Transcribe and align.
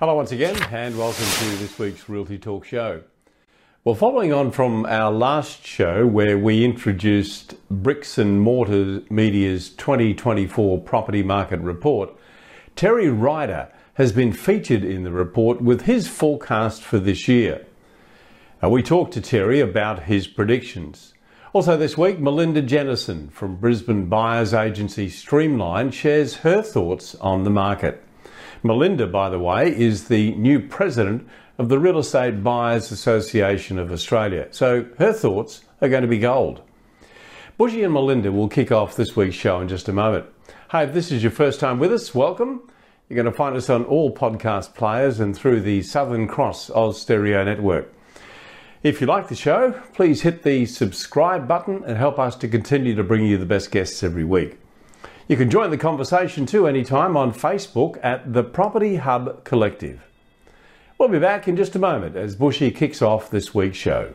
Hello, 0.00 0.14
once 0.14 0.30
again, 0.30 0.54
and 0.70 0.96
welcome 0.96 1.24
to 1.24 1.56
this 1.56 1.76
week's 1.76 2.08
Realty 2.08 2.38
Talk 2.38 2.64
Show. 2.64 3.02
Well, 3.82 3.96
following 3.96 4.32
on 4.32 4.52
from 4.52 4.86
our 4.86 5.10
last 5.10 5.66
show 5.66 6.06
where 6.06 6.38
we 6.38 6.64
introduced 6.64 7.56
Bricks 7.68 8.16
and 8.16 8.40
Mortar 8.40 9.02
Media's 9.10 9.70
2024 9.70 10.82
property 10.82 11.24
market 11.24 11.58
report, 11.58 12.10
Terry 12.76 13.10
Ryder 13.10 13.72
has 13.94 14.12
been 14.12 14.32
featured 14.32 14.84
in 14.84 15.02
the 15.02 15.10
report 15.10 15.60
with 15.60 15.80
his 15.80 16.06
forecast 16.06 16.80
for 16.80 17.00
this 17.00 17.26
year. 17.26 17.66
Now, 18.62 18.68
we 18.68 18.84
talked 18.84 19.14
to 19.14 19.20
Terry 19.20 19.58
about 19.58 20.04
his 20.04 20.28
predictions. 20.28 21.12
Also, 21.52 21.76
this 21.76 21.98
week, 21.98 22.20
Melinda 22.20 22.62
Jennison 22.62 23.32
from 23.32 23.56
Brisbane 23.56 24.06
buyers 24.06 24.54
agency 24.54 25.08
Streamline 25.08 25.90
shares 25.90 26.36
her 26.36 26.62
thoughts 26.62 27.16
on 27.16 27.42
the 27.42 27.50
market. 27.50 28.04
Melinda, 28.62 29.06
by 29.06 29.30
the 29.30 29.38
way, 29.38 29.76
is 29.76 30.08
the 30.08 30.34
new 30.34 30.60
president 30.60 31.28
of 31.58 31.68
the 31.68 31.78
Real 31.78 31.98
Estate 31.98 32.42
Buyers 32.42 32.90
Association 32.90 33.78
of 33.78 33.92
Australia. 33.92 34.48
So 34.50 34.86
her 34.98 35.12
thoughts 35.12 35.64
are 35.80 35.88
going 35.88 36.02
to 36.02 36.08
be 36.08 36.18
gold. 36.18 36.62
Bushy 37.56 37.82
and 37.82 37.92
Melinda 37.92 38.32
will 38.32 38.48
kick 38.48 38.72
off 38.72 38.96
this 38.96 39.16
week's 39.16 39.36
show 39.36 39.60
in 39.60 39.68
just 39.68 39.88
a 39.88 39.92
moment. 39.92 40.26
Hey, 40.70 40.84
if 40.84 40.92
this 40.92 41.10
is 41.12 41.22
your 41.22 41.32
first 41.32 41.60
time 41.60 41.78
with 41.78 41.92
us, 41.92 42.14
welcome. 42.14 42.62
You're 43.08 43.16
going 43.22 43.32
to 43.32 43.36
find 43.36 43.56
us 43.56 43.70
on 43.70 43.84
all 43.84 44.14
podcast 44.14 44.74
players 44.74 45.18
and 45.18 45.36
through 45.36 45.60
the 45.60 45.82
Southern 45.82 46.26
Cross 46.26 46.70
Austereo 46.70 47.44
Network. 47.44 47.92
If 48.82 49.00
you 49.00 49.06
like 49.06 49.28
the 49.28 49.34
show, 49.34 49.72
please 49.94 50.22
hit 50.22 50.42
the 50.42 50.66
subscribe 50.66 51.48
button 51.48 51.82
and 51.84 51.96
help 51.96 52.18
us 52.18 52.36
to 52.36 52.48
continue 52.48 52.94
to 52.94 53.02
bring 53.02 53.24
you 53.24 53.38
the 53.38 53.46
best 53.46 53.70
guests 53.70 54.02
every 54.02 54.24
week. 54.24 54.58
You 55.28 55.36
can 55.36 55.50
join 55.50 55.70
the 55.70 55.76
conversation 55.76 56.46
too 56.46 56.66
anytime 56.66 57.14
on 57.14 57.34
Facebook 57.34 58.00
at 58.02 58.32
the 58.32 58.42
Property 58.42 58.96
Hub 58.96 59.44
Collective. 59.44 60.00
We'll 60.96 61.10
be 61.10 61.18
back 61.18 61.46
in 61.46 61.54
just 61.54 61.76
a 61.76 61.78
moment 61.78 62.16
as 62.16 62.34
Bushy 62.34 62.70
kicks 62.70 63.02
off 63.02 63.30
this 63.30 63.54
week's 63.54 63.76
show. 63.76 64.14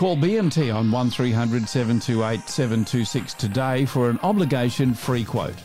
Call 0.00 0.16
BMT 0.16 0.74
on 0.74 0.90
1300 0.90 1.68
728 1.68 2.48
726 2.48 3.34
today 3.34 3.84
for 3.84 4.08
an 4.08 4.18
obligation 4.22 4.94
free 4.94 5.24
quote. 5.24 5.62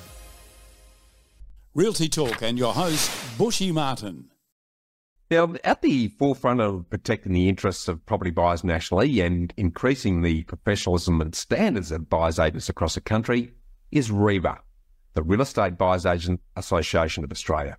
Realty 1.74 2.10
Talk 2.10 2.42
and 2.42 2.58
your 2.58 2.74
host, 2.74 3.10
Bushy 3.38 3.72
Martin. 3.72 4.26
Now, 5.32 5.54
at 5.64 5.82
the 5.82 6.10
forefront 6.20 6.60
of 6.60 6.90
protecting 6.90 7.32
the 7.32 7.48
interests 7.48 7.88
of 7.88 8.06
property 8.06 8.30
buyers 8.30 8.66
nationally 8.66 9.22
and 9.22 9.54
increasing 9.56 10.22
the 10.22 10.44
professionalism 10.44 11.22
and 11.22 11.34
standards 11.34 11.94
of 11.94 12.10
buyers 12.10 12.38
agents 12.38 12.68
across 12.68 12.96
the 12.96 13.00
country 13.00 13.54
is 13.90 14.12
REBA, 14.12 14.58
the 15.14 15.24
Real 15.24 15.44
Estate 15.44 15.78
Buyers 15.78 16.06
Agent 16.06 16.42
Association 16.58 17.24
of 17.24 17.32
Australia. 17.32 17.78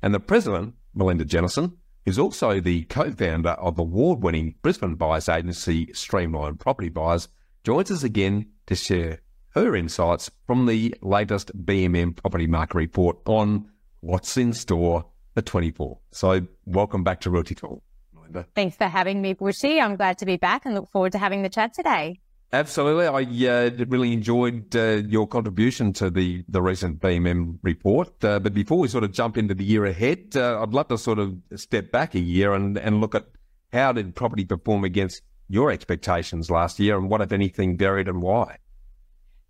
And 0.00 0.14
the 0.14 0.20
president, 0.20 0.76
Melinda 0.94 1.24
Jennison, 1.24 1.72
is 2.08 2.18
also 2.18 2.58
the 2.58 2.84
co-founder 2.84 3.50
of 3.50 3.78
award-winning 3.78 4.54
Brisbane 4.62 4.94
buyers 4.94 5.28
agency 5.28 5.92
Streamline 5.92 6.56
Property 6.56 6.88
Buyers, 6.88 7.28
joins 7.64 7.90
us 7.90 8.02
again 8.02 8.46
to 8.66 8.74
share 8.74 9.20
her 9.50 9.76
insights 9.76 10.30
from 10.46 10.64
the 10.64 10.94
latest 11.02 11.54
BMM 11.66 12.16
property 12.16 12.46
market 12.46 12.76
report 12.76 13.18
on 13.26 13.68
what's 14.00 14.38
in 14.38 14.54
store 14.54 15.04
for 15.34 15.42
24. 15.42 15.98
So 16.10 16.46
welcome 16.64 17.04
back 17.04 17.20
to 17.20 17.30
Realty 17.30 17.54
Talk, 17.54 17.82
Melinda. 18.14 18.46
Thanks 18.54 18.76
for 18.76 18.86
having 18.86 19.20
me, 19.20 19.34
Bushy. 19.34 19.78
I'm 19.78 19.96
glad 19.96 20.16
to 20.18 20.24
be 20.24 20.38
back 20.38 20.64
and 20.64 20.74
look 20.74 20.88
forward 20.88 21.12
to 21.12 21.18
having 21.18 21.42
the 21.42 21.50
chat 21.50 21.74
today. 21.74 22.20
Absolutely. 22.50 23.06
I 23.06 23.66
uh, 23.66 23.70
really 23.88 24.12
enjoyed 24.14 24.74
uh, 24.74 25.02
your 25.06 25.26
contribution 25.26 25.92
to 25.94 26.08
the, 26.08 26.44
the 26.48 26.62
recent 26.62 26.98
BMM 26.98 27.58
report. 27.62 28.24
Uh, 28.24 28.38
but 28.38 28.54
before 28.54 28.78
we 28.78 28.88
sort 28.88 29.04
of 29.04 29.12
jump 29.12 29.36
into 29.36 29.54
the 29.54 29.64
year 29.64 29.84
ahead, 29.84 30.28
uh, 30.34 30.62
I'd 30.62 30.72
love 30.72 30.88
to 30.88 30.96
sort 30.96 31.18
of 31.18 31.36
step 31.56 31.92
back 31.92 32.14
a 32.14 32.20
year 32.20 32.54
and, 32.54 32.78
and 32.78 33.02
look 33.02 33.14
at 33.14 33.26
how 33.70 33.92
did 33.92 34.14
property 34.14 34.46
perform 34.46 34.84
against 34.84 35.22
your 35.50 35.70
expectations 35.70 36.50
last 36.50 36.78
year 36.78 36.96
and 36.96 37.10
what, 37.10 37.20
if 37.20 37.32
anything, 37.32 37.76
varied 37.76 38.08
and 38.08 38.22
why? 38.22 38.56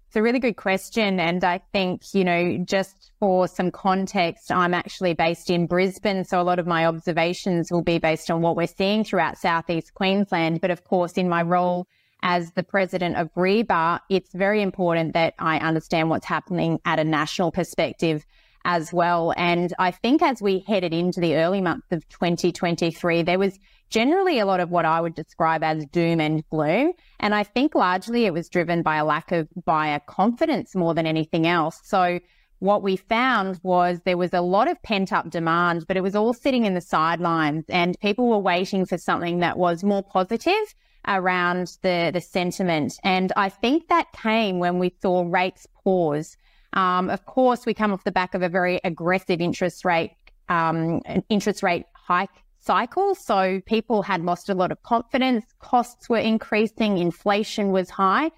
It's 0.08 0.16
a 0.16 0.22
really 0.22 0.40
good 0.40 0.56
question. 0.56 1.20
And 1.20 1.44
I 1.44 1.60
think, 1.72 2.14
you 2.14 2.24
know, 2.24 2.58
just 2.64 3.12
for 3.20 3.46
some 3.46 3.70
context, 3.70 4.50
I'm 4.50 4.74
actually 4.74 5.14
based 5.14 5.50
in 5.50 5.66
Brisbane. 5.66 6.24
So 6.24 6.40
a 6.40 6.42
lot 6.42 6.58
of 6.58 6.66
my 6.66 6.84
observations 6.86 7.70
will 7.70 7.82
be 7.82 7.98
based 7.98 8.28
on 8.28 8.40
what 8.40 8.56
we're 8.56 8.66
seeing 8.66 9.04
throughout 9.04 9.38
Southeast 9.38 9.94
Queensland. 9.94 10.60
But 10.60 10.72
of 10.72 10.82
course, 10.82 11.12
in 11.12 11.28
my 11.28 11.42
role 11.42 11.86
as 12.22 12.52
the 12.52 12.62
president 12.62 13.16
of 13.16 13.30
REBA, 13.34 14.00
it's 14.08 14.32
very 14.32 14.62
important 14.62 15.14
that 15.14 15.34
I 15.38 15.58
understand 15.58 16.10
what's 16.10 16.26
happening 16.26 16.80
at 16.84 16.98
a 16.98 17.04
national 17.04 17.52
perspective 17.52 18.26
as 18.64 18.92
well. 18.92 19.32
And 19.36 19.72
I 19.78 19.90
think 19.90 20.20
as 20.20 20.42
we 20.42 20.64
headed 20.66 20.92
into 20.92 21.20
the 21.20 21.36
early 21.36 21.60
months 21.60 21.86
of 21.90 22.08
2023, 22.08 23.22
there 23.22 23.38
was 23.38 23.58
generally 23.88 24.38
a 24.38 24.46
lot 24.46 24.60
of 24.60 24.70
what 24.70 24.84
I 24.84 25.00
would 25.00 25.14
describe 25.14 25.62
as 25.62 25.86
doom 25.86 26.20
and 26.20 26.46
gloom. 26.50 26.92
And 27.20 27.34
I 27.34 27.44
think 27.44 27.74
largely 27.74 28.26
it 28.26 28.32
was 28.32 28.48
driven 28.48 28.82
by 28.82 28.96
a 28.96 29.04
lack 29.04 29.32
of 29.32 29.48
buyer 29.64 30.00
confidence 30.06 30.74
more 30.74 30.94
than 30.94 31.06
anything 31.06 31.46
else. 31.46 31.80
So 31.84 32.20
what 32.58 32.82
we 32.82 32.96
found 32.96 33.60
was 33.62 34.00
there 34.04 34.18
was 34.18 34.34
a 34.34 34.40
lot 34.40 34.68
of 34.68 34.82
pent 34.82 35.12
up 35.12 35.30
demand, 35.30 35.86
but 35.86 35.96
it 35.96 36.02
was 36.02 36.16
all 36.16 36.34
sitting 36.34 36.64
in 36.64 36.74
the 36.74 36.80
sidelines 36.80 37.64
and 37.68 37.98
people 38.00 38.28
were 38.28 38.38
waiting 38.38 38.84
for 38.84 38.98
something 38.98 39.38
that 39.38 39.56
was 39.56 39.84
more 39.84 40.02
positive 40.02 40.74
around 41.08 41.78
the, 41.82 42.10
the 42.12 42.20
sentiment. 42.20 42.94
And 43.02 43.32
I 43.36 43.48
think 43.48 43.88
that 43.88 44.12
came 44.12 44.58
when 44.58 44.78
we 44.78 44.94
saw 45.00 45.24
rates 45.26 45.66
pause. 45.82 46.36
Um, 46.74 47.08
of 47.08 47.24
course, 47.24 47.64
we 47.66 47.74
come 47.74 47.92
off 47.92 48.04
the 48.04 48.12
back 48.12 48.34
of 48.34 48.42
a 48.42 48.48
very 48.48 48.80
aggressive 48.84 49.40
interest 49.40 49.84
rate, 49.84 50.12
um, 50.48 51.00
interest 51.28 51.62
rate 51.62 51.86
hike 51.94 52.30
cycle. 52.60 53.14
So 53.14 53.60
people 53.64 54.02
had 54.02 54.22
lost 54.22 54.48
a 54.50 54.54
lot 54.54 54.70
of 54.70 54.82
confidence. 54.82 55.44
Costs 55.60 56.08
were 56.08 56.18
increasing. 56.18 56.98
Inflation 56.98 57.70
was 57.72 57.88
high. 57.88 58.30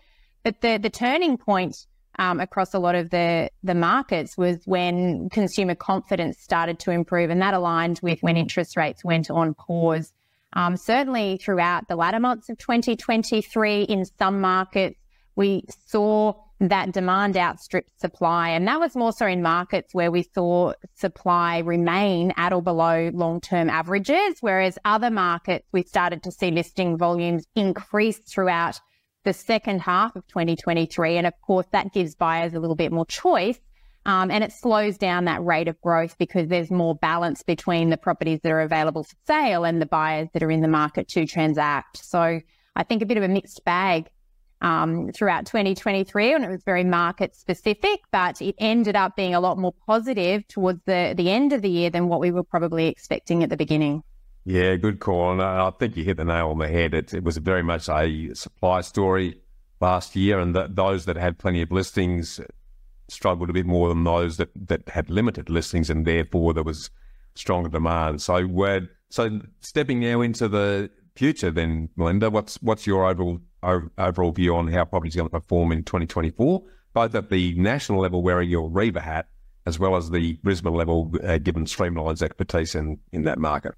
But 0.44 0.60
the, 0.60 0.78
the 0.78 0.90
turning 0.90 1.36
point 1.36 1.86
um, 2.18 2.38
across 2.40 2.72
a 2.72 2.78
lot 2.78 2.94
of 2.94 3.10
the, 3.10 3.50
the 3.62 3.74
markets 3.74 4.36
was 4.36 4.58
when 4.66 5.28
consumer 5.30 5.74
confidence 5.74 6.38
started 6.38 6.78
to 6.80 6.90
improve. 6.92 7.30
And 7.30 7.42
that 7.42 7.54
aligned 7.54 7.98
with 8.02 8.20
when 8.20 8.36
interest 8.36 8.76
rates 8.76 9.04
went 9.04 9.30
on 9.30 9.54
pause. 9.54 10.12
Um, 10.54 10.76
certainly 10.76 11.38
throughout 11.38 11.88
the 11.88 11.96
latter 11.96 12.20
months 12.20 12.48
of 12.48 12.58
2023, 12.58 13.82
in 13.84 14.04
some 14.04 14.40
markets, 14.40 14.98
we 15.36 15.64
saw 15.86 16.34
that 16.60 16.92
demand 16.92 17.36
outstripped 17.36 17.98
supply. 17.98 18.50
And 18.50 18.66
that 18.68 18.80
was 18.80 18.94
more 18.94 19.12
so 19.12 19.26
in 19.26 19.42
markets 19.42 19.94
where 19.94 20.10
we 20.10 20.22
saw 20.34 20.74
supply 20.94 21.58
remain 21.58 22.32
at 22.36 22.52
or 22.52 22.62
below 22.62 23.10
long 23.14 23.40
term 23.40 23.70
averages, 23.70 24.36
whereas 24.40 24.78
other 24.84 25.10
markets, 25.10 25.66
we 25.72 25.82
started 25.82 26.22
to 26.24 26.30
see 26.30 26.50
listing 26.50 26.98
volumes 26.98 27.46
increase 27.54 28.18
throughout 28.18 28.78
the 29.24 29.32
second 29.32 29.80
half 29.80 30.14
of 30.16 30.26
2023. 30.26 31.16
And 31.16 31.26
of 31.26 31.34
course, 31.40 31.66
that 31.72 31.92
gives 31.92 32.14
buyers 32.14 32.52
a 32.54 32.60
little 32.60 32.76
bit 32.76 32.92
more 32.92 33.06
choice 33.06 33.58
um, 34.06 34.30
and 34.30 34.42
it 34.42 34.52
slows 34.52 34.96
down 34.96 35.26
that 35.26 35.44
rate 35.44 35.68
of 35.68 35.80
growth 35.80 36.16
because 36.18 36.48
there's 36.48 36.70
more 36.70 36.94
balance 36.94 37.42
between 37.42 37.90
the 37.90 37.96
properties 37.96 38.40
that 38.42 38.50
are 38.50 38.60
available 38.60 39.04
for 39.04 39.14
sale 39.26 39.64
and 39.64 39.80
the 39.80 39.86
buyers 39.86 40.28
that 40.32 40.42
are 40.42 40.50
in 40.50 40.62
the 40.62 40.68
market 40.68 41.08
to 41.08 41.26
transact. 41.26 41.98
So 41.98 42.40
I 42.76 42.82
think 42.82 43.02
a 43.02 43.06
bit 43.06 43.18
of 43.18 43.22
a 43.22 43.28
mixed 43.28 43.64
bag 43.64 44.08
um, 44.62 45.10
throughout 45.12 45.46
2023, 45.46 46.34
and 46.34 46.44
it 46.44 46.50
was 46.50 46.62
very 46.64 46.84
market 46.84 47.34
specific, 47.34 48.00
but 48.10 48.40
it 48.40 48.54
ended 48.58 48.96
up 48.96 49.16
being 49.16 49.34
a 49.34 49.40
lot 49.40 49.58
more 49.58 49.74
positive 49.86 50.46
towards 50.48 50.80
the, 50.86 51.14
the 51.16 51.30
end 51.30 51.52
of 51.52 51.62
the 51.62 51.70
year 51.70 51.90
than 51.90 52.08
what 52.08 52.20
we 52.20 52.30
were 52.30 52.42
probably 52.42 52.86
expecting 52.86 53.42
at 53.42 53.50
the 53.50 53.56
beginning. 53.56 54.02
Yeah, 54.44 54.76
good 54.76 55.00
call. 55.00 55.32
And 55.32 55.42
I 55.42 55.70
think 55.78 55.96
you 55.96 56.04
hit 56.04 56.16
the 56.16 56.24
nail 56.24 56.48
on 56.48 56.58
the 56.58 56.68
head. 56.68 56.94
It, 56.94 57.12
it 57.12 57.22
was 57.22 57.36
very 57.36 57.62
much 57.62 57.88
a 57.88 58.34
supply 58.34 58.80
story 58.80 59.40
last 59.80 60.16
year, 60.16 60.38
and 60.38 60.54
those 60.54 61.04
that 61.04 61.16
had 61.16 61.38
plenty 61.38 61.62
of 61.62 61.70
listings 61.70 62.40
struggled 63.10 63.50
a 63.50 63.52
bit 63.52 63.66
more 63.66 63.88
than 63.88 64.04
those 64.04 64.36
that, 64.36 64.50
that 64.68 64.88
had 64.88 65.10
limited 65.10 65.50
listings, 65.50 65.90
and 65.90 66.06
therefore 66.06 66.54
there 66.54 66.62
was 66.62 66.90
stronger 67.34 67.68
demand. 67.68 68.22
So 68.22 68.46
we're 68.46 68.88
so 69.10 69.40
stepping 69.60 70.00
now 70.00 70.20
into 70.20 70.48
the 70.48 70.90
future, 71.14 71.50
then 71.50 71.88
Melinda, 71.96 72.30
what's 72.30 72.56
what's 72.62 72.86
your 72.86 73.06
overall 73.06 73.40
overall 73.62 74.32
view 74.32 74.54
on 74.56 74.68
how 74.68 74.84
property 74.84 75.08
is 75.08 75.16
going 75.16 75.28
to 75.28 75.30
perform 75.30 75.72
in 75.72 75.82
2024, 75.84 76.62
both 76.94 77.14
at 77.14 77.28
the 77.28 77.54
national 77.54 78.00
level, 78.00 78.22
wearing 78.22 78.48
your 78.48 78.70
REBA 78.70 79.00
hat, 79.00 79.28
as 79.66 79.78
well 79.78 79.96
as 79.96 80.10
the 80.10 80.34
Brisbane 80.42 80.74
level, 80.74 81.12
uh, 81.22 81.38
given 81.38 81.64
Streamline's 81.64 82.22
expertise 82.22 82.74
in 82.74 82.98
in 83.12 83.24
that 83.24 83.38
market. 83.38 83.74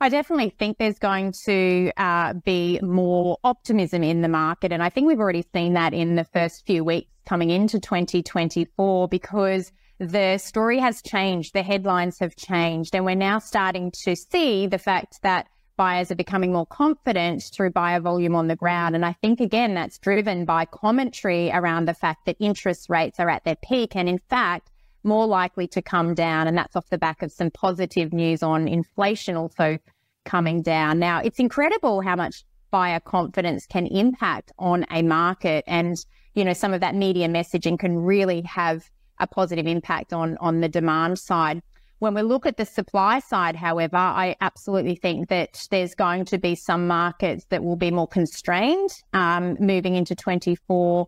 I 0.00 0.08
definitely 0.08 0.52
think 0.58 0.78
there's 0.78 0.98
going 0.98 1.30
to 1.44 1.92
uh, 1.96 2.32
be 2.32 2.80
more 2.82 3.38
optimism 3.44 4.02
in 4.02 4.20
the 4.20 4.28
market. 4.28 4.72
And 4.72 4.82
I 4.82 4.88
think 4.88 5.06
we've 5.06 5.20
already 5.20 5.44
seen 5.54 5.74
that 5.74 5.94
in 5.94 6.16
the 6.16 6.24
first 6.24 6.66
few 6.66 6.82
weeks 6.82 7.11
coming 7.26 7.50
into 7.50 7.78
2024 7.80 9.08
because 9.08 9.72
the 9.98 10.38
story 10.38 10.78
has 10.78 11.00
changed, 11.02 11.52
the 11.52 11.62
headlines 11.62 12.18
have 12.18 12.34
changed, 12.36 12.94
and 12.94 13.04
we're 13.04 13.14
now 13.14 13.38
starting 13.38 13.92
to 14.04 14.16
see 14.16 14.66
the 14.66 14.78
fact 14.78 15.20
that 15.22 15.46
buyers 15.76 16.10
are 16.10 16.16
becoming 16.16 16.52
more 16.52 16.66
confident 16.66 17.42
through 17.54 17.70
buyer 17.70 18.00
volume 18.00 18.34
on 18.34 18.48
the 18.48 18.56
ground. 18.56 18.94
And 18.94 19.04
I 19.04 19.12
think, 19.14 19.40
again, 19.40 19.74
that's 19.74 19.98
driven 19.98 20.44
by 20.44 20.64
commentary 20.64 21.50
around 21.52 21.86
the 21.86 21.94
fact 21.94 22.26
that 22.26 22.36
interest 22.40 22.88
rates 22.88 23.18
are 23.18 23.30
at 23.30 23.44
their 23.44 23.56
peak 23.56 23.96
and, 23.96 24.08
in 24.08 24.18
fact, 24.28 24.70
more 25.04 25.26
likely 25.26 25.66
to 25.68 25.82
come 25.82 26.14
down. 26.14 26.46
And 26.46 26.56
that's 26.56 26.76
off 26.76 26.88
the 26.90 26.98
back 26.98 27.22
of 27.22 27.32
some 27.32 27.50
positive 27.50 28.12
news 28.12 28.42
on 28.42 28.68
inflation 28.68 29.36
also 29.36 29.78
coming 30.24 30.62
down. 30.62 30.98
Now, 30.98 31.20
it's 31.20 31.38
incredible 31.38 32.00
how 32.00 32.16
much 32.16 32.44
buyer 32.70 33.00
confidence 33.00 33.66
can 33.66 33.86
impact 33.86 34.52
on 34.58 34.84
a 34.90 35.02
market. 35.02 35.64
And, 35.66 35.96
you 36.34 36.44
know, 36.44 36.52
some 36.52 36.72
of 36.72 36.80
that 36.80 36.94
media 36.94 37.28
messaging 37.28 37.78
can 37.78 37.96
really 37.96 38.42
have 38.42 38.90
a 39.18 39.26
positive 39.26 39.66
impact 39.66 40.12
on, 40.12 40.36
on 40.38 40.60
the 40.60 40.68
demand 40.68 41.18
side. 41.18 41.62
When 41.98 42.14
we 42.14 42.22
look 42.22 42.46
at 42.46 42.56
the 42.56 42.64
supply 42.64 43.20
side, 43.20 43.54
however, 43.54 43.96
I 43.96 44.34
absolutely 44.40 44.96
think 44.96 45.28
that 45.28 45.68
there's 45.70 45.94
going 45.94 46.24
to 46.26 46.38
be 46.38 46.56
some 46.56 46.88
markets 46.88 47.46
that 47.50 47.62
will 47.62 47.76
be 47.76 47.92
more 47.92 48.08
constrained 48.08 48.90
um, 49.12 49.56
moving 49.60 49.94
into 49.94 50.16
24, 50.16 51.06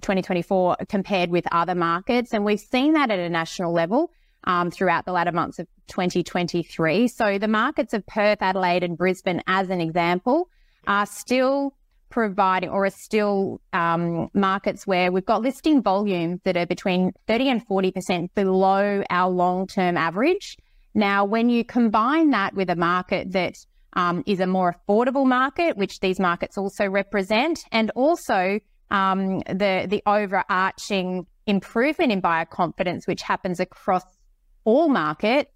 2024 0.00 0.76
compared 0.88 1.30
with 1.30 1.46
other 1.52 1.76
markets. 1.76 2.34
And 2.34 2.44
we've 2.44 2.58
seen 2.58 2.94
that 2.94 3.10
at 3.10 3.20
a 3.20 3.28
national 3.28 3.72
level 3.72 4.10
um, 4.44 4.72
throughout 4.72 5.04
the 5.04 5.12
latter 5.12 5.30
months 5.30 5.60
of 5.60 5.68
2023. 5.86 7.06
So 7.06 7.38
the 7.38 7.46
markets 7.46 7.94
of 7.94 8.04
Perth, 8.06 8.38
Adelaide, 8.40 8.82
and 8.82 8.96
Brisbane, 8.98 9.42
as 9.46 9.70
an 9.70 9.80
example, 9.80 10.48
are 10.88 11.06
still 11.06 11.74
providing 12.12 12.68
or 12.68 12.84
are 12.84 12.90
still 12.90 13.60
um, 13.72 14.28
markets 14.34 14.86
where 14.86 15.10
we've 15.10 15.24
got 15.24 15.42
listing 15.42 15.82
volumes 15.82 16.40
that 16.44 16.56
are 16.56 16.66
between 16.66 17.12
30 17.26 17.48
and 17.48 17.66
40% 17.66 18.28
below 18.34 19.02
our 19.10 19.30
long 19.30 19.66
term 19.66 19.96
average. 19.96 20.56
Now, 20.94 21.24
when 21.24 21.48
you 21.48 21.64
combine 21.64 22.30
that 22.30 22.54
with 22.54 22.68
a 22.70 22.76
market 22.76 23.32
that 23.32 23.56
um, 23.94 24.22
is 24.26 24.40
a 24.40 24.46
more 24.46 24.76
affordable 24.76 25.26
market, 25.26 25.76
which 25.76 26.00
these 26.00 26.20
markets 26.20 26.56
also 26.56 26.86
represent, 26.86 27.64
and 27.72 27.90
also 27.94 28.60
um, 28.90 29.40
the 29.40 29.86
the 29.88 30.02
overarching 30.06 31.26
improvement 31.46 32.12
in 32.12 32.20
buyer 32.20 32.44
confidence, 32.44 33.06
which 33.06 33.22
happens 33.22 33.58
across 33.58 34.04
all 34.64 34.88
markets, 34.88 35.50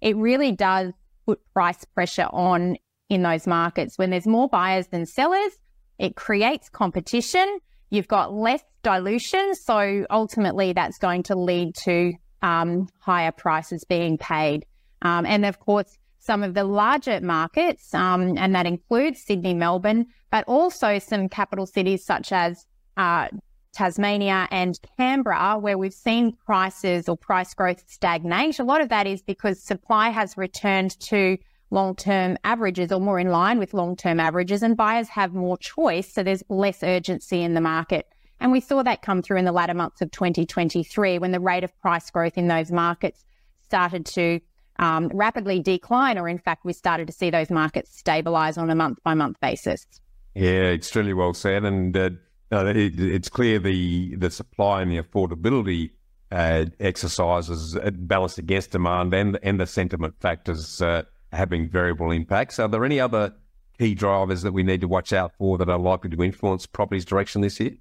it 0.00 0.16
really 0.16 0.52
does 0.52 0.92
put 1.26 1.40
price 1.54 1.84
pressure 1.94 2.28
on 2.30 2.76
in 3.08 3.22
those 3.22 3.46
markets. 3.46 3.98
When 3.98 4.10
there's 4.10 4.26
more 4.26 4.48
buyers 4.48 4.88
than 4.88 5.06
sellers, 5.06 5.52
it 5.98 6.16
creates 6.16 6.68
competition. 6.68 7.58
You've 7.90 8.08
got 8.08 8.32
less 8.32 8.62
dilution. 8.82 9.54
So 9.54 10.06
ultimately, 10.10 10.72
that's 10.72 10.98
going 10.98 11.24
to 11.24 11.34
lead 11.34 11.74
to 11.84 12.12
um, 12.42 12.88
higher 12.98 13.32
prices 13.32 13.84
being 13.84 14.18
paid. 14.18 14.66
Um, 15.02 15.26
and 15.26 15.44
of 15.44 15.58
course, 15.58 15.98
some 16.18 16.42
of 16.42 16.54
the 16.54 16.64
larger 16.64 17.20
markets, 17.20 17.92
um, 17.94 18.38
and 18.38 18.54
that 18.54 18.66
includes 18.66 19.22
Sydney, 19.22 19.54
Melbourne, 19.54 20.06
but 20.30 20.44
also 20.46 20.98
some 20.98 21.28
capital 21.28 21.66
cities 21.66 22.04
such 22.04 22.30
as 22.30 22.64
uh, 22.96 23.28
Tasmania 23.72 24.46
and 24.50 24.78
Canberra, 24.96 25.58
where 25.58 25.76
we've 25.76 25.92
seen 25.92 26.36
prices 26.46 27.08
or 27.08 27.16
price 27.16 27.54
growth 27.54 27.82
stagnate. 27.88 28.60
A 28.60 28.64
lot 28.64 28.80
of 28.80 28.88
that 28.90 29.06
is 29.06 29.22
because 29.22 29.62
supply 29.62 30.10
has 30.10 30.36
returned 30.36 30.98
to 31.00 31.38
long 31.72 31.96
term 31.96 32.36
averages 32.44 32.92
or 32.92 33.00
more 33.00 33.18
in 33.18 33.30
line 33.30 33.58
with 33.58 33.74
long 33.74 33.96
term 33.96 34.20
averages, 34.20 34.62
and 34.62 34.76
buyers 34.76 35.08
have 35.08 35.34
more 35.34 35.56
choice. 35.58 36.12
So 36.12 36.22
there's 36.22 36.44
less 36.48 36.82
urgency 36.82 37.42
in 37.42 37.54
the 37.54 37.60
market. 37.60 38.06
And 38.38 38.52
we 38.52 38.60
saw 38.60 38.82
that 38.82 39.02
come 39.02 39.22
through 39.22 39.38
in 39.38 39.44
the 39.44 39.52
latter 39.52 39.74
months 39.74 40.02
of 40.02 40.10
2023 40.10 41.18
when 41.18 41.32
the 41.32 41.40
rate 41.40 41.64
of 41.64 41.76
price 41.80 42.10
growth 42.10 42.36
in 42.36 42.48
those 42.48 42.70
markets 42.70 43.24
started 43.64 44.04
to 44.06 44.40
um, 44.78 45.08
rapidly 45.14 45.60
decline, 45.60 46.18
or 46.18 46.28
in 46.28 46.38
fact, 46.38 46.64
we 46.64 46.72
started 46.72 47.06
to 47.06 47.12
see 47.12 47.30
those 47.30 47.50
markets 47.50 47.96
stabilize 47.96 48.58
on 48.58 48.68
a 48.68 48.74
month 48.74 48.98
by 49.04 49.14
month 49.14 49.38
basis. 49.40 49.86
Yeah, 50.34 50.72
extremely 50.72 51.14
well 51.14 51.34
said. 51.34 51.64
And 51.64 51.96
uh, 51.96 52.10
it, 52.50 52.98
it's 52.98 53.28
clear 53.28 53.58
the, 53.58 54.16
the 54.16 54.30
supply 54.30 54.82
and 54.82 54.90
the 54.90 55.00
affordability 55.00 55.90
uh, 56.32 56.66
exercises 56.80 57.78
balanced 57.92 58.38
against 58.38 58.72
demand 58.72 59.14
and, 59.14 59.38
and 59.42 59.60
the 59.60 59.66
sentiment 59.66 60.14
factors 60.18 60.80
uh, 60.82 61.02
having 61.32 61.68
variable 61.68 62.10
impacts. 62.10 62.58
Are 62.58 62.68
there 62.68 62.84
any 62.84 63.00
other 63.00 63.34
key 63.78 63.94
drivers 63.94 64.42
that 64.42 64.52
we 64.52 64.62
need 64.62 64.80
to 64.82 64.88
watch 64.88 65.12
out 65.12 65.32
for 65.38 65.58
that 65.58 65.68
are 65.68 65.78
likely 65.78 66.10
to 66.10 66.22
influence 66.22 66.66
property's 66.66 67.04
direction 67.04 67.40
this 67.40 67.58
year? 67.58 67.72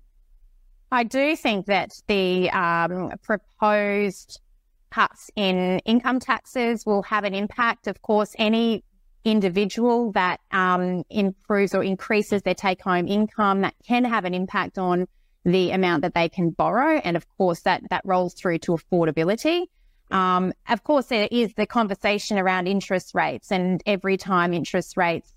I 0.91 1.03
do 1.03 1.35
think 1.35 1.67
that 1.67 1.91
the 2.07 2.49
um, 2.51 3.11
proposed 3.23 4.41
cuts 4.89 5.31
in 5.35 5.79
income 5.79 6.19
taxes 6.19 6.85
will 6.85 7.03
have 7.03 7.23
an 7.23 7.33
impact. 7.33 7.87
Of 7.87 8.01
course, 8.01 8.35
any 8.37 8.83
individual 9.23 10.11
that 10.13 10.39
um, 10.51 11.03
improves 11.09 11.73
or 11.73 11.83
increases 11.83 12.41
their 12.41 12.55
take 12.55 12.81
home 12.81 13.07
income, 13.07 13.61
that 13.61 13.75
can 13.87 14.03
have 14.03 14.25
an 14.25 14.33
impact 14.33 14.77
on 14.77 15.07
the 15.45 15.71
amount 15.71 16.01
that 16.01 16.13
they 16.13 16.29
can 16.29 16.49
borrow. 16.49 16.97
And 16.97 17.15
of 17.15 17.25
course, 17.37 17.61
that, 17.61 17.83
that 17.89 18.01
rolls 18.03 18.33
through 18.33 18.59
to 18.59 18.71
affordability. 18.73 19.67
Um, 20.11 20.53
of 20.69 20.83
course, 20.83 21.07
there 21.07 21.27
is 21.31 21.53
the 21.53 21.65
conversation 21.65 22.37
around 22.37 22.67
interest 22.67 23.13
rates, 23.13 23.51
and 23.51 23.81
every 23.85 24.17
time 24.17 24.53
interest 24.53 24.97
rates 24.97 25.33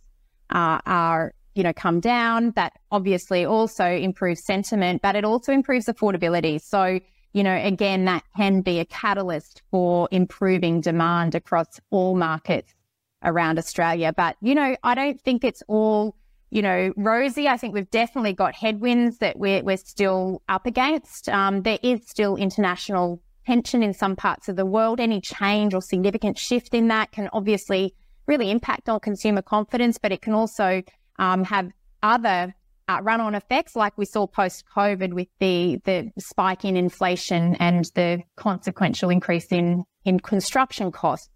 uh, 0.51 0.81
are 0.87 1.33
you 1.55 1.63
know 1.63 1.73
come 1.73 2.01
down, 2.01 2.53
that 2.57 2.73
obviously 2.91 3.45
also 3.45 3.85
improves 3.85 4.45
sentiment, 4.45 5.03
but 5.03 5.17
it 5.17 5.25
also 5.25 5.53
improves 5.53 5.87
affordability. 5.87 6.61
So 6.61 7.01
you 7.33 7.43
know, 7.43 7.57
again, 7.57 8.05
that 8.05 8.23
can 8.37 8.61
be 8.61 8.79
a 8.79 8.85
catalyst 8.85 9.63
for 9.71 10.09
improving 10.13 10.81
demand 10.81 11.35
across 11.35 11.81
all 11.91 12.15
markets 12.15 12.73
around 13.25 13.59
Australia. 13.59 14.13
But 14.17 14.37
you 14.41 14.55
know, 14.55 14.77
I 14.83 14.95
don't 14.95 15.21
think 15.21 15.45
it's 15.45 15.63
all 15.67 16.17
you 16.55 16.63
know, 16.63 16.93
rosy. 16.97 17.49
I 17.49 17.57
think 17.57 17.75
we've 17.75 17.91
definitely 17.91 18.33
got 18.33 18.55
headwinds 18.55 19.19
that 19.19 19.37
we're, 19.37 19.65
we're 19.65 19.77
still 19.77 20.41
up 20.49 20.67
against. 20.67 21.29
Um, 21.29 21.63
there 21.63 21.81
is 21.83 22.07
still 22.07 22.37
international 22.37 23.21
tension 23.47 23.83
in 23.83 23.93
some 23.93 24.17
parts 24.17 24.49
of 24.49 24.57
the 24.57 24.67
world, 24.67 25.01
any 25.01 25.21
change 25.21 25.75
or 25.75 25.83
significant 25.83 26.39
shift 26.39 26.75
in 26.75 26.89
that 26.89 27.13
can 27.13 27.29
obviously 27.33 27.95
really 28.27 28.51
impact 28.51 28.89
on 28.89 29.01
consumer 29.01 29.43
confidence, 29.43 29.99
but 29.99 30.13
it 30.13 30.23
can 30.23 30.33
also 30.33 30.83
um, 31.19 31.45
have 31.45 31.71
other 32.03 32.55
uh, 32.89 32.99
run-on 33.03 33.35
effects, 33.35 33.75
like 33.77 33.97
we 33.97 34.05
saw 34.05 34.27
post-COVID 34.27 35.15
with 35.15 35.29
the 35.41 35.81
the 35.85 36.11
spike 36.19 36.65
in 36.65 36.77
inflation 36.77 37.55
and 37.57 37.91
the 37.95 38.23
consequential 38.37 39.11
increase 39.11 39.47
in 39.51 39.85
in 40.05 40.21
construction 40.21 40.93
costs. 40.93 41.29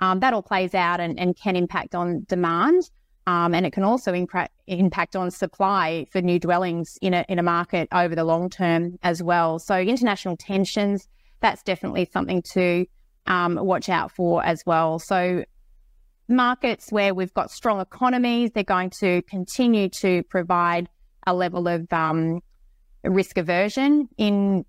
Um, 0.00 0.20
that 0.20 0.32
all 0.32 0.42
plays 0.42 0.74
out 0.74 1.00
and, 1.00 1.18
and 1.18 1.36
can 1.36 1.56
impact 1.56 1.94
on 1.94 2.24
demand. 2.28 2.90
Um, 3.26 3.52
and 3.52 3.66
it 3.66 3.74
can 3.74 3.82
also 3.82 4.14
impact, 4.14 4.54
impact 4.66 5.14
on 5.14 5.30
supply 5.30 6.06
for 6.10 6.22
new 6.22 6.38
dwellings 6.38 6.96
in 7.02 7.12
a, 7.12 7.26
in 7.28 7.38
a 7.38 7.42
market 7.42 7.86
over 7.92 8.14
the 8.14 8.24
long 8.24 8.48
term 8.48 8.98
as 9.02 9.22
well. 9.22 9.58
So 9.58 9.78
international 9.78 10.36
tensions, 10.38 11.06
that's 11.40 11.62
definitely 11.62 12.08
something 12.12 12.42
to 12.52 12.86
um, 13.26 13.56
watch 13.56 13.88
out 13.88 14.12
for 14.12 14.44
as 14.44 14.62
well. 14.66 14.98
So, 14.98 15.44
markets 16.28 16.90
where 16.90 17.14
we've 17.14 17.32
got 17.34 17.50
strong 17.50 17.80
economies, 17.80 18.50
they're 18.54 18.64
going 18.64 18.90
to 19.00 19.22
continue 19.22 19.88
to 20.00 20.22
provide 20.24 20.88
a 21.26 21.34
level 21.34 21.68
of 21.68 21.90
um, 21.92 22.40
risk 23.04 23.36
aversion 23.36 24.08
in 24.16 24.64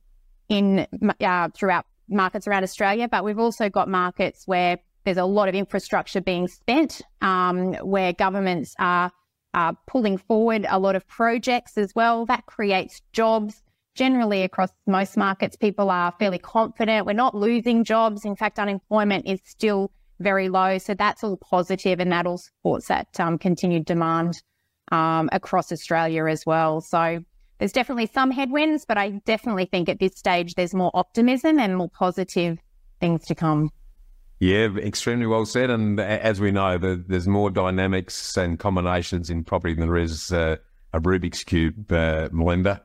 in 0.50 0.88
uh, 1.22 1.50
throughout 1.56 1.86
markets 2.10 2.48
around 2.48 2.64
Australia. 2.64 3.08
But 3.08 3.24
we've 3.24 3.40
also 3.40 3.70
got 3.70 3.88
markets 3.88 4.44
where 4.46 4.80
there's 5.06 5.18
a 5.18 5.26
lot 5.26 5.48
of 5.48 5.56
infrastructure 5.56 6.22
being 6.22 6.48
spent, 6.48 7.02
um, 7.22 7.74
where 7.76 8.14
governments 8.14 8.74
are, 8.80 9.12
are 9.54 9.78
pulling 9.88 10.18
forward 10.18 10.66
a 10.70 10.80
lot 10.80 10.96
of 10.96 11.08
projects 11.08 11.78
as 11.78 11.94
well. 11.96 12.26
That 12.26 12.46
creates 12.46 13.02
jobs 13.14 13.62
generally 14.00 14.44
across 14.44 14.70
most 14.88 15.18
markets, 15.18 15.58
people 15.58 15.92
are 15.92 16.14
fairly 16.18 16.40
confident. 16.40 17.06
We're 17.06 17.12
not 17.12 17.36
losing 17.36 17.84
jobs. 17.84 18.24
In 18.24 18.34
fact, 18.34 18.58
unemployment 18.58 19.28
is 19.28 19.42
still 19.44 19.92
very 20.22 20.48
low. 20.48 20.78
So 20.78 20.94
that's 20.94 21.22
all 21.22 21.36
positive 21.36 22.00
and 22.00 22.10
that 22.14 22.26
all 22.26 22.38
supports 22.38 22.88
that 22.88 23.20
um, 23.20 23.38
continued 23.38 23.84
demand 23.84 24.42
um, 24.94 25.28
across 25.34 25.70
Australia 25.74 26.28
as 26.28 26.46
well. 26.46 26.80
So 26.80 27.20
there's 27.58 27.74
definitely 27.74 28.06
some 28.06 28.32
headwinds, 28.32 28.86
but 28.86 28.98
I 28.98 29.10
definitely 29.26 29.66
think 29.66 29.90
at 29.90 30.00
this 30.00 30.14
stage 30.16 30.56
there's 30.56 30.74
more 30.74 30.92
optimism 30.94 31.60
and 31.60 31.76
more 31.76 31.90
positive 31.90 32.58
things 33.02 33.26
to 33.26 33.36
come. 33.36 33.70
Yeah, 34.40 34.70
extremely 34.78 35.28
well 35.28 35.46
said. 35.46 35.70
And 35.70 36.00
as 36.00 36.40
we 36.40 36.52
know, 36.52 36.78
there's 36.78 37.28
more 37.28 37.50
dynamics 37.50 38.38
and 38.38 38.58
combinations 38.58 39.30
in 39.30 39.44
property 39.44 39.74
than 39.74 39.88
there 39.88 39.98
is 39.98 40.32
uh, 40.32 40.56
a 40.94 41.02
Rubik's 41.02 41.44
Cube, 41.44 41.92
uh, 41.92 42.30
Melinda 42.32 42.82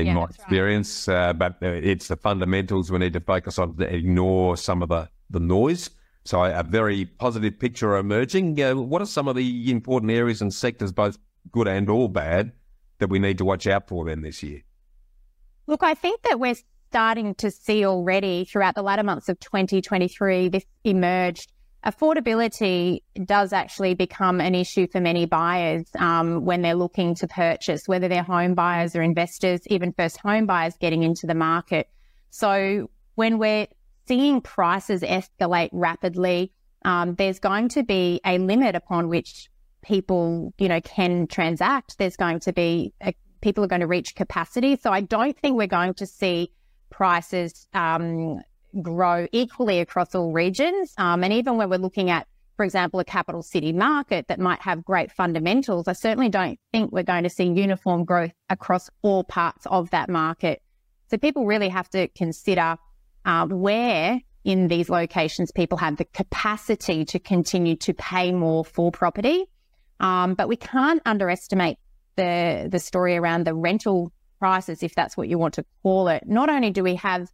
in 0.00 0.06
yeah, 0.06 0.14
my 0.14 0.24
experience. 0.24 1.08
Right. 1.08 1.30
Uh, 1.30 1.32
but 1.32 1.52
uh, 1.62 1.66
it's 1.66 2.08
the 2.08 2.16
fundamentals 2.16 2.90
we 2.90 2.98
need 2.98 3.12
to 3.14 3.20
focus 3.20 3.58
on 3.58 3.76
to 3.76 3.94
ignore 3.94 4.56
some 4.56 4.82
of 4.82 4.88
the, 4.88 5.08
the 5.30 5.40
noise. 5.40 5.90
So 6.24 6.42
a 6.42 6.62
very 6.62 7.04
positive 7.04 7.58
picture 7.58 7.96
emerging. 7.96 8.60
Uh, 8.60 8.74
what 8.74 9.00
are 9.00 9.06
some 9.06 9.28
of 9.28 9.36
the 9.36 9.70
important 9.70 10.10
areas 10.10 10.42
and 10.42 10.52
sectors, 10.52 10.92
both 10.92 11.18
good 11.52 11.68
and 11.68 11.88
all 11.88 12.08
bad, 12.08 12.52
that 12.98 13.08
we 13.08 13.18
need 13.18 13.38
to 13.38 13.44
watch 13.44 13.66
out 13.66 13.88
for 13.88 14.04
then 14.04 14.22
this 14.22 14.42
year? 14.42 14.62
Look, 15.68 15.82
I 15.82 15.94
think 15.94 16.22
that 16.22 16.40
we're 16.40 16.56
starting 16.90 17.34
to 17.36 17.50
see 17.50 17.84
already 17.84 18.44
throughout 18.44 18.74
the 18.74 18.82
latter 18.82 19.02
months 19.02 19.28
of 19.28 19.38
2023 19.40 20.48
this 20.48 20.64
emerged. 20.84 21.52
Affordability 21.86 23.02
does 23.24 23.52
actually 23.52 23.94
become 23.94 24.40
an 24.40 24.56
issue 24.56 24.88
for 24.88 25.00
many 25.00 25.24
buyers 25.24 25.86
um, 25.96 26.44
when 26.44 26.60
they're 26.62 26.74
looking 26.74 27.14
to 27.14 27.28
purchase, 27.28 27.86
whether 27.86 28.08
they're 28.08 28.24
home 28.24 28.54
buyers 28.54 28.96
or 28.96 29.02
investors, 29.02 29.60
even 29.68 29.92
first 29.92 30.16
home 30.16 30.46
buyers 30.46 30.74
getting 30.80 31.04
into 31.04 31.28
the 31.28 31.34
market. 31.34 31.88
So 32.30 32.90
when 33.14 33.38
we're 33.38 33.68
seeing 34.08 34.40
prices 34.40 35.02
escalate 35.02 35.70
rapidly, 35.72 36.52
um, 36.84 37.14
there's 37.14 37.38
going 37.38 37.68
to 37.70 37.84
be 37.84 38.20
a 38.24 38.38
limit 38.38 38.74
upon 38.74 39.08
which 39.08 39.48
people, 39.82 40.52
you 40.58 40.68
know, 40.68 40.80
can 40.80 41.28
transact. 41.28 41.98
There's 41.98 42.16
going 42.16 42.40
to 42.40 42.52
be 42.52 42.94
a, 43.00 43.14
people 43.40 43.62
are 43.62 43.68
going 43.68 43.80
to 43.80 43.86
reach 43.86 44.16
capacity. 44.16 44.76
So 44.76 44.90
I 44.90 45.02
don't 45.02 45.38
think 45.38 45.56
we're 45.56 45.68
going 45.68 45.94
to 45.94 46.06
see 46.06 46.50
prices 46.90 47.68
um, 47.74 48.40
grow 48.82 49.26
equally 49.32 49.80
across 49.80 50.14
all 50.14 50.32
regions. 50.32 50.92
Um, 50.98 51.24
and 51.24 51.32
even 51.32 51.56
when 51.56 51.68
we're 51.70 51.78
looking 51.78 52.10
at, 52.10 52.26
for 52.56 52.64
example, 52.64 53.00
a 53.00 53.04
capital 53.04 53.42
city 53.42 53.72
market 53.72 54.28
that 54.28 54.40
might 54.40 54.62
have 54.62 54.84
great 54.84 55.12
fundamentals, 55.12 55.88
I 55.88 55.92
certainly 55.92 56.28
don't 56.28 56.58
think 56.72 56.92
we're 56.92 57.02
going 57.02 57.24
to 57.24 57.30
see 57.30 57.44
uniform 57.44 58.04
growth 58.04 58.32
across 58.48 58.88
all 59.02 59.24
parts 59.24 59.66
of 59.66 59.90
that 59.90 60.08
market. 60.08 60.62
So 61.10 61.18
people 61.18 61.46
really 61.46 61.68
have 61.68 61.88
to 61.90 62.08
consider 62.08 62.76
uh, 63.24 63.46
where 63.46 64.20
in 64.44 64.68
these 64.68 64.88
locations 64.88 65.50
people 65.50 65.78
have 65.78 65.96
the 65.96 66.04
capacity 66.04 67.04
to 67.04 67.18
continue 67.18 67.76
to 67.76 67.92
pay 67.94 68.32
more 68.32 68.64
for 68.64 68.92
property. 68.92 69.44
Um, 69.98 70.34
but 70.34 70.48
we 70.48 70.56
can't 70.56 71.02
underestimate 71.04 71.78
the 72.16 72.68
the 72.70 72.78
story 72.78 73.16
around 73.16 73.44
the 73.44 73.54
rental 73.54 74.12
prices, 74.38 74.82
if 74.82 74.94
that's 74.94 75.16
what 75.16 75.28
you 75.28 75.38
want 75.38 75.54
to 75.54 75.64
call 75.82 76.08
it. 76.08 76.24
Not 76.26 76.48
only 76.48 76.70
do 76.70 76.82
we 76.82 76.96
have 76.96 77.28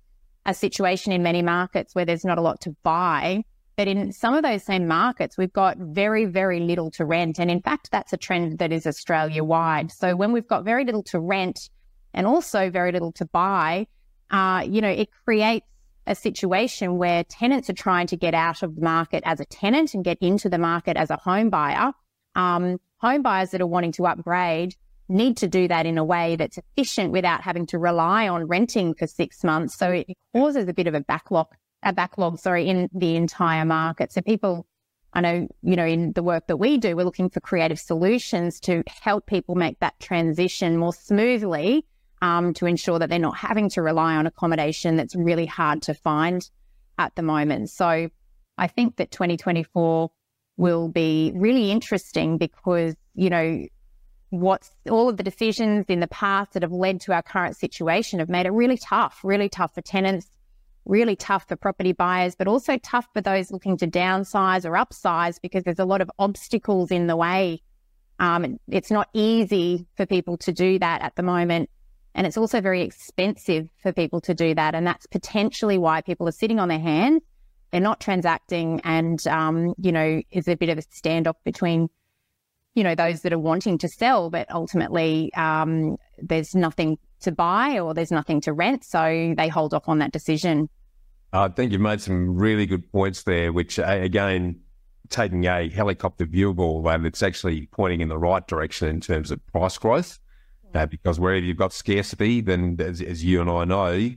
a 0.47 0.55
situation 0.55 1.13
in 1.13 1.23
many 1.23 1.43
markets 1.43 1.95
where 1.95 2.05
there's 2.05 2.25
not 2.25 2.39
a 2.39 2.43
lot 2.43 2.61
to 2.63 2.77
buy, 2.83 3.45
but 3.77 3.89
in 3.89 4.13
some 4.13 4.35
of 4.35 4.43
those 4.43 4.63
same 4.63 4.87
markets, 4.87 5.39
we've 5.39 5.53
got 5.53 5.79
very, 5.79 6.25
very 6.25 6.61
little 6.61 6.91
to 6.93 7.05
rent. 7.05 7.39
And 7.39 7.51
in 7.51 7.63
fact, 7.63 7.91
that's 7.91 8.13
a 8.13 8.17
trend 8.17 8.59
that 8.59 8.73
is 8.73 8.87
Australia 8.87 9.45
wide. 9.45 9.91
So 9.91 10.15
when 10.15 10.33
we've 10.33 10.47
got 10.47 10.65
very 10.65 10.85
little 10.85 11.03
to 11.05 11.21
rent 11.21 11.71
and 12.13 12.27
also 12.27 12.71
very 12.71 12.93
little 12.93 13.13
to 13.13 13.25
buy, 13.25 13.87
uh, 14.31 14.65
you 14.69 14.81
know, 14.81 14.91
it 14.91 15.09
creates 15.25 15.67
a 16.07 16.15
situation 16.15 16.99
where 16.99 17.23
tenants 17.25 17.71
are 17.71 17.75
trying 17.75 18.09
to 18.09 18.17
get 18.17 18.35
out 18.35 18.63
of 18.63 18.75
the 18.75 18.83
market 18.83 19.23
as 19.25 19.41
a 19.41 19.45
tenant 19.45 19.95
and 19.95 20.05
get 20.05 20.19
into 20.21 20.49
the 20.49 20.59
market 20.59 20.97
as 20.97 21.11
a 21.11 21.17
home 21.17 21.49
buyer. 21.49 21.93
Um, 22.35 22.79
home 22.99 23.23
buyers 23.23 23.51
that 23.51 23.61
are 23.61 23.67
wanting 23.67 23.93
to 23.93 24.07
upgrade 24.07 24.75
need 25.13 25.37
to 25.39 25.49
do 25.49 25.69
that 25.69 25.87
in 25.87 25.99
a 25.99 26.05
way 26.05 26.37
that's 26.37 26.59
efficient 26.59 27.13
without 27.13 27.43
having 27.43 27.67
to 27.67 27.79
rely 27.79 28.29
on 28.29 28.47
renting 28.47 28.95
for 28.95 29.07
six 29.07 29.45
months. 29.45 29.77
So 29.77 29.91
it 29.91 30.07
causes 30.35 30.69
a 30.69 30.73
bit 30.73 30.87
of 30.87 30.95
a 30.95 31.01
backlog, 31.01 31.49
a 31.83 31.93
backlog, 31.93 32.39
sorry, 32.39 32.69
in 32.69 32.89
the 32.93 33.17
entire 33.17 33.65
market. 33.65 34.13
So 34.13 34.21
people, 34.23 34.67
I 35.13 35.21
know, 35.21 35.49
you 35.63 35.77
know, 35.77 35.87
in 35.87 36.13
the 36.13 36.23
work 36.23 36.47
that 36.49 36.57
we 36.57 36.79
do, 36.79 36.97
we're 36.97 37.05
looking 37.05 37.31
for 37.31 37.41
creative 37.41 37.79
solutions 37.79 38.61
to 38.61 38.83
help 38.89 39.27
people 39.27 39.55
make 39.55 39.79
that 39.81 39.99
transition 40.01 40.77
more 40.77 40.93
smoothly 40.93 41.85
um, 42.23 42.55
to 42.55 42.67
ensure 42.67 42.99
that 42.99 43.11
they're 43.11 43.19
not 43.19 43.37
having 43.37 43.69
to 43.71 43.83
rely 43.83 44.15
on 44.17 44.27
accommodation 44.27 44.97
that's 44.97 45.17
really 45.17 45.47
hard 45.47 45.83
to 45.83 45.95
find 45.95 46.49
at 46.99 47.15
the 47.17 47.23
moment. 47.23 47.71
So 47.71 48.09
I 48.59 48.67
think 48.69 48.97
that 48.97 49.11
2024 49.11 50.11
will 50.57 50.89
be 50.89 51.33
really 51.35 51.71
interesting 51.71 52.39
because, 52.39 52.95
you 53.15 53.31
know, 53.31 53.67
what's 54.33 54.71
all 54.91 55.11
of 55.11 55.19
the 55.19 55.23
decisions 55.23 55.85
in 55.89 56.01
the 56.01 56.09
past 56.09 56.55
that 56.55 56.63
have 56.63 56.73
led 56.73 57.03
to 57.03 57.13
our 57.13 57.23
current 57.23 57.55
situation 57.55 58.19
have 58.19 58.31
made 58.31 58.47
it 58.47 58.53
really 58.53 58.79
tough, 58.79 59.21
really 59.23 59.51
tough 59.51 59.75
for 59.75 59.83
tenants, 59.83 60.27
really 60.87 61.15
tough 61.15 61.47
for 61.47 61.55
property 61.55 61.93
buyers, 61.93 62.35
but 62.35 62.49
also 62.49 62.79
tough 62.79 63.07
for 63.13 63.21
those 63.21 63.51
looking 63.51 63.77
to 63.77 63.87
downsize 63.87 64.65
or 64.65 64.73
upsize 64.73 65.39
because 65.43 65.65
there's 65.65 65.79
a 65.79 65.85
lot 65.85 66.01
of 66.01 66.11
obstacles 66.19 66.91
in 66.91 67.09
the 67.09 67.17
way. 67.17 67.61
Um, 68.19 68.59
it's 68.69 68.91
not 68.91 69.11
easy 69.13 69.87
for 69.99 70.07
people 70.07 70.39
to 70.39 70.53
do 70.53 70.79
that 70.79 71.03
at 71.03 71.15
the 71.15 71.23
moment. 71.23 71.69
And 72.15 72.27
it's 72.27 72.39
also 72.39 72.63
very 72.63 72.81
expensive 72.81 73.69
for 73.83 73.93
people 73.93 74.23
to 74.23 74.33
do 74.33 74.55
that. 74.55 74.75
And 74.75 74.87
that's 74.87 75.07
potentially 75.07 75.77
why 75.77 76.01
people 76.01 76.27
are 76.27 76.33
sitting 76.33 76.59
on 76.59 76.69
their 76.69 76.81
hands. 76.81 77.23
They're 77.71 77.81
not 77.83 78.01
transacting 78.01 78.81
and, 78.85 79.27
um, 79.27 79.75
you 79.79 79.93
know, 79.93 80.23
is 80.31 80.49
a 80.49 80.57
bit 80.57 80.71
of 80.71 80.79
a 80.79 80.83
standoff 80.83 81.37
between 81.45 81.89
you 82.75 82.83
know, 82.83 82.95
those 82.95 83.21
that 83.23 83.33
are 83.33 83.39
wanting 83.39 83.79
to 83.79 83.89
sell, 83.89 84.31
but 84.31 84.51
ultimately 84.51 85.33
um, 85.35 85.97
there's 86.19 86.55
nothing 86.55 86.99
to 87.21 87.33
buy 87.33 87.79
or 87.79 87.95
there's 87.95 88.11
nothing 88.11 88.41
to 88.43 88.53
rent. 88.53 88.85
So 88.85 89.35
they 89.37 89.49
hold 89.49 89.75
off 89.75 89.89
on 89.89 89.99
that 89.99 90.13
decision. 90.13 90.69
I 91.33 91.49
think 91.49 91.73
you've 91.73 91.81
made 91.81 92.01
some 92.01 92.37
really 92.37 92.67
good 92.67 92.91
points 92.93 93.23
there, 93.23 93.53
which 93.53 93.79
again, 93.79 94.61
taking 95.09 95.45
a 95.47 95.69
helicopter 95.69 96.25
view 96.27 96.51
of 96.51 96.59
all 96.59 96.83
that, 96.83 97.05
it's 97.05 97.23
actually 97.23 97.67
pointing 97.73 98.01
in 98.01 98.09
the 98.09 98.19
right 98.19 98.47
direction 98.47 98.89
in 98.89 99.01
terms 99.01 99.31
of 99.31 99.45
price 99.47 99.79
growth. 99.79 100.19
Uh, 100.75 100.87
because 100.87 101.21
wherever 101.21 101.45
you've 101.45 101.59
got 101.59 101.71
scarcity, 101.71 102.41
then 102.41 102.77
as, 102.81 103.03
as 103.03 103.23
you 103.23 103.43
and 103.43 103.51
I 103.51 103.65
know, 103.65 104.11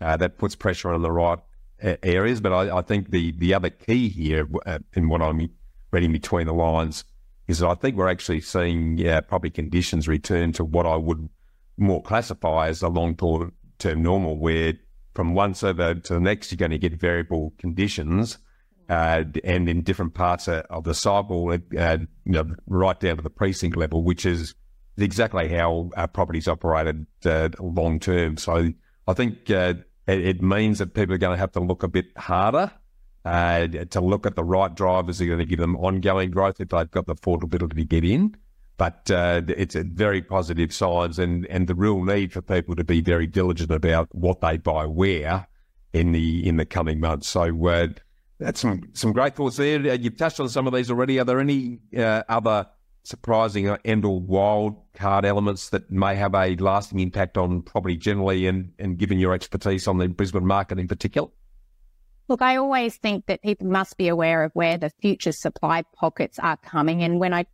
uh, 0.00 0.16
that 0.16 0.38
puts 0.38 0.54
pressure 0.54 0.92
on 0.92 1.02
the 1.02 1.10
right 1.10 1.40
uh, 1.82 1.96
areas. 2.04 2.40
But 2.40 2.52
I, 2.52 2.78
I, 2.78 2.82
think 2.82 3.10
the 3.10 3.32
the 3.32 3.54
other 3.54 3.70
key 3.70 4.08
here, 4.08 4.48
uh, 4.66 4.78
in 4.94 5.08
what 5.08 5.20
I'm 5.20 5.48
reading 5.90 6.12
between 6.12 6.46
the 6.46 6.54
lines, 6.54 7.02
is 7.48 7.60
that 7.60 7.68
I 7.68 7.74
think 7.74 7.96
we're 7.96 8.08
actually 8.08 8.40
seeing 8.40 8.98
yeah, 8.98 9.20
property 9.20 9.50
conditions 9.50 10.08
return 10.08 10.52
to 10.52 10.64
what 10.64 10.86
I 10.86 10.96
would 10.96 11.28
more 11.76 12.02
classify 12.02 12.68
as 12.68 12.82
a 12.82 12.88
long 12.88 13.16
term 13.16 14.02
normal, 14.02 14.38
where 14.38 14.74
from 15.14 15.34
one 15.34 15.54
server 15.54 15.94
to 15.94 16.14
the 16.14 16.20
next, 16.20 16.50
you're 16.50 16.56
going 16.56 16.70
to 16.70 16.78
get 16.78 16.94
variable 16.94 17.52
conditions. 17.58 18.38
Uh, 18.88 19.24
and 19.42 19.68
in 19.68 19.82
different 19.82 20.14
parts 20.14 20.46
of, 20.46 20.64
of 20.70 20.84
the 20.84 20.94
cycle, 20.94 21.50
uh, 21.50 21.96
you 21.98 22.06
know, 22.24 22.54
right 22.68 23.00
down 23.00 23.16
to 23.16 23.22
the 23.22 23.30
precinct 23.30 23.76
level, 23.76 24.04
which 24.04 24.24
is 24.24 24.54
exactly 24.96 25.48
how 25.48 25.90
our 25.96 26.06
properties 26.06 26.46
operated 26.46 27.04
uh, 27.24 27.48
long 27.58 27.98
term. 27.98 28.36
So 28.36 28.68
I 29.08 29.12
think 29.12 29.50
uh, 29.50 29.74
it, 30.06 30.26
it, 30.26 30.42
means 30.42 30.78
that 30.78 30.94
people 30.94 31.14
are 31.14 31.18
going 31.18 31.34
to 31.34 31.38
have 31.38 31.52
to 31.52 31.60
look 31.60 31.82
a 31.82 31.88
bit 31.88 32.06
harder 32.16 32.70
uh, 33.26 33.66
to 33.66 34.00
look 34.00 34.24
at 34.24 34.36
the 34.36 34.44
right 34.44 34.72
drivers 34.72 35.20
are 35.20 35.26
going 35.26 35.40
to 35.40 35.44
give 35.44 35.58
them 35.58 35.76
ongoing 35.76 36.30
growth 36.30 36.60
if 36.60 36.68
they've 36.68 36.90
got 36.90 37.06
the 37.06 37.14
affordability 37.16 37.74
to 37.74 37.84
get 37.84 38.04
in. 38.04 38.36
But 38.76 39.10
uh, 39.10 39.42
it's 39.48 39.74
a 39.74 39.82
very 39.82 40.22
positive 40.22 40.72
signs 40.72 41.18
and, 41.18 41.44
and 41.46 41.66
the 41.66 41.74
real 41.74 42.04
need 42.04 42.32
for 42.32 42.40
people 42.40 42.76
to 42.76 42.84
be 42.84 43.00
very 43.00 43.26
diligent 43.26 43.72
about 43.72 44.14
what 44.14 44.42
they 44.42 44.58
buy 44.58 44.86
where 44.86 45.48
in 45.92 46.12
the 46.12 46.46
in 46.46 46.56
the 46.56 46.66
coming 46.66 47.00
months. 47.00 47.26
So 47.26 47.66
uh, 47.66 47.88
that's 48.38 48.60
some 48.60 48.90
some 48.92 49.12
great 49.12 49.34
thoughts 49.34 49.56
there. 49.56 49.80
Uh, 49.80 49.94
you've 49.94 50.16
touched 50.16 50.38
on 50.38 50.48
some 50.48 50.68
of 50.68 50.72
these 50.72 50.88
already. 50.88 51.18
Are 51.18 51.24
there 51.24 51.40
any 51.40 51.80
uh, 51.96 52.22
other 52.28 52.66
surprising 53.02 53.68
and 53.84 54.04
or 54.04 54.20
wild 54.20 54.76
card 54.94 55.24
elements 55.24 55.70
that 55.70 55.90
may 55.90 56.14
have 56.14 56.34
a 56.34 56.54
lasting 56.56 57.00
impact 57.00 57.38
on 57.38 57.62
property 57.62 57.96
generally 57.96 58.46
and, 58.46 58.72
and 58.78 58.98
given 58.98 59.18
your 59.18 59.32
expertise 59.32 59.88
on 59.88 59.98
the 59.98 60.06
Brisbane 60.08 60.46
market 60.46 60.78
in 60.78 60.86
particular? 60.86 61.28
Look, 62.28 62.42
I 62.42 62.56
always 62.56 62.96
think 62.96 63.26
that 63.26 63.42
people 63.42 63.68
must 63.68 63.96
be 63.96 64.08
aware 64.08 64.42
of 64.42 64.50
where 64.52 64.76
the 64.76 64.90
future 65.00 65.30
supply 65.30 65.84
pockets 65.94 66.40
are 66.40 66.56
coming. 66.56 67.04
And 67.04 67.20
when 67.20 67.32
I 67.32 67.46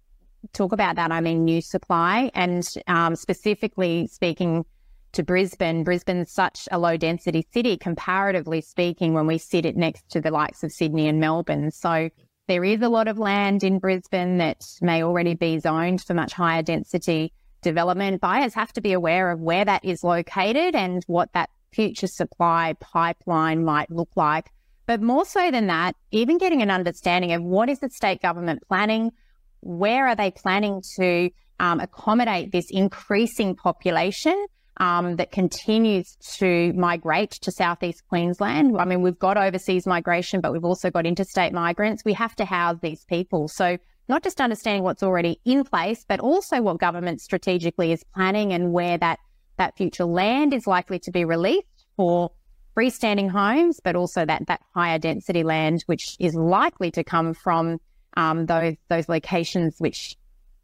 talk 0.54 0.72
about 0.72 0.96
that, 0.96 1.12
I 1.12 1.20
mean 1.20 1.44
new 1.44 1.60
supply 1.60 2.30
and 2.32 2.66
um, 2.86 3.14
specifically 3.14 4.06
speaking 4.06 4.64
to 5.12 5.22
Brisbane. 5.22 5.84
Brisbane's 5.84 6.32
such 6.32 6.68
a 6.72 6.78
low 6.78 6.96
density 6.96 7.46
city, 7.52 7.76
comparatively 7.76 8.62
speaking, 8.62 9.12
when 9.12 9.26
we 9.26 9.36
sit 9.36 9.66
it 9.66 9.76
next 9.76 10.08
to 10.08 10.22
the 10.22 10.30
likes 10.30 10.64
of 10.64 10.72
Sydney 10.72 11.06
and 11.06 11.20
Melbourne. 11.20 11.70
So 11.70 12.08
there 12.48 12.64
is 12.64 12.80
a 12.80 12.88
lot 12.88 13.08
of 13.08 13.18
land 13.18 13.62
in 13.62 13.78
Brisbane 13.78 14.38
that 14.38 14.64
may 14.80 15.02
already 15.02 15.34
be 15.34 15.58
zoned 15.58 16.00
for 16.00 16.14
much 16.14 16.32
higher 16.32 16.62
density 16.62 17.34
development. 17.60 18.22
Buyers 18.22 18.54
have 18.54 18.72
to 18.72 18.80
be 18.80 18.92
aware 18.92 19.30
of 19.30 19.38
where 19.38 19.66
that 19.66 19.84
is 19.84 20.02
located 20.02 20.74
and 20.74 21.04
what 21.08 21.30
that 21.34 21.50
future 21.72 22.06
supply 22.06 22.74
pipeline 22.80 23.64
might 23.64 23.90
look 23.90 24.08
like 24.16 24.50
but 24.86 25.00
more 25.00 25.24
so 25.24 25.50
than 25.50 25.66
that, 25.68 25.96
even 26.10 26.38
getting 26.38 26.62
an 26.62 26.70
understanding 26.70 27.32
of 27.32 27.42
what 27.42 27.68
is 27.68 27.78
the 27.78 27.90
state 27.90 28.20
government 28.20 28.62
planning, 28.68 29.10
where 29.60 30.08
are 30.08 30.16
they 30.16 30.30
planning 30.30 30.82
to 30.96 31.30
um, 31.60 31.80
accommodate 31.80 32.52
this 32.52 32.66
increasing 32.70 33.54
population 33.54 34.46
um, 34.78 35.16
that 35.16 35.30
continues 35.30 36.16
to 36.38 36.72
migrate 36.72 37.30
to 37.42 37.52
southeast 37.52 38.02
Queensland. 38.08 38.76
I 38.78 38.84
mean, 38.84 39.02
we've 39.02 39.18
got 39.18 39.36
overseas 39.36 39.86
migration, 39.86 40.40
but 40.40 40.52
we've 40.52 40.64
also 40.64 40.90
got 40.90 41.06
interstate 41.06 41.52
migrants. 41.52 42.04
We 42.04 42.14
have 42.14 42.34
to 42.36 42.44
house 42.44 42.78
these 42.82 43.04
people. 43.04 43.48
So 43.48 43.78
not 44.08 44.24
just 44.24 44.40
understanding 44.40 44.82
what's 44.82 45.02
already 45.02 45.40
in 45.44 45.64
place, 45.64 46.04
but 46.08 46.20
also 46.20 46.60
what 46.60 46.78
government 46.78 47.20
strategically 47.20 47.92
is 47.92 48.02
planning 48.14 48.52
and 48.52 48.72
where 48.72 48.98
that 48.98 49.18
that 49.58 49.76
future 49.76 50.06
land 50.06 50.52
is 50.54 50.66
likely 50.66 50.98
to 50.98 51.10
be 51.10 51.24
released 51.24 51.86
for 51.96 52.32
freestanding 52.76 53.30
homes, 53.30 53.80
but 53.82 53.96
also 53.96 54.24
that 54.24 54.46
that 54.46 54.60
higher 54.74 54.98
density 54.98 55.42
land, 55.42 55.82
which 55.86 56.16
is 56.18 56.34
likely 56.34 56.90
to 56.92 57.04
come 57.04 57.34
from 57.34 57.78
um, 58.16 58.46
those 58.46 58.74
those 58.88 59.08
locations 59.08 59.76
which 59.78 60.16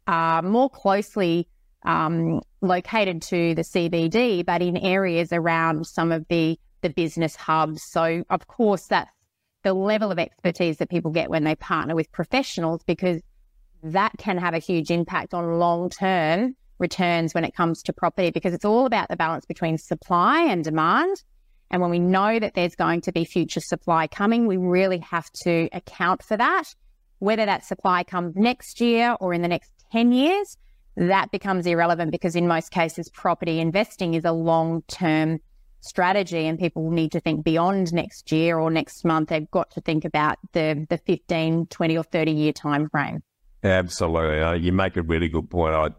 are 0.07 0.41
more 0.41 0.69
closely 0.69 1.47
um, 1.85 2.41
located 2.61 3.21
to 3.21 3.55
the 3.55 3.61
CBD, 3.61 4.45
but 4.45 4.61
in 4.61 4.77
areas 4.77 5.31
around 5.31 5.85
some 5.87 6.11
of 6.11 6.27
the 6.29 6.59
the 6.81 6.89
business 6.89 7.35
hubs. 7.35 7.83
So, 7.83 8.23
of 8.29 8.47
course, 8.47 8.87
that's 8.87 9.11
the 9.63 9.73
level 9.73 10.11
of 10.11 10.19
expertise 10.19 10.77
that 10.77 10.89
people 10.89 11.11
get 11.11 11.29
when 11.29 11.43
they 11.43 11.55
partner 11.55 11.95
with 11.95 12.11
professionals, 12.11 12.81
because 12.85 13.21
that 13.83 14.13
can 14.17 14.37
have 14.37 14.53
a 14.53 14.59
huge 14.59 14.91
impact 14.91 15.33
on 15.33 15.59
long 15.59 15.89
term 15.89 16.55
returns 16.79 17.33
when 17.33 17.43
it 17.43 17.53
comes 17.53 17.83
to 17.83 17.93
property, 17.93 18.31
because 18.31 18.53
it's 18.53 18.65
all 18.65 18.85
about 18.85 19.09
the 19.09 19.15
balance 19.15 19.45
between 19.45 19.77
supply 19.77 20.43
and 20.43 20.63
demand. 20.63 21.23
And 21.71 21.81
when 21.81 21.91
we 21.91 21.99
know 21.99 22.39
that 22.39 22.53
there's 22.55 22.75
going 22.75 23.01
to 23.01 23.11
be 23.11 23.25
future 23.25 23.59
supply 23.59 24.07
coming, 24.07 24.47
we 24.47 24.57
really 24.57 24.99
have 24.99 25.29
to 25.43 25.69
account 25.71 26.23
for 26.23 26.37
that. 26.37 26.65
Whether 27.19 27.45
that 27.45 27.65
supply 27.65 28.03
comes 28.03 28.35
next 28.35 28.81
year 28.81 29.15
or 29.19 29.33
in 29.33 29.41
the 29.41 29.47
next 29.47 29.71
10 29.91 30.11
years, 30.11 30.57
that 30.95 31.31
becomes 31.31 31.65
irrelevant 31.65 32.11
because 32.11 32.35
in 32.35 32.47
most 32.47 32.71
cases, 32.71 33.09
property 33.09 33.59
investing 33.59 34.13
is 34.13 34.25
a 34.25 34.31
long 34.31 34.81
term 34.87 35.39
strategy 35.81 36.45
and 36.45 36.59
people 36.59 36.91
need 36.91 37.11
to 37.11 37.19
think 37.19 37.43
beyond 37.43 37.93
next 37.93 38.31
year 38.31 38.57
or 38.57 38.69
next 38.69 39.05
month. 39.05 39.29
They've 39.29 39.49
got 39.51 39.71
to 39.71 39.81
think 39.81 40.05
about 40.05 40.37
the, 40.53 40.85
the 40.89 40.97
15, 40.97 41.67
20 41.67 41.97
or 41.97 42.03
30 42.03 42.31
year 42.31 42.51
time 42.51 42.89
frame. 42.89 43.21
Absolutely. 43.63 44.41
Uh, 44.41 44.53
you 44.53 44.71
make 44.71 44.97
a 44.97 45.01
really 45.01 45.29
good 45.29 45.49
point. 45.49 45.73
I, 45.75 45.89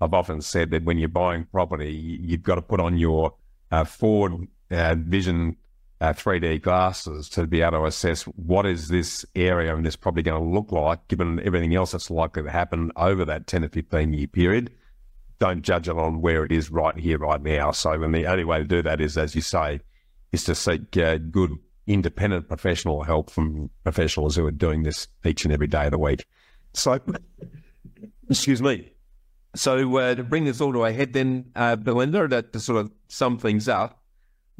have 0.00 0.14
often 0.14 0.40
said 0.40 0.70
that 0.70 0.82
when 0.84 0.98
you're 0.98 1.10
buying 1.10 1.44
property, 1.44 1.92
you've 1.92 2.42
got 2.42 2.54
to 2.54 2.62
put 2.62 2.80
on 2.80 2.96
your 2.96 3.34
uh, 3.70 3.84
forward 3.84 4.48
uh, 4.70 4.94
vision 4.98 5.56
uh, 6.00 6.12
3D 6.12 6.62
glasses 6.62 7.28
to 7.30 7.46
be 7.46 7.60
able 7.60 7.78
to 7.78 7.84
assess 7.84 8.22
what 8.22 8.66
is 8.66 8.88
this 8.88 9.24
area 9.34 9.74
and 9.74 9.84
this 9.84 9.96
probably 9.96 10.22
going 10.22 10.42
to 10.42 10.48
look 10.48 10.72
like, 10.72 11.06
given 11.08 11.40
everything 11.44 11.74
else 11.74 11.92
that's 11.92 12.10
likely 12.10 12.42
to 12.42 12.50
happen 12.50 12.90
over 12.96 13.24
that 13.24 13.46
10 13.46 13.62
to 13.62 13.68
15 13.68 14.12
year 14.12 14.26
period 14.26 14.70
don't 15.40 15.62
judge 15.62 15.88
it 15.88 15.98
on 15.98 16.20
where 16.20 16.44
it 16.44 16.52
is 16.52 16.70
right 16.70 16.96
here, 16.96 17.18
right 17.18 17.42
now. 17.42 17.72
So, 17.72 17.90
and 17.90 18.14
the 18.14 18.26
only 18.26 18.44
way 18.44 18.58
to 18.58 18.64
do 18.64 18.82
that 18.82 19.00
is, 19.00 19.18
as 19.18 19.34
you 19.34 19.40
say, 19.40 19.80
is 20.32 20.44
to 20.44 20.54
seek 20.54 20.96
uh, 20.96 21.16
good 21.16 21.58
independent 21.86 22.46
professional 22.46 23.02
help 23.02 23.30
from 23.30 23.70
professionals 23.82 24.36
who 24.36 24.46
are 24.46 24.52
doing 24.52 24.84
this 24.84 25.08
each 25.24 25.44
and 25.44 25.52
every 25.52 25.66
day 25.66 25.86
of 25.86 25.90
the 25.90 25.98
week. 25.98 26.24
So, 26.74 27.00
excuse 28.28 28.62
me. 28.62 28.92
So, 29.56 29.96
uh, 29.96 30.14
to 30.14 30.22
bring 30.22 30.44
this 30.44 30.60
all 30.60 30.72
to 30.74 30.84
a 30.84 30.92
head, 30.92 31.14
then, 31.14 31.50
uh, 31.56 31.74
Belinda, 31.74 32.28
to, 32.28 32.42
to 32.42 32.60
sort 32.60 32.78
of 32.78 32.92
sum 33.08 33.38
things 33.38 33.66
up, 33.66 33.99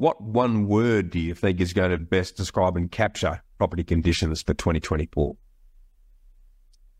what 0.01 0.19
one 0.19 0.67
word 0.67 1.11
do 1.11 1.19
you 1.19 1.35
think 1.35 1.61
is 1.61 1.73
going 1.73 1.91
to 1.91 1.97
best 1.99 2.35
describe 2.35 2.75
and 2.75 2.91
capture 2.91 3.39
property 3.59 3.83
conditions 3.83 4.41
for 4.41 4.55
2024? 4.55 5.35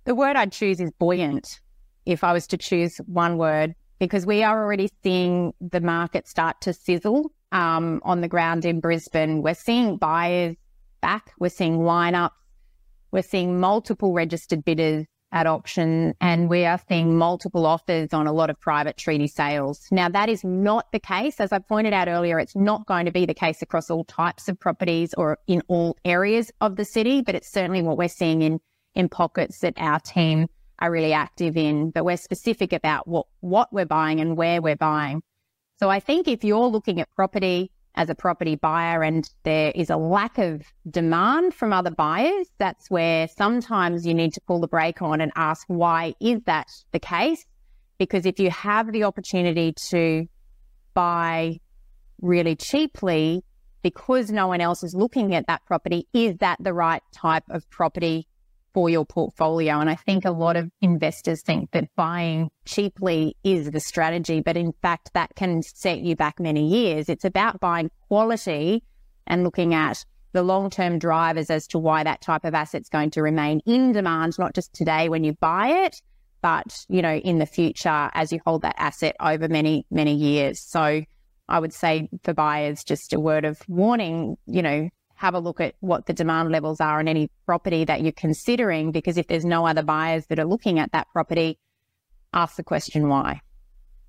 The 0.06 0.14
word 0.14 0.36
I'd 0.36 0.52
choose 0.52 0.80
is 0.80 0.92
buoyant 1.00 1.62
if 2.06 2.24
I 2.24 2.32
was 2.32 2.46
to 2.48 2.58
choose 2.58 2.98
one 3.08 3.40
word, 3.40 3.74
because 3.98 4.28
we 4.28 4.44
are 4.44 4.64
already 4.64 4.88
seeing 5.02 5.52
the 5.60 5.82
market 5.82 6.28
start 6.28 6.62
to 6.62 6.74
sizzle 6.74 7.32
um, 7.52 8.02
on 8.04 8.22
the 8.22 8.28
ground 8.28 8.66
in 8.66 8.80
Brisbane. 8.80 9.42
We're 9.42 9.56
seeing 9.56 9.98
buyers 9.98 10.56
back, 11.02 11.34
we're 11.40 11.50
seeing 11.50 11.80
lineups, 11.80 12.30
we're 13.12 13.24
seeing 13.24 13.60
multiple 13.60 14.14
registered 14.14 14.64
bidders 14.64 15.08
at 15.32 15.48
auction, 15.48 16.14
and 16.20 16.50
we 16.50 16.66
are 16.66 16.80
seeing 16.90 17.18
multiple 17.18 17.66
offers 17.66 18.14
on 18.14 18.28
a 18.28 18.34
lot 18.34 18.50
of 18.50 18.60
private 18.60 18.98
treaty 18.98 19.28
sales. 19.28 19.88
Now, 19.92 20.10
that 20.10 20.30
is 20.30 20.44
not 20.44 20.92
the 20.92 21.00
case. 21.00 21.40
As 21.40 21.52
I 21.52 21.60
pointed 21.60 21.94
out 21.94 22.08
earlier, 22.08 22.40
it's 22.40 22.56
not 22.56 22.86
going 22.86 23.06
to 23.06 23.12
be 23.12 23.26
the 23.26 23.34
case 23.34 23.62
across 23.62 23.90
all 23.90 24.04
types 24.04 24.50
of 24.50 24.60
properties 24.60 25.14
or 25.14 25.38
in 25.48 25.62
all 25.68 25.98
areas 26.04 26.52
of 26.60 26.76
the 26.76 26.86
city, 26.86 27.22
but 27.22 27.36
it's 27.36 27.52
certainly 27.52 27.82
what 27.82 27.98
we're 27.98 28.10
seeing 28.10 28.42
in, 28.42 28.60
in 28.94 29.10
pockets 29.10 29.60
that 29.60 29.74
our 29.78 30.00
team 30.00 30.48
are 30.80 30.92
really 30.92 31.14
active 31.14 31.56
in, 31.56 31.92
but 31.92 32.04
we're 32.04 32.18
specific 32.18 32.74
about 32.74 33.08
what, 33.08 33.28
what 33.40 33.72
we're 33.72 33.86
buying 33.86 34.20
and 34.20 34.36
where 34.36 34.62
we're 34.62 34.76
buying. 34.76 35.22
So 35.80 35.90
I 35.90 36.00
think 36.00 36.28
if 36.28 36.44
you're 36.44 36.68
looking 36.68 37.00
at 37.00 37.10
property 37.16 37.72
as 38.02 38.10
a 38.10 38.16
property 38.16 38.56
buyer 38.56 39.04
and 39.04 39.30
there 39.44 39.72
is 39.76 39.92
a 39.92 39.96
lack 39.96 40.40
of 40.40 40.64
demand 40.90 41.54
from 41.54 41.72
other 41.72 41.92
buyers, 41.92 42.48
that's 42.58 42.90
where 42.90 43.28
sometimes 43.28 44.08
you 44.08 44.14
need 44.16 44.34
to 44.34 44.42
pull 44.48 44.60
the 44.60 44.68
brake 44.68 45.04
on 45.04 45.22
and 45.22 45.32
ask 45.36 45.66
why 45.68 46.16
is 46.20 46.42
that 46.48 46.68
the 46.94 47.00
case? 47.00 47.46
Because 48.00 48.26
if 48.26 48.40
you 48.40 48.50
have 48.50 48.92
the 48.92 49.04
opportunity 49.04 49.76
to 49.90 50.26
buy 50.96 51.60
really 52.22 52.56
cheaply 52.56 53.44
because 53.84 54.32
no 54.32 54.48
one 54.48 54.62
else 54.62 54.84
is 54.84 54.96
looking 54.96 55.36
at 55.36 55.46
that 55.46 55.64
property, 55.68 56.08
is 56.12 56.36
that 56.38 56.58
the 56.60 56.74
right 56.74 57.04
type 57.14 57.44
of 57.52 57.70
property 57.70 58.28
for 58.74 58.90
your 58.90 59.06
portfolio. 59.06 59.80
And 59.80 59.90
I 59.90 59.96
think 59.96 60.26
a 60.26 60.32
lot 60.32 60.56
of 60.56 60.70
investors 60.82 61.42
think 61.42 61.72
that 61.72 61.90
buying 61.96 62.50
cheaply 62.66 63.36
is 63.44 63.72
the 63.72 63.80
strategy, 63.80 64.42
but 64.42 64.58
in 64.58 64.74
fact, 64.82 65.12
that 65.14 65.36
can 65.36 65.62
set 65.62 66.00
you 66.00 66.16
back 66.16 66.40
many 66.40 66.68
years. 66.68 67.10
It's 67.10 67.26
about 67.26 67.60
buying 67.60 67.92
quality 68.08 68.84
and 69.28 69.44
looking 69.44 69.74
at 69.74 70.06
the 70.34 70.44
long 70.44 70.70
term 70.70 71.00
drivers 71.00 71.50
as 71.50 71.68
to 71.68 71.80
why 71.80 72.04
that 72.04 72.22
type 72.22 72.46
of 72.46 72.54
asset's 72.54 72.90
going 72.90 73.12
to 73.12 73.22
remain 73.22 73.62
in 73.66 73.92
demand, 73.92 74.38
not 74.40 74.56
just 74.56 74.74
today 74.74 75.10
when 75.10 75.24
you 75.24 75.34
buy 75.34 75.86
it, 75.86 76.02
but 76.42 76.86
you 76.88 77.02
know, 77.02 77.16
in 77.16 77.40
the 77.40 77.46
future 77.46 78.10
as 78.14 78.32
you 78.32 78.40
hold 78.46 78.62
that 78.62 78.76
asset 78.78 79.16
over 79.20 79.48
many, 79.48 79.86
many 79.92 80.16
years. 80.16 80.60
So 80.60 81.04
I 81.50 81.60
would 81.60 81.74
say 81.74 82.10
for 82.24 82.34
buyers, 82.34 82.84
just 82.84 83.14
a 83.14 83.20
word 83.20 83.46
of 83.46 83.62
warning, 83.68 84.38
you 84.48 84.62
know, 84.62 84.90
have 85.22 85.36
a 85.36 85.40
look 85.40 85.62
at 85.62 85.76
what 85.82 86.08
the 86.08 86.14
demand 86.14 86.52
levels 86.52 86.82
are 86.82 86.98
on 86.98 87.08
any 87.08 87.30
property 87.46 87.86
that 87.86 88.02
you're 88.02 88.12
considering, 88.12 88.92
because 88.92 89.18
if 89.20 89.28
there's 89.28 89.46
no 89.46 89.68
other 89.68 89.84
buyers 89.84 90.26
that 90.28 90.40
are 90.40 90.46
looking 90.46 90.80
at 90.80 90.92
that 90.94 91.08
property, 91.14 91.60
ask 92.34 92.56
the 92.56 92.64
question 92.64 93.08
why. 93.08 93.40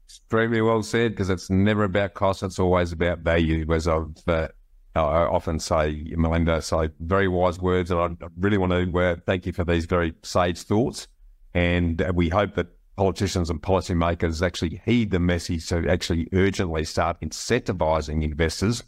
Extremely 0.07 0.63
well 0.63 0.83
said, 0.83 1.13
because 1.13 1.29
it's 1.29 1.51
never 1.51 1.85
about 1.85 2.15
cost, 2.15 2.43
it's 2.43 2.59
always 2.59 2.93
about 2.93 3.19
value, 3.19 3.71
as 3.75 3.87
I've 3.87 4.09
uh, 4.27 4.49
I 4.95 5.01
often 5.01 5.59
say, 5.59 6.13
Melinda, 6.17 6.63
so 6.63 6.89
very 7.01 7.29
wise 7.29 7.59
words. 7.59 7.91
And 7.91 8.01
I 8.01 8.27
really 8.39 8.59
want 8.59 8.73
to 8.73 8.99
uh, 8.99 9.17
thank 9.27 9.45
you 9.45 9.53
for 9.53 9.65
these 9.65 9.85
very 9.85 10.15
sage 10.23 10.63
thoughts. 10.63 11.09
And 11.55 12.01
uh, 12.01 12.13
we 12.15 12.31
hope 12.31 12.55
that 12.55 12.69
politicians 12.97 13.51
and 13.51 13.61
policymakers 13.61 14.43
actually 14.43 14.83
heed 14.87 15.11
the 15.11 15.19
message 15.19 15.67
to 15.69 15.87
actually 15.91 16.29
urgently 16.33 16.85
start 16.85 17.21
incentivising 17.21 18.23
investors 18.23 18.83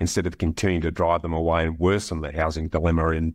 instead 0.00 0.26
of 0.26 0.38
continuing 0.38 0.80
to 0.82 0.90
drive 0.90 1.22
them 1.22 1.32
away 1.32 1.64
and 1.64 1.78
worsen 1.78 2.20
the 2.20 2.32
housing 2.32 2.68
dilemma 2.68 3.10
in 3.10 3.34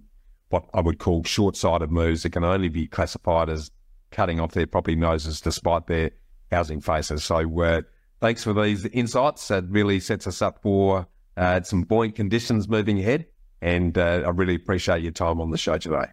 what 0.50 0.66
I 0.74 0.82
would 0.82 1.00
call 1.00 1.24
short 1.24 1.56
sighted 1.56 1.92
moves 1.92 2.24
that 2.24 2.32
can 2.32 2.44
only 2.44 2.70
be 2.70 2.88
classified 2.88 3.50
as 3.50 3.72
cutting 4.12 4.40
off 4.40 4.52
their 4.52 4.68
property 4.68 4.96
noses 4.96 5.42
despite 5.42 5.88
their 5.88 6.12
housing 6.52 6.80
faces. 6.80 7.24
So, 7.24 7.62
uh, 7.62 7.82
thanks 8.22 8.44
for 8.44 8.54
these 8.54 8.86
insights. 8.86 9.50
It 9.50 9.66
really 9.68 10.00
sets 10.00 10.28
us 10.28 10.42
up 10.42 10.62
for 10.62 11.08
uh, 11.36 11.62
some 11.64 11.84
buoyant 11.84 12.16
conditions 12.16 12.70
moving 12.70 13.00
ahead. 13.00 13.26
And 13.62 13.98
uh, 13.98 14.24
I 14.26 14.30
really 14.30 14.56
appreciate 14.56 15.02
your 15.02 15.12
time 15.12 15.42
on 15.42 15.50
the 15.50 15.58
show 15.58 15.78
today. 15.78 16.06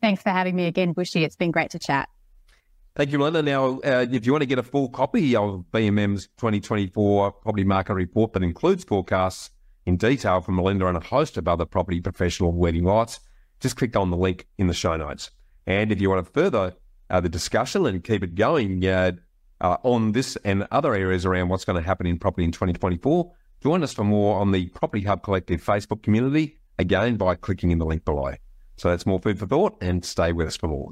Thanks 0.00 0.22
for 0.22 0.30
having 0.30 0.54
me 0.54 0.66
again, 0.66 0.92
Bushy. 0.92 1.24
It's 1.24 1.36
been 1.36 1.50
great 1.50 1.70
to 1.70 1.78
chat. 1.78 2.08
Thank 2.94 3.10
you, 3.10 3.18
Melinda. 3.18 3.42
Now, 3.42 3.80
uh, 3.80 4.06
if 4.08 4.24
you 4.24 4.32
want 4.32 4.42
to 4.42 4.46
get 4.46 4.58
a 4.58 4.62
full 4.62 4.88
copy 4.88 5.34
of 5.34 5.64
BMM's 5.72 6.28
2024 6.36 7.32
property 7.32 7.64
market 7.64 7.94
report 7.94 8.34
that 8.34 8.42
includes 8.44 8.84
forecasts 8.84 9.50
in 9.86 9.96
detail 9.96 10.40
from 10.40 10.56
Melinda 10.56 10.86
and 10.86 10.96
a 10.96 11.00
host 11.00 11.36
of 11.36 11.46
other 11.46 11.64
property 11.64 12.00
professional 12.00 12.58
leading 12.58 12.84
lights, 12.84 13.20
just 13.60 13.76
click 13.76 13.96
on 13.96 14.10
the 14.10 14.16
link 14.16 14.46
in 14.58 14.66
the 14.66 14.74
show 14.74 14.96
notes. 14.96 15.30
And 15.66 15.92
if 15.92 16.00
you 16.00 16.10
want 16.10 16.24
to 16.24 16.32
further 16.32 16.74
uh, 17.10 17.20
the 17.20 17.28
discussion 17.28 17.86
and 17.86 18.02
keep 18.02 18.22
it 18.22 18.34
going 18.34 18.84
uh, 18.86 19.12
uh, 19.60 19.76
on 19.82 20.12
this 20.12 20.36
and 20.44 20.66
other 20.70 20.94
areas 20.94 21.24
around 21.24 21.48
what's 21.48 21.64
going 21.64 21.80
to 21.80 21.86
happen 21.86 22.06
in 22.06 22.18
property 22.18 22.44
in 22.44 22.52
2024, 22.52 23.32
join 23.62 23.82
us 23.82 23.92
for 23.92 24.04
more 24.04 24.40
on 24.40 24.52
the 24.52 24.66
Property 24.68 25.04
Hub 25.04 25.22
Collective 25.22 25.62
Facebook 25.62 26.02
community, 26.02 26.58
again 26.78 27.16
by 27.16 27.34
clicking 27.34 27.70
in 27.70 27.78
the 27.78 27.86
link 27.86 28.04
below. 28.04 28.34
So 28.76 28.90
that's 28.90 29.06
more 29.06 29.20
food 29.20 29.38
for 29.38 29.46
thought 29.46 29.76
and 29.80 30.04
stay 30.04 30.32
with 30.32 30.48
us 30.48 30.56
for 30.56 30.68
more. 30.68 30.90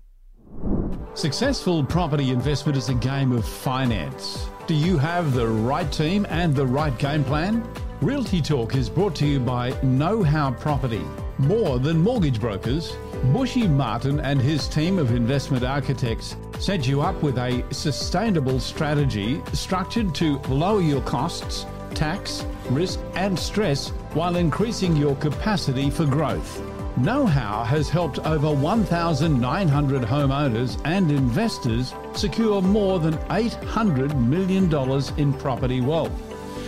Successful 1.14 1.84
property 1.84 2.30
investment 2.30 2.76
is 2.76 2.88
a 2.88 2.94
game 2.94 3.32
of 3.32 3.46
finance. 3.46 4.48
Do 4.66 4.74
you 4.74 4.96
have 4.98 5.34
the 5.34 5.46
right 5.46 5.90
team 5.92 6.26
and 6.30 6.54
the 6.54 6.66
right 6.66 6.96
game 6.98 7.24
plan? 7.24 7.62
Realty 8.00 8.40
Talk 8.40 8.74
is 8.74 8.88
brought 8.88 9.14
to 9.16 9.26
you 9.26 9.38
by 9.38 9.72
KnowHow 9.82 10.58
Property. 10.58 11.04
More 11.38 11.78
than 11.78 11.98
mortgage 11.98 12.40
brokers, 12.40 12.96
Bushy 13.32 13.68
Martin 13.68 14.20
and 14.20 14.40
his 14.40 14.66
team 14.68 14.98
of 14.98 15.12
investment 15.12 15.64
architects 15.64 16.36
set 16.58 16.86
you 16.86 17.02
up 17.02 17.22
with 17.22 17.38
a 17.38 17.64
sustainable 17.70 18.58
strategy 18.58 19.40
structured 19.52 20.14
to 20.16 20.38
lower 20.48 20.80
your 20.80 21.02
costs, 21.02 21.66
tax, 21.94 22.44
risk, 22.70 22.98
and 23.14 23.38
stress 23.38 23.90
while 24.14 24.36
increasing 24.36 24.96
your 24.96 25.14
capacity 25.16 25.90
for 25.90 26.06
growth. 26.06 26.60
KnowHow 26.98 27.64
has 27.66 27.88
helped 27.88 28.18
over 28.20 28.52
1,900 28.52 30.02
homeowners 30.02 30.80
and 30.84 31.10
investors 31.10 31.94
secure 32.14 32.60
more 32.60 32.98
than 32.98 33.14
$800 33.28 34.14
million 34.14 34.70
in 35.18 35.32
property 35.40 35.80
wealth. 35.80 36.12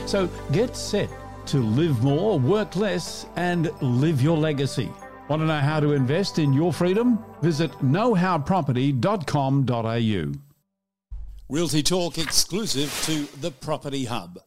So 0.09 0.29
get 0.51 0.77
set 0.77 1.11
to 1.47 1.59
live 1.59 2.03
more, 2.03 2.39
work 2.39 2.77
less, 2.77 3.27
and 3.37 3.71
live 3.83 4.23
your 4.23 4.39
legacy. 4.39 4.91
Want 5.29 5.43
to 5.43 5.47
know 5.47 5.61
how 5.61 5.81
to 5.81 5.93
invest 5.93 6.39
in 6.39 6.53
your 6.53 6.73
freedom? 6.73 7.19
Visit 7.43 7.73
knowhowproperty.com.au. 7.83 10.33
Realty 11.51 11.83
Talk 11.83 12.17
exclusive 12.19 12.91
to 13.05 13.25
the 13.41 13.51
Property 13.51 14.07
Hub. 14.07 14.39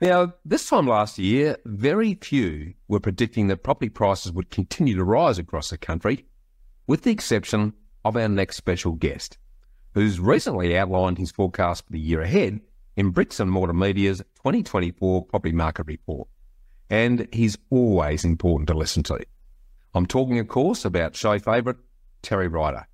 Now, 0.00 0.32
this 0.44 0.68
time 0.68 0.86
last 0.86 1.18
year, 1.18 1.56
very 1.64 2.14
few 2.14 2.74
were 2.86 3.00
predicting 3.00 3.48
that 3.48 3.64
property 3.64 3.88
prices 3.88 4.30
would 4.30 4.48
continue 4.48 4.94
to 4.94 5.02
rise 5.02 5.40
across 5.40 5.70
the 5.70 5.78
country, 5.78 6.24
with 6.86 7.02
the 7.02 7.10
exception 7.10 7.72
of 8.04 8.16
our 8.16 8.28
next 8.28 8.56
special 8.56 8.92
guest, 8.92 9.38
who's 9.94 10.20
recently 10.20 10.78
outlined 10.78 11.18
his 11.18 11.32
forecast 11.32 11.84
for 11.84 11.92
the 11.92 11.98
year 11.98 12.20
ahead 12.20 12.60
in 12.96 13.10
Bricks 13.10 13.40
and 13.40 13.50
Mortar 13.50 13.72
Media's 13.72 14.18
2024 14.36 15.24
Property 15.24 15.52
Market 15.52 15.86
Report. 15.86 16.28
And 16.88 17.26
he's 17.32 17.58
always 17.70 18.24
important 18.24 18.68
to 18.68 18.74
listen 18.74 19.02
to. 19.04 19.18
I'm 19.94 20.06
talking, 20.06 20.38
of 20.38 20.46
course, 20.46 20.84
about 20.84 21.16
show 21.16 21.40
favourite 21.40 21.78
Terry 22.22 22.46
Ryder, 22.46 22.86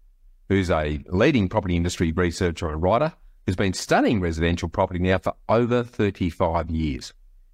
who's 0.49 0.71
a 0.71 1.05
leading 1.09 1.51
property 1.51 1.77
industry 1.77 2.13
researcher 2.13 2.71
and 2.71 2.83
writer 2.83 3.13
who's 3.47 3.57
been 3.57 3.73
studying 3.73 4.21
residential 4.21 4.69
property 4.69 5.01
now 5.01 5.19
for 5.19 5.35
over 5.49 5.83
35 5.83 6.71
years. 6.71 7.13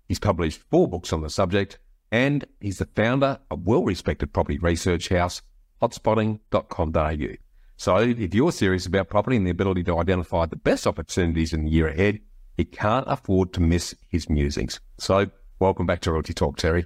He's 0.09 0.19
published 0.19 0.63
four 0.71 0.89
books 0.89 1.13
on 1.13 1.23
the 1.23 1.31
subject, 1.31 1.79
and 2.11 2.45
he's 2.61 2.79
the 2.79 2.89
founder 2.97 3.39
of 3.51 3.67
well 3.67 3.85
respected 3.85 4.33
property 4.33 4.59
research 4.59 5.09
house, 5.09 5.43
hotspotting.com.au. 5.81 7.35
So 7.77 7.97
if 7.97 8.35
you're 8.35 8.53
serious 8.53 8.87
about 8.87 9.09
property 9.09 9.37
and 9.37 9.47
the 9.47 9.51
ability 9.51 9.85
to 9.85 9.99
identify 9.99 10.47
the 10.47 10.57
best 10.57 10.87
opportunities 10.87 11.53
in 11.53 11.65
the 11.65 11.71
year 11.71 11.89
ahead, 11.89 12.21
you 12.59 12.67
can't 12.67 13.07
afford 13.09 13.53
to 13.55 13.61
miss 13.61 13.95
his 14.09 14.29
musings. 14.29 14.81
So 14.99 15.31
welcome 15.61 15.87
back 15.87 16.01
to 16.03 16.13
Realty 16.13 16.35
Talk, 16.35 16.57
Terry. 16.57 16.85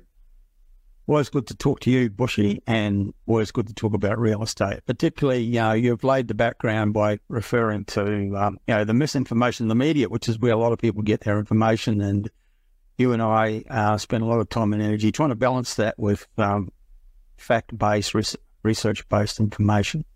Always 1.06 1.28
good 1.28 1.46
to 1.48 1.54
talk 1.54 1.80
to 1.80 1.90
you, 1.90 2.08
Bushy, 2.08 2.62
and 2.66 3.12
always 3.26 3.50
good 3.50 3.66
to 3.66 3.74
talk 3.74 3.92
about 3.92 4.18
real 4.18 4.42
estate. 4.42 4.80
Particularly, 4.86 5.42
you 5.42 5.60
know, 5.60 5.72
you've 5.72 6.02
laid 6.02 6.28
the 6.28 6.34
background 6.34 6.94
by 6.94 7.18
referring 7.28 7.84
to, 7.86 8.34
um, 8.36 8.58
you 8.66 8.74
know, 8.74 8.84
the 8.84 8.94
misinformation 8.94 9.64
in 9.64 9.68
the 9.68 9.74
media, 9.74 10.08
which 10.08 10.30
is 10.30 10.38
where 10.38 10.52
a 10.52 10.56
lot 10.56 10.72
of 10.72 10.78
people 10.78 11.02
get 11.02 11.20
their 11.20 11.38
information. 11.38 12.00
And 12.00 12.30
you 12.96 13.12
and 13.12 13.20
I 13.20 13.64
uh, 13.68 13.98
spend 13.98 14.22
a 14.22 14.26
lot 14.26 14.40
of 14.40 14.48
time 14.48 14.72
and 14.72 14.80
energy 14.82 15.12
trying 15.12 15.28
to 15.28 15.34
balance 15.34 15.74
that 15.74 15.98
with 15.98 16.26
um, 16.38 16.70
fact-based, 17.36 18.14
res- 18.14 18.36
research-based 18.62 19.40
information. 19.40 20.06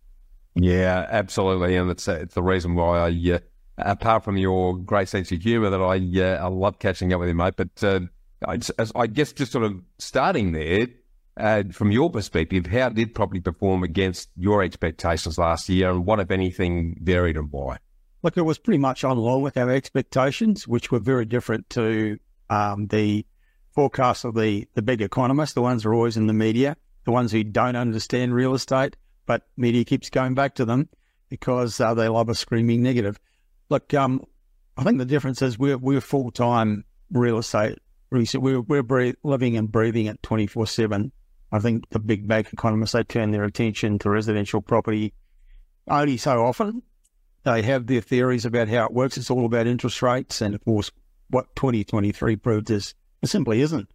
Yeah, 0.54 1.06
absolutely, 1.10 1.76
and 1.76 1.90
it's, 1.90 2.08
it's 2.08 2.34
the 2.34 2.42
reason 2.42 2.74
why 2.74 2.98
I, 2.98 3.34
uh, 3.34 3.38
apart 3.76 4.24
from 4.24 4.36
your 4.38 4.76
great 4.76 5.08
sense 5.08 5.30
of 5.30 5.42
humour, 5.42 5.70
that 5.70 5.80
I 5.80 5.96
uh, 6.20 6.44
I 6.44 6.48
love 6.48 6.78
catching 6.78 7.12
up 7.12 7.20
with 7.20 7.28
you, 7.28 7.34
mate. 7.34 7.54
But 7.56 7.84
uh, 7.84 8.00
I, 8.46 9.06
guess 9.06 9.32
just 9.32 9.52
sort 9.52 9.64
of 9.64 9.80
starting 9.98 10.52
there, 10.52 10.86
uh, 11.36 11.64
from 11.72 11.90
your 11.90 12.10
perspective, 12.10 12.66
how 12.66 12.88
did 12.88 13.14
property 13.14 13.40
perform 13.40 13.82
against 13.82 14.28
your 14.36 14.62
expectations 14.62 15.38
last 15.38 15.68
year, 15.68 15.90
and 15.90 16.06
what, 16.06 16.20
if 16.20 16.30
anything, 16.30 16.98
varied 17.02 17.36
and 17.36 17.50
why? 17.50 17.78
Look, 18.22 18.36
it 18.36 18.42
was 18.42 18.58
pretty 18.58 18.78
much 18.78 19.04
on 19.04 19.16
line 19.18 19.42
with 19.42 19.56
our 19.56 19.70
expectations, 19.70 20.66
which 20.66 20.90
were 20.90 20.98
very 20.98 21.24
different 21.24 21.68
to 21.70 22.18
um, 22.50 22.88
the 22.88 23.24
forecasts 23.74 24.24
of 24.24 24.34
the, 24.34 24.66
the 24.74 24.82
big 24.82 25.00
economists, 25.00 25.54
the 25.54 25.62
ones 25.62 25.82
who 25.82 25.90
are 25.90 25.94
always 25.94 26.16
in 26.16 26.26
the 26.26 26.32
media, 26.32 26.76
the 27.04 27.12
ones 27.12 27.30
who 27.30 27.44
don't 27.44 27.76
understand 27.76 28.34
real 28.34 28.54
estate, 28.54 28.96
but 29.26 29.46
media 29.56 29.84
keeps 29.84 30.10
going 30.10 30.34
back 30.34 30.54
to 30.56 30.64
them 30.64 30.88
because 31.28 31.80
uh, 31.80 31.94
they 31.94 32.08
love 32.08 32.28
a 32.28 32.34
screaming 32.34 32.82
negative. 32.82 33.20
Look, 33.68 33.94
um, 33.94 34.24
I 34.76 34.82
think 34.82 34.98
the 34.98 35.04
difference 35.04 35.42
is 35.42 35.58
we're, 35.58 35.78
we're 35.78 36.00
full 36.00 36.30
time 36.30 36.84
real 37.10 37.38
estate 37.38 37.78
we're, 38.10 38.60
we're 38.60 39.14
living 39.22 39.56
and 39.56 39.70
breathing 39.70 40.06
it 40.06 40.22
24 40.22 40.66
7. 40.66 41.12
I 41.50 41.58
think 41.58 41.88
the 41.90 41.98
big 41.98 42.28
bank 42.28 42.52
economists, 42.52 42.92
they 42.92 43.02
turn 43.04 43.30
their 43.30 43.44
attention 43.44 43.98
to 44.00 44.10
residential 44.10 44.60
property 44.60 45.14
only 45.88 46.16
so 46.16 46.44
often. 46.44 46.82
They 47.44 47.62
have 47.62 47.86
their 47.86 48.02
theories 48.02 48.44
about 48.44 48.68
how 48.68 48.84
it 48.86 48.92
works. 48.92 49.16
It's 49.16 49.30
all 49.30 49.46
about 49.46 49.66
interest 49.66 50.02
rates. 50.02 50.40
And 50.42 50.54
of 50.54 50.64
course, 50.64 50.90
what 51.30 51.54
2023 51.56 52.36
proved 52.36 52.70
is 52.70 52.94
it 53.22 53.28
simply 53.28 53.62
isn't. 53.62 53.88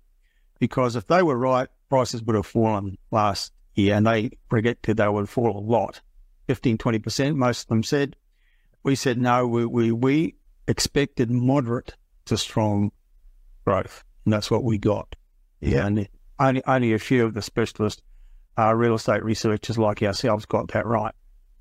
Because 0.60 0.95
if 0.95 1.08
they 1.08 1.21
were 1.21 1.38
right, 1.38 1.67
prices 1.89 2.23
would 2.23 2.36
have 2.36 2.45
fallen 2.45 2.97
last 3.12 3.52
year 3.76 3.95
and 3.95 4.08
they 4.08 4.32
predicted 4.49 4.97
they 4.97 5.08
would 5.08 5.30
fall 5.30 5.58
a 5.58 5.60
lot 5.60 6.02
15, 6.47 6.78
20%. 6.78 7.36
Most 7.36 7.63
of 7.63 7.67
them 7.67 7.84
said. 7.84 8.15
We 8.84 8.95
said 8.95 9.17
no, 9.17 9.47
we, 9.47 9.65
we, 9.65 9.91
we 9.91 10.36
expected 10.67 11.32
moderate 11.32 11.95
to 12.26 12.38
strong 12.38 12.91
growth, 13.65 14.04
and 14.26 14.34
that's 14.34 14.49
what 14.52 14.63
we 14.63 14.78
got. 14.78 15.15
Yeah, 15.60 15.86
and 15.86 16.08
only 16.39 16.63
only 16.65 16.93
a 16.93 16.99
few 16.99 17.26
of 17.26 17.34
the 17.34 17.41
specialist 17.41 18.02
uh, 18.58 18.73
real 18.73 18.95
estate 18.95 19.23
researchers 19.23 19.78
like 19.78 20.02
ourselves 20.04 20.45
got 20.45 20.69
that 20.69 20.86
right. 20.86 21.13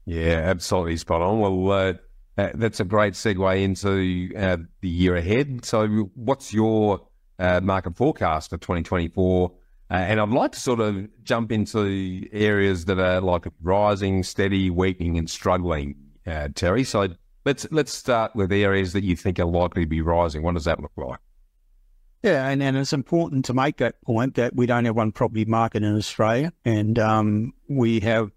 Yeah, 0.05 0.43
absolutely 0.45 0.97
spot 0.97 1.23
on. 1.23 1.41
Well, 1.41 1.71
uh, 1.71 1.95
uh, 2.37 2.51
that's 2.55 2.81
a 2.81 2.85
great 2.85 3.15
segue 3.15 3.63
into 3.63 4.31
uh, 4.37 4.57
the 4.81 4.89
year 4.89 5.17
ahead. 5.17 5.65
So, 5.65 5.87
what's 6.15 6.53
your 6.53 7.07
uh, 7.39 7.61
market 7.61 7.97
forecast 7.97 8.51
for 8.51 8.59
2024? 8.59 9.53
Uh, 9.91 9.95
and 9.95 10.21
I'd 10.21 10.29
like 10.31 10.53
to 10.53 10.61
sort 10.61 10.81
of 10.81 11.07
jump 11.23 11.53
into 11.53 12.27
areas 12.33 12.87
that 12.87 12.99
are 12.99 13.21
like 13.21 13.47
rising, 13.61 14.23
steady, 14.23 14.71
weakening, 14.71 15.19
and 15.19 15.29
struggling, 15.29 15.97
Terry. 16.55 16.83
So 16.83 17.09
let's 17.45 17.67
let's 17.71 17.93
start 17.93 18.35
with 18.35 18.51
areas 18.53 18.95
that 18.95 19.05
you 19.05 19.17
think 19.17 19.39
are 19.39 19.45
likely 19.45 19.83
to 19.83 19.89
be 19.89 20.01
rising. 20.01 20.43
What 20.43 20.55
does 20.55 20.65
that 20.65 20.81
look 20.81 20.93
like? 20.97 21.19
Yeah, 22.23 22.49
and, 22.49 22.63
and 22.63 22.77
it's 22.77 22.93
important 22.93 23.45
to 23.47 23.55
make 23.55 23.79
that 23.79 24.01
point 24.03 24.37
that 24.37 24.55
we 24.55 24.67
don't 24.67 24.85
have 24.85 24.95
one 24.95 25.11
property 25.11 25.45
market 25.45 25.83
in 25.83 25.97
Australia. 25.97 26.53
And 26.65 26.99
um, 26.99 27.53
we 27.69 27.99
have, 28.01 28.31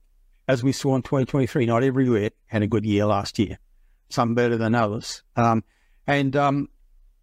as 0.47 0.63
we 0.63 0.71
saw 0.71 0.95
in 0.95 1.03
2023, 1.03 1.67
not 1.67 1.83
everywhere 1.83 2.31
had 2.47 2.63
a 2.63 2.67
good 2.67 2.83
year 2.83 3.05
last 3.05 3.37
year, 3.37 3.59
some 4.09 4.33
better 4.33 4.57
than 4.57 4.73
others. 4.73 5.21
Um, 5.35 5.63
and 6.07 6.35
um, 6.35 6.69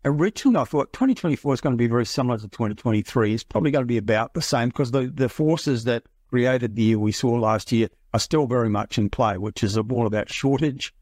originally, 0.05 0.61
I 0.61 0.65
thought 0.65 0.93
2024 0.93 1.55
is 1.55 1.61
going 1.61 1.73
to 1.73 1.79
be 1.79 1.89
very 1.89 2.07
similar 2.07 2.39
to 2.39 2.49
2023. 2.49 3.35
It's 3.35 3.43
probably 3.43 3.73
going 3.73 3.83
to 3.83 3.87
be 3.87 3.99
about 3.99 4.35
the 4.35 4.43
same 4.43 4.69
because 4.69 4.93
the, 4.93 5.13
the 5.13 5.29
forces 5.29 5.83
that 5.85 6.05
created 6.29 6.77
the 6.77 6.83
year 6.83 6.99
we 6.99 7.13
saw 7.13 7.33
last 7.33 7.73
year 7.73 7.89
are 8.15 8.21
still 8.21 8.47
very 8.47 8.69
much 8.69 8.99
in 8.99 9.11
play, 9.11 9.37
which 9.37 9.65
is 9.65 9.77
all 9.77 10.07
about 10.07 10.29
shortage, 10.29 10.95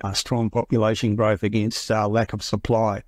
uh, 0.00 0.12
strong 0.12 0.48
population 0.48 1.16
growth 1.16 1.42
against 1.42 1.90
uh, 1.90 2.06
lack 2.06 2.32
of 2.32 2.42
supply. 2.42 3.02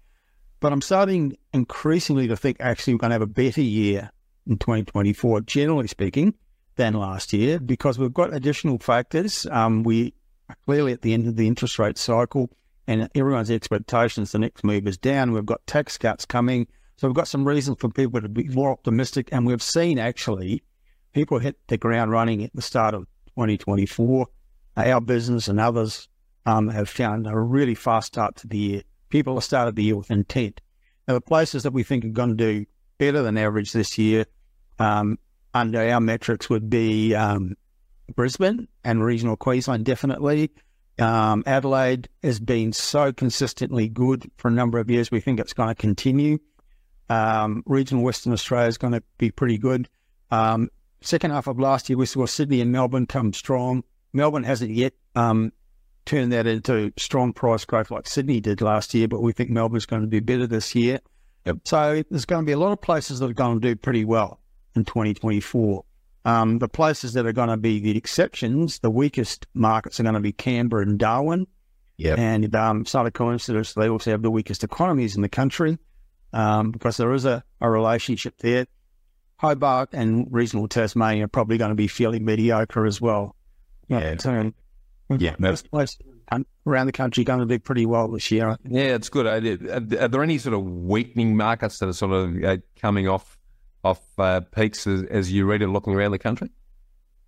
But 0.61 0.73
I'm 0.75 0.83
starting 0.83 1.37
increasingly 1.55 2.29
to 2.29 2.37
think 2.37 2.59
actually 2.61 2.95
we're 2.95 2.99
going 2.99 3.11
to 3.11 3.15
have 3.15 3.23
a 3.23 3.27
better 3.27 3.63
year 3.63 4.11
in 4.47 4.59
2024, 4.59 5.41
generally 5.43 5.89
speaking, 5.89 6.35
than 6.77 6.95
last 6.95 7.33
year 7.33 7.59
because 7.59 7.99
we've 7.99 8.13
got 8.13 8.35
additional 8.35 8.79
factors. 8.79 9.47
Um, 9.51 9.83
we 9.83 10.15
are 10.51 10.57
clearly 10.67 10.93
at 10.93 11.01
the 11.01 11.15
end 11.15 11.27
of 11.27 11.37
the 11.37 11.47
interest 11.47 11.79
rate 11.79 11.97
cycle, 11.97 12.51
and 12.87 13.09
everyone's 13.15 13.51
expectations 13.51 14.33
the 14.33 14.39
next 14.39 14.63
move 14.63 14.87
is 14.87 14.99
down. 14.99 15.33
We've 15.33 15.47
got 15.47 15.67
tax 15.67 15.97
cuts 15.97 16.27
coming. 16.27 16.67
So 16.97 17.09
we've 17.09 17.17
got 17.17 17.29
some 17.29 17.49
reason 17.49 17.75
for 17.77 17.89
people 17.89 18.21
to 18.21 18.29
be 18.29 18.49
more 18.49 18.71
optimistic. 18.71 19.31
And 19.33 19.47
we've 19.47 19.63
seen 19.63 19.99
actually 19.99 20.63
people 21.15 21.39
hit 21.39 21.57
the 21.69 21.79
ground 21.79 22.11
running 22.11 22.45
at 22.45 22.55
the 22.55 22.61
start 22.61 22.95
of 22.95 23.07
2024. 23.37 24.27
Our 24.77 25.01
business 25.01 25.49
and 25.49 25.59
others 25.59 26.09
um, 26.45 26.69
have 26.69 26.91
found 26.91 27.27
a 27.27 27.39
really 27.39 27.75
fast 27.75 28.09
start 28.09 28.37
to 28.37 28.49
the 28.49 28.59
year 28.59 28.83
people 29.11 29.35
have 29.35 29.45
started 29.45 29.77
the 29.77 29.85
year 29.85 29.97
with 29.97 30.11
intent. 30.11 30.61
Now, 31.07 31.15
the 31.15 31.21
places 31.21 31.65
that 31.65 31.73
we 31.73 31.83
think 31.83 32.05
are 32.05 32.09
going 32.09 32.31
to 32.31 32.35
do 32.37 32.67
better 32.99 33.23
than 33.23 33.37
average 33.37 33.73
this 33.73 33.99
year 33.99 34.27
um, 34.79 35.19
under 35.55 35.81
our 35.81 36.01
metrics 36.01 36.49
would 36.49 36.71
be 36.71 37.15
um, 37.15 37.57
Brisbane 38.15 38.69
and 38.85 39.05
regional 39.05 39.37
Queensland, 39.37 39.85
definitely. 39.85 40.51
Um, 40.99 41.43
Adelaide 41.47 42.09
has 42.23 42.41
been 42.41 42.73
so 42.73 43.13
consistently 43.13 43.89
good 43.89 44.31
for 44.37 44.49
a 44.49 44.53
number 44.53 44.79
of 44.79 44.91
years. 44.91 45.11
We 45.11 45.21
think 45.21 45.41
it's 45.41 45.53
going 45.53 45.69
to 45.69 45.75
continue. 45.75 46.39
Um, 47.09 47.63
regional 47.67 48.05
Western 48.05 48.33
Australia 48.33 48.69
is 48.69 48.79
going 48.79 48.93
to 48.93 49.03
be 49.19 49.31
pretty 49.31 49.59
good. 49.59 49.89
Um, 50.31 50.69
second 51.01 51.33
half 51.33 51.47
of 51.47 51.59
last 51.59 51.89
year, 51.89 51.97
we 51.97 52.07
saw 52.07 52.27
Sydney 52.27 52.61
and 52.61 52.71
Melbourne 52.71 53.07
come 53.07 53.33
strong. 53.33 53.83
Melbourne 54.13 54.45
hasn't 54.45 54.71
yet 54.71 54.93
um, 55.17 55.53
turn 56.05 56.31
that 56.31 56.47
into 56.47 56.93
strong 56.97 57.33
price 57.33 57.65
growth 57.65 57.91
like 57.91 58.07
Sydney 58.07 58.41
did 58.41 58.61
last 58.61 58.95
year, 58.95 59.09
but 59.09 59.23
we 59.23 59.33
think 59.33 59.51
Melbourne's 59.51 59.87
going 59.87 60.03
to 60.03 60.09
do 60.09 60.21
better 60.21 60.47
this 60.47 60.75
year. 60.75 61.01
Yep. 61.47 61.59
So 61.65 62.03
there's 62.11 62.25
going 62.25 62.43
to 62.43 62.47
be 62.47 62.53
a 62.53 62.59
lot 62.59 62.73
of 62.73 62.81
places 62.81 63.19
that 63.19 63.31
are 63.31 63.35
going 63.35 63.61
to 63.61 63.69
do 63.69 63.77
pretty 63.77 64.05
well 64.05 64.41
in 64.75 64.85
2024. 64.85 65.85
Um, 66.25 66.59
the 66.59 66.69
places 66.69 67.15
that 67.15 67.27
are 67.27 67.33
going 67.33 67.49
to 67.49 67.57
be 67.57 67.81
the 67.81 67.97
exceptions, 67.97 68.79
the 68.81 68.91
weakest 68.91 69.47
markets 69.55 69.99
are 69.99 70.03
going 70.03 70.15
to 70.15 70.21
be 70.21 70.33
Canberra 70.33 70.83
and 70.83 70.99
Darwin. 70.99 71.47
Yep. 71.97 72.19
And 72.19 72.57
um, 72.57 72.81
it's 72.83 72.95
not 72.95 73.07
a 73.07 73.11
coincidence 73.11 73.75
they 73.75 73.89
also 73.89 74.11
have 74.11 74.23
the 74.23 74.31
weakest 74.31 74.65
economies 74.65 75.17
in 75.17 75.23
the 75.23 75.29
country 75.29 75.79
um, 76.33 76.71
because 76.71 76.97
there 76.97 77.13
is 77.13 77.25
a, 77.25 77.45
a 77.61 77.71
relationship 77.71 78.39
there. 78.39 78.67
Hobart 79.37 79.91
and 79.93 80.27
regional 80.31 80.69
Tasmania 80.69 81.25
are 81.25 81.29
probably 81.29 81.57
going 81.57 81.71
to 81.71 81.75
be 81.75 81.89
fairly 81.89 82.21
mediocre 82.21 82.85
as 82.85 83.01
well. 83.01 83.37
Yeah. 83.89 84.17
So, 84.19 84.53
yeah, 85.19 85.35
that's 85.39 85.63
place 85.63 85.99
around 86.67 86.87
the 86.87 86.93
country 86.93 87.25
going 87.25 87.41
to 87.41 87.47
do 87.47 87.59
pretty 87.59 87.87
well 87.87 88.09
this 88.09 88.31
year. 88.31 88.57
Yeah, 88.69 88.95
it's 88.95 89.09
good. 89.09 89.27
Are, 89.27 90.03
are 90.03 90.09
there 90.09 90.23
any 90.23 90.39
sort 90.39 90.55
of 90.55 90.65
weakening 90.65 91.37
markets 91.37 91.79
that 91.79 91.89
are 91.89 91.93
sort 91.93 92.13
of 92.13 92.45
uh, 92.45 92.57
coming 92.81 93.09
off 93.09 93.37
off 93.83 94.01
uh, 94.19 94.41
peaks 94.41 94.87
as, 94.87 95.05
as, 95.05 95.33
you 95.33 95.47
read 95.47 95.63
it 95.63 95.69
looking 95.69 95.95
around 95.95 96.11
the 96.11 96.19
country? 96.19 96.51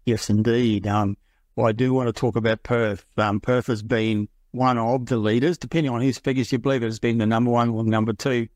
Yes, 0.04 0.28
indeed. 0.28 0.86
Um, 0.86 1.16
well, 1.56 1.66
I 1.66 1.72
do 1.72 1.94
want 1.94 2.08
to 2.08 2.12
talk 2.12 2.36
about 2.36 2.62
Perth. 2.62 3.06
Um, 3.16 3.40
Perth 3.40 3.68
has 3.68 3.82
been 3.82 4.28
one 4.50 4.76
of 4.76 5.06
the 5.06 5.16
leaders, 5.16 5.56
depending 5.56 5.90
on 5.90 6.02
whose 6.02 6.18
figures 6.18 6.52
you 6.52 6.58
believe, 6.58 6.82
it 6.82 6.86
has 6.86 6.98
been 6.98 7.16
the 7.16 7.26
number 7.26 7.50
one 7.50 7.70
or 7.70 7.84
number 7.84 8.12
two 8.12 8.48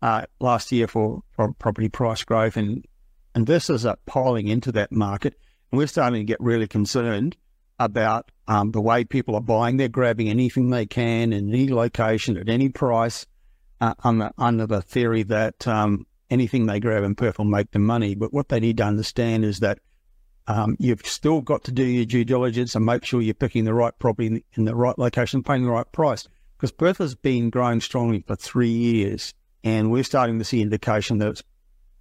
uh, 0.00 0.22
last 0.40 0.72
year 0.72 0.88
for, 0.88 1.20
for 1.32 1.52
property 1.52 1.90
price 1.90 2.24
growth, 2.24 2.56
and 2.56 2.86
investors 3.34 3.84
are 3.84 3.98
piling 4.06 4.48
into 4.48 4.72
that 4.72 4.90
market, 4.90 5.34
and 5.70 5.78
we're 5.78 5.86
starting 5.86 6.20
to 6.20 6.24
get 6.24 6.40
really 6.40 6.66
concerned 6.66 7.36
about 7.84 8.30
um, 8.48 8.72
the 8.72 8.80
way 8.80 9.04
people 9.04 9.34
are 9.34 9.40
buying. 9.40 9.76
They're 9.76 9.88
grabbing 9.88 10.28
anything 10.28 10.70
they 10.70 10.86
can 10.86 11.32
in 11.32 11.48
any 11.48 11.68
location 11.68 12.36
at 12.36 12.48
any 12.48 12.68
price, 12.68 13.26
uh, 13.80 13.94
under, 14.02 14.30
under 14.38 14.66
the 14.66 14.82
theory 14.82 15.22
that 15.24 15.66
um, 15.66 16.06
anything 16.30 16.66
they 16.66 16.80
grab 16.80 17.04
in 17.04 17.14
Perth 17.14 17.38
will 17.38 17.44
make 17.44 17.70
them 17.70 17.84
money. 17.84 18.14
But 18.14 18.32
what 18.32 18.48
they 18.48 18.60
need 18.60 18.78
to 18.78 18.84
understand 18.84 19.44
is 19.44 19.60
that 19.60 19.78
um, 20.46 20.76
you've 20.78 21.06
still 21.06 21.40
got 21.40 21.64
to 21.64 21.72
do 21.72 21.84
your 21.84 22.04
due 22.04 22.24
diligence 22.24 22.74
and 22.74 22.84
make 22.84 23.04
sure 23.04 23.20
you're 23.20 23.34
picking 23.34 23.64
the 23.64 23.74
right 23.74 23.96
property 23.98 24.26
in 24.26 24.34
the, 24.34 24.44
in 24.54 24.64
the 24.64 24.74
right 24.74 24.98
location, 24.98 25.42
paying 25.42 25.64
the 25.64 25.70
right 25.70 25.90
price. 25.92 26.26
Because 26.56 26.72
Perth 26.72 26.98
has 26.98 27.14
been 27.14 27.50
growing 27.50 27.80
strongly 27.80 28.24
for 28.26 28.36
three 28.36 28.70
years, 28.70 29.34
and 29.64 29.90
we're 29.90 30.04
starting 30.04 30.38
to 30.38 30.44
see 30.44 30.62
indication 30.62 31.18
that 31.18 31.28
it's 31.28 31.42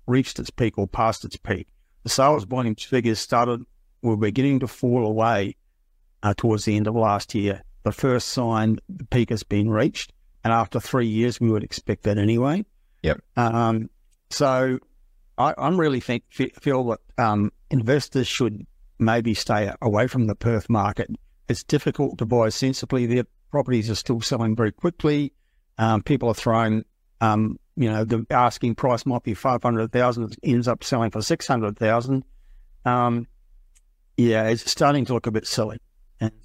reached 0.08 0.40
its 0.40 0.50
peak 0.50 0.78
or 0.78 0.88
past 0.88 1.26
its 1.26 1.38
peak. 1.38 1.68
The 2.04 2.10
sales 2.10 2.46
volume 2.46 2.76
figures 2.76 3.20
started 3.20 3.64
were 4.02 4.18
beginning 4.18 4.60
to 4.60 4.68
fall 4.68 5.06
away 5.06 5.56
uh, 6.24 6.34
towards 6.36 6.66
the 6.66 6.76
end 6.76 6.88
of 6.88 6.96
last 6.96 7.34
year. 7.36 7.64
The 7.84 7.92
first 7.92 8.30
sign 8.30 8.78
the 8.90 9.06
peak 9.06 9.30
has 9.30 9.44
been 9.44 9.70
reached, 9.70 10.14
and 10.44 10.54
after 10.54 10.80
three 10.80 11.08
years, 11.08 11.40
we 11.40 11.50
would 11.50 11.64
expect 11.64 12.04
that 12.04 12.18
anyway. 12.18 12.66
Yep. 13.02 13.22
Um, 13.36 13.90
so 14.30 14.80
I, 15.38 15.54
am 15.58 15.80
really 15.80 16.00
think 16.00 16.24
feel 16.30 16.84
that 16.86 17.00
um, 17.18 17.52
investors 17.70 18.28
should 18.28 18.66
maybe 19.00 19.34
stay 19.34 19.72
away 19.82 20.08
from 20.08 20.28
the 20.28 20.36
Perth 20.36 20.70
market. 20.70 21.10
It's 21.50 21.64
difficult 21.64 22.18
to 22.20 22.26
buy 22.26 22.50
sensibly. 22.50 23.06
Their 23.06 23.26
properties 23.50 23.90
are 23.90 23.96
still 23.96 24.22
selling 24.22 24.56
very 24.56 24.72
quickly. 24.72 25.34
Um, 25.78 26.04
people 26.04 26.30
are 26.30 26.36
throwing, 26.36 26.86
um, 27.20 27.58
you 27.76 27.90
know, 27.90 28.04
the 28.04 28.26
asking 28.30 28.76
price 28.76 29.06
might 29.06 29.24
be 29.24 29.34
five 29.34 29.64
hundred 29.64 29.92
thousand, 29.92 30.36
ends 30.44 30.68
up 30.68 30.84
selling 30.84 31.10
for 31.10 31.22
six 31.22 31.48
hundred 31.48 31.78
thousand. 31.78 32.24
Um, 32.86 33.28
yeah, 34.18 34.48
it's 34.48 34.70
starting 34.70 35.06
to 35.06 35.14
look 35.14 35.28
a 35.28 35.32
bit 35.32 35.48
silly. 35.48 35.80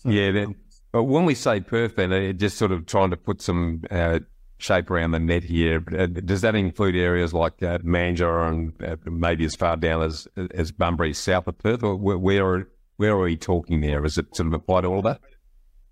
Yeah, 0.04 0.30
then, 0.30 0.54
but 0.92 1.04
when 1.04 1.24
we 1.24 1.34
say 1.34 1.60
Perth, 1.60 1.96
then 1.96 2.12
it 2.12 2.34
just 2.34 2.56
sort 2.56 2.72
of 2.72 2.86
trying 2.86 3.10
to 3.10 3.16
put 3.16 3.42
some 3.42 3.82
uh, 3.90 4.20
shape 4.58 4.90
around 4.90 5.10
the 5.12 5.18
net 5.18 5.44
here. 5.44 5.84
Uh, 5.96 6.06
does 6.06 6.40
that 6.40 6.54
include 6.54 6.96
areas 6.96 7.34
like 7.34 7.62
uh, 7.62 7.78
Mandurah 7.78 8.48
and 8.48 8.82
uh, 8.82 8.96
maybe 9.04 9.44
as 9.44 9.54
far 9.54 9.76
down 9.76 10.02
as 10.02 10.26
as 10.54 10.72
Bunbury, 10.72 11.12
south 11.12 11.46
of 11.46 11.58
Perth, 11.58 11.82
or 11.82 11.96
where, 11.96 12.18
where 12.18 12.46
are 12.46 12.68
where 12.96 13.12
are 13.12 13.22
we 13.22 13.36
talking 13.36 13.80
there? 13.80 14.04
Is 14.04 14.18
it 14.18 14.34
sort 14.34 14.48
of 14.48 14.52
apply 14.54 14.82
to 14.82 14.88
all 14.88 14.98
of 14.98 15.04
that? 15.04 15.20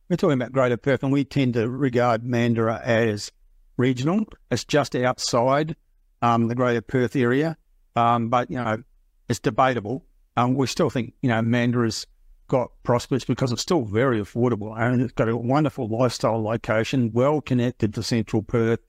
We're 0.08 0.16
talking 0.16 0.40
about 0.40 0.52
Greater 0.52 0.76
Perth, 0.76 1.02
and 1.02 1.12
we 1.12 1.24
tend 1.24 1.54
to 1.54 1.68
regard 1.68 2.24
Mandurah 2.24 2.82
as 2.82 3.32
regional. 3.76 4.24
It's 4.50 4.64
just 4.64 4.94
outside 4.94 5.76
um, 6.22 6.48
the 6.48 6.54
Greater 6.54 6.80
Perth 6.80 7.16
area, 7.16 7.56
um, 7.96 8.28
but 8.28 8.50
you 8.50 8.56
know 8.56 8.82
it's 9.28 9.40
debatable. 9.40 10.04
Um, 10.36 10.54
we 10.54 10.66
still 10.66 10.90
think 10.90 11.14
you 11.20 11.28
know 11.28 11.40
Mandurah's 11.40 12.06
got 12.48 12.70
prospects 12.82 13.24
because 13.24 13.52
it's 13.52 13.62
still 13.62 13.82
very 13.82 14.20
affordable 14.20 14.78
and 14.78 15.00
it's 15.00 15.12
got 15.12 15.28
a 15.28 15.36
wonderful 15.36 15.88
lifestyle 15.88 16.42
location, 16.42 17.10
well 17.12 17.40
connected 17.40 17.94
to 17.94 18.02
central 18.02 18.42
Perth, 18.42 18.80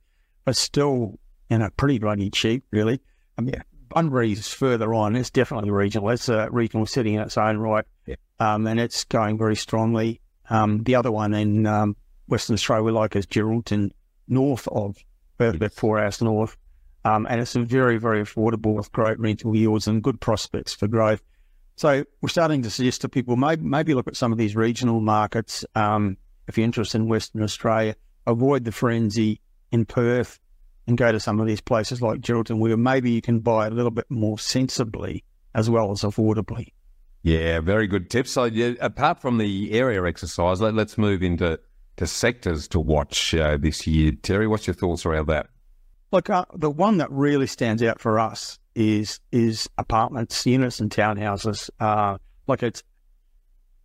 but 0.43 0.55
still, 0.55 1.19
you 1.49 1.57
know, 1.57 1.69
pretty 1.77 1.99
bloody 1.99 2.29
cheap, 2.29 2.65
really. 2.71 3.01
I 3.37 3.41
mean, 3.41 3.55
Bunbury's 3.89 4.47
further 4.47 4.93
on. 4.93 5.15
It's 5.15 5.29
definitely 5.29 5.71
regional. 5.71 6.09
It's 6.09 6.29
a 6.29 6.49
regional 6.51 6.85
city 6.85 7.15
in 7.15 7.21
its 7.21 7.37
own 7.37 7.57
right. 7.57 7.85
Yeah. 8.05 8.15
Um, 8.39 8.67
and 8.67 8.79
it's 8.79 9.03
going 9.05 9.37
very 9.37 9.55
strongly. 9.55 10.21
Um, 10.49 10.83
the 10.83 10.95
other 10.95 11.11
one 11.11 11.33
in 11.33 11.65
um, 11.65 11.95
Western 12.27 12.55
Australia 12.55 12.83
we 12.83 12.91
like 12.91 13.15
is 13.15 13.25
Geraldton, 13.25 13.91
north 14.27 14.67
of 14.67 14.97
Perth, 15.37 15.55
about 15.55 15.71
four 15.71 15.99
hours 15.99 16.21
north. 16.21 16.57
Um, 17.03 17.27
and 17.29 17.39
it's 17.39 17.53
very, 17.53 17.97
very 17.97 18.21
affordable 18.21 18.73
with 18.73 18.91
great 18.91 19.19
rental 19.19 19.55
yields 19.55 19.87
and 19.87 20.01
good 20.01 20.19
prospects 20.19 20.73
for 20.73 20.87
growth. 20.87 21.21
So 21.75 22.05
we're 22.21 22.29
starting 22.29 22.61
to 22.63 22.69
suggest 22.69 23.01
to 23.01 23.09
people 23.09 23.35
maybe, 23.35 23.61
maybe 23.61 23.93
look 23.93 24.07
at 24.07 24.15
some 24.15 24.31
of 24.31 24.37
these 24.37 24.55
regional 24.55 25.01
markets. 25.01 25.65
Um, 25.75 26.17
if 26.47 26.57
you're 26.57 26.65
interested 26.65 26.97
in 26.99 27.07
Western 27.07 27.43
Australia, 27.43 27.95
avoid 28.25 28.63
the 28.63 28.71
frenzy 28.71 29.41
in 29.71 29.85
Perth 29.85 30.39
and 30.87 30.97
go 30.97 31.11
to 31.11 31.19
some 31.19 31.39
of 31.39 31.47
these 31.47 31.61
places 31.61 32.01
like 32.01 32.21
Geraldton 32.21 32.59
where 32.59 32.77
maybe 32.77 33.11
you 33.11 33.21
can 33.21 33.39
buy 33.39 33.67
a 33.67 33.69
little 33.69 33.91
bit 33.91 34.05
more 34.09 34.39
sensibly 34.39 35.23
as 35.53 35.69
well 35.69 35.91
as 35.91 36.01
affordably. 36.01 36.71
Yeah, 37.23 37.59
very 37.59 37.87
good 37.87 38.09
tips. 38.09 38.31
So, 38.31 38.43
yeah, 38.45 38.73
apart 38.79 39.19
from 39.19 39.39
the 39.39 39.71
area 39.71 40.03
exercise, 40.03 40.61
let, 40.61 40.77
us 40.77 40.97
move 40.97 41.23
into 41.23 41.59
to 41.97 42.07
sectors 42.07 42.67
to 42.69 42.79
watch 42.79 43.33
uh, 43.33 43.57
this 43.57 43.87
year. 43.87 44.11
Terry, 44.21 44.47
what's 44.47 44.67
your 44.67 44.75
thoughts 44.75 45.05
around 45.05 45.27
that? 45.27 45.47
Look, 46.15 46.29
uh, 46.29 46.45
the 46.53 46.71
one 46.71 46.99
that 46.99 47.11
really 47.11 47.45
stands 47.45 47.83
out 47.83 47.99
for 47.99 48.21
us 48.21 48.57
is 48.73 49.19
is 49.33 49.67
apartments, 49.77 50.45
units, 50.45 50.79
and 50.79 50.89
townhouses. 50.89 51.69
Uh, 51.77 52.19
like 52.47 52.63
it's 52.63 52.83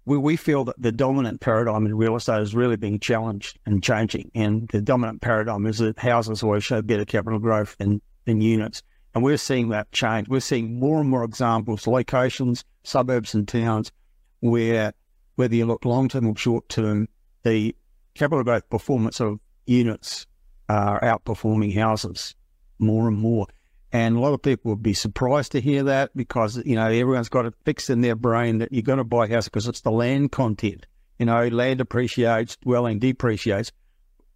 we 0.05 0.17
we 0.17 0.37
feel 0.37 0.65
that 0.67 0.81
the 0.81 0.93
dominant 0.93 1.41
paradigm 1.41 1.87
in 1.87 1.97
real 1.97 2.15
estate 2.15 2.41
is 2.41 2.55
really 2.55 2.77
being 2.77 3.01
challenged 3.01 3.59
and 3.67 3.83
changing, 3.83 4.31
and 4.33 4.69
the 4.69 4.81
dominant 4.81 5.23
paradigm 5.23 5.67
is 5.67 5.79
that 5.79 5.99
houses 5.99 6.45
always 6.45 6.63
show 6.63 6.81
better 6.81 7.05
capital 7.05 7.41
growth 7.41 7.75
than 7.79 8.01
than 8.27 8.41
units, 8.41 8.85
and 9.13 9.25
we're 9.25 9.37
seeing 9.37 9.71
that 9.71 9.91
change. 9.91 10.29
We're 10.29 10.39
seeing 10.39 10.79
more 10.79 11.01
and 11.01 11.11
more 11.11 11.25
examples, 11.25 11.89
locations, 11.89 12.65
suburbs, 12.85 13.35
and 13.35 13.49
towns 13.49 13.91
where 14.39 14.93
whether 15.35 15.57
you 15.57 15.67
look 15.67 15.85
long 15.85 16.09
term 16.09 16.29
or 16.29 16.37
short 16.37 16.69
term, 16.69 17.09
the 17.43 17.75
capital 18.15 18.45
growth 18.45 18.71
performance 18.71 19.21
of 19.21 19.41
units 19.67 20.29
are 20.71 21.01
outperforming 21.01 21.75
houses 21.75 22.35
more 22.79 23.09
and 23.09 23.19
more. 23.19 23.47
And 23.93 24.17
a 24.17 24.21
lot 24.21 24.33
of 24.33 24.43
people 24.43 24.71
would 24.71 24.83
be 24.83 24.95
surprised 24.95 25.53
to 25.53 25.61
hear 25.61 25.83
that 25.85 26.17
because, 26.17 26.57
you 26.65 26.77
know, 26.77 26.87
everyone's 26.87 27.29
got 27.29 27.45
it 27.45 27.55
fixed 27.65 27.91
in 27.91 28.03
their 28.03 28.15
brain 28.15 28.59
that 28.59 28.73
you're 28.73 28.83
going 28.83 28.99
to 28.99 29.05
buy 29.05 29.27
a 29.27 29.29
house 29.29 29.47
because 29.47 29.67
it's 29.67 29.81
the 29.81 29.91
land 29.91 30.31
content. 30.31 30.87
You 31.19 31.27
know, 31.27 31.49
land 31.49 31.81
appreciates, 31.81 32.57
dwelling 32.57 33.01
depreciates. 33.01 33.73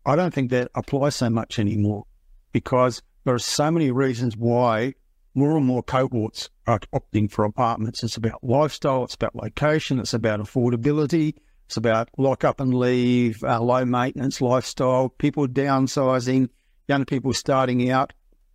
I 0.04 0.16
don't 0.16 0.34
think 0.34 0.50
that 0.50 0.70
applies 0.74 1.14
so 1.14 1.30
much 1.30 1.58
anymore 1.58 2.04
because 2.52 3.00
there 3.24 3.34
are 3.34 3.38
so 3.38 3.70
many 3.70 3.90
reasons 3.90 4.36
why 4.36 4.94
more 5.34 5.56
and 5.56 5.64
more 5.64 5.82
cohorts 5.82 6.50
are 6.66 6.80
opting 6.92 7.30
for 7.30 7.44
apartments. 7.44 8.02
It's 8.02 8.16
about 8.16 8.42
lifestyle, 8.42 9.04
it's 9.04 9.14
about 9.14 9.36
location, 9.36 9.98
it's 10.00 10.14
about 10.14 10.40
affordability, 10.40 11.34
it's 11.66 11.76
about 11.76 12.08
lock 12.18 12.44
up 12.44 12.60
and 12.60 12.74
leave, 12.74 13.42
uh, 13.42 13.60
low 13.60 13.84
maintenance 13.84 14.40
lifestyle, 14.40 15.08
people 15.08 15.46
downsizing, 15.46 16.48
young 16.88 17.04
people 17.04 17.32
starting 17.32 17.90
out 17.90 18.12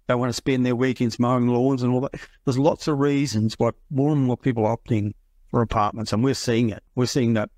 they 0.10 0.16
want 0.16 0.30
to 0.30 0.34
spend 0.34 0.66
their 0.66 0.76
weekends 0.76 1.20
mowing 1.20 1.48
lawns 1.48 1.84
and 1.84 1.94
all 1.94 2.02
that. 2.02 2.16
There's 2.44 2.58
lots 2.58 2.88
of 2.88 2.98
reasons 2.98 3.54
why 3.60 3.70
more 3.92 4.12
and 4.12 4.24
more 4.24 4.38
people 4.38 4.66
are 4.66 4.76
opting 4.76 5.14
for 5.52 5.62
apartments, 5.62 6.12
and 6.12 6.24
we're 6.24 6.34
seeing 6.34 6.72
it. 6.72 6.84
We're 6.96 7.06
seeing 7.06 7.36
that 7.36 7.52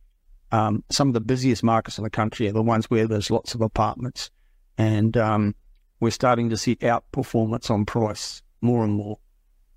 um, 0.52 0.84
some 0.90 1.08
of 1.08 1.14
the 1.14 1.22
busiest 1.22 1.64
markets 1.64 1.98
in 1.98 2.04
the 2.04 2.10
country 2.10 2.50
are 2.50 2.52
the 2.52 2.62
ones 2.62 2.90
where 2.90 3.08
there's 3.08 3.32
lots 3.32 3.56
of 3.56 3.62
apartments, 3.62 4.32
and 4.78 5.16
um, 5.16 5.56
we're 6.02 6.12
starting 6.12 6.50
to 6.50 6.58
see 6.58 6.76
outperformance 6.76 7.72
on 7.72 7.86
price 7.86 8.42
more 8.60 8.84
and 8.84 8.96
more. 8.96 9.18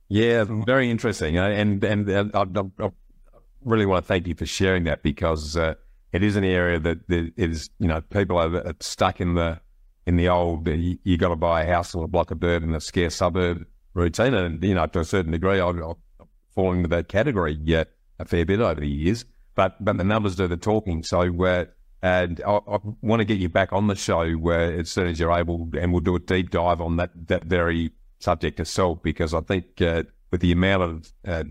Yeah, 0.09 0.45
very 0.67 0.91
interesting, 0.91 1.39
and 1.39 1.85
and, 1.85 2.09
and 2.09 2.33
I, 2.35 2.45
I, 2.85 2.91
really 3.65 3.87
want 3.87 4.05
to 4.05 4.09
thank 4.09 4.27
you 4.27 4.35
for 4.35 4.47
sharing 4.47 4.85
that 4.85 5.03
because 5.03 5.57
uh, 5.57 5.75
it 6.13 6.23
is 6.23 6.37
an 6.37 6.45
area 6.45 6.79
that, 6.79 7.09
that 7.09 7.33
is 7.37 7.71
you 7.79 7.89
know 7.89 8.01
people 8.01 8.39
are 8.39 8.75
stuck 8.81 9.21
in 9.21 9.35
the 9.35 9.61
in 10.07 10.17
the 10.17 10.29
old, 10.29 10.69
you, 10.69 10.99
you 11.03 11.17
got 11.17 11.29
to 11.29 11.37
buy 11.37 11.63
a 11.63 11.67
house 11.67 11.95
or 11.95 12.05
a 12.05 12.09
block 12.09 12.31
of 12.31 12.41
dirt 12.41 12.63
in 12.63 12.75
a 12.75 12.81
scarce 12.81 13.17
suburb 13.17 13.65
routine. 13.95 14.35
And, 14.35 14.63
you 14.63 14.75
know, 14.75 14.87
to 14.87 15.01
a 15.01 15.05
certain 15.05 15.33
degree, 15.33 15.61
I've, 15.61 15.79
I've 15.79 15.97
fallen 16.55 16.79
into 16.79 16.89
that 16.91 17.09
category 17.09 17.59
yet 17.63 17.89
a 18.19 18.25
fair 18.25 18.45
bit 18.45 18.61
over 18.61 18.81
the 18.81 18.89
years. 18.89 19.25
But, 19.55 19.83
but 19.83 19.97
the 19.97 20.05
numbers 20.05 20.37
do 20.37 20.47
the 20.47 20.57
talking. 20.57 21.03
So, 21.03 21.21
uh, 21.45 21.67
and 22.03 22.43
I, 22.47 22.59
I, 22.69 22.79
want 23.01 23.21
to 23.21 23.25
get 23.25 23.39
you 23.39 23.49
back 23.49 23.73
on 23.73 23.87
the 23.87 23.95
show 23.95 24.33
where 24.33 24.81
as 24.81 24.91
soon 24.91 25.07
as 25.07 25.19
you're 25.19 25.33
able, 25.33 25.71
and 25.79 25.93
we'll 25.93 26.01
do 26.01 26.17
a 26.17 26.21
deep 26.21 26.51
dive 26.51 26.81
on 26.81 26.97
that, 26.97 27.11
that 27.29 27.45
very 27.45 27.93
subject 28.19 28.61
itself, 28.61 29.03
because 29.03 29.33
I 29.33 29.41
think 29.41 29.81
uh, 29.81 30.03
with 30.31 30.41
the 30.41 30.53
amount 30.53 30.83
of, 30.83 31.13
uh, 31.27 31.45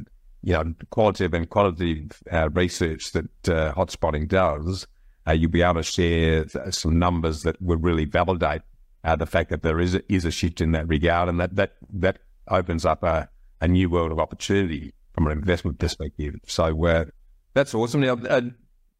you 0.44 0.54
know, 0.54 0.74
qualitative 0.90 1.34
and 1.34 1.50
quantitative 1.50 2.22
uh, 2.32 2.50
research 2.50 3.12
that 3.14 3.50
uh, 3.50 3.74
hotspotting 3.74 4.28
does, 4.28 4.86
uh, 5.28 5.32
you'll 5.32 5.50
be 5.50 5.62
able 5.62 5.76
to 5.76 5.84
share 5.84 6.46
some 6.70 7.00
numbers 7.00 7.44
that 7.44 7.62
would 7.62 7.84
really 7.84 8.06
validate 8.06 8.62
uh, 9.04 9.16
the 9.16 9.26
fact 9.26 9.50
that 9.50 9.64
there 9.64 9.80
is 9.80 9.96
a, 9.96 10.14
is 10.14 10.26
a 10.26 10.32
shift 10.32 10.62
in 10.62 10.74
that 10.74 10.88
regard, 10.88 11.30
and 11.30 11.40
that 11.40 11.56
that 11.56 11.74
that 11.92 12.20
opens 12.50 12.86
up 12.86 13.04
a, 13.04 13.30
a 13.62 13.68
new 13.68 13.90
world 13.90 14.12
of 14.12 14.20
opportunity 14.20 14.94
from 15.14 15.28
an 15.28 15.34
investment 15.34 15.80
perspective. 15.80 16.36
So 16.46 16.86
uh, 16.86 17.06
that's 17.54 17.74
awesome. 17.74 18.02
Now, 18.02 18.18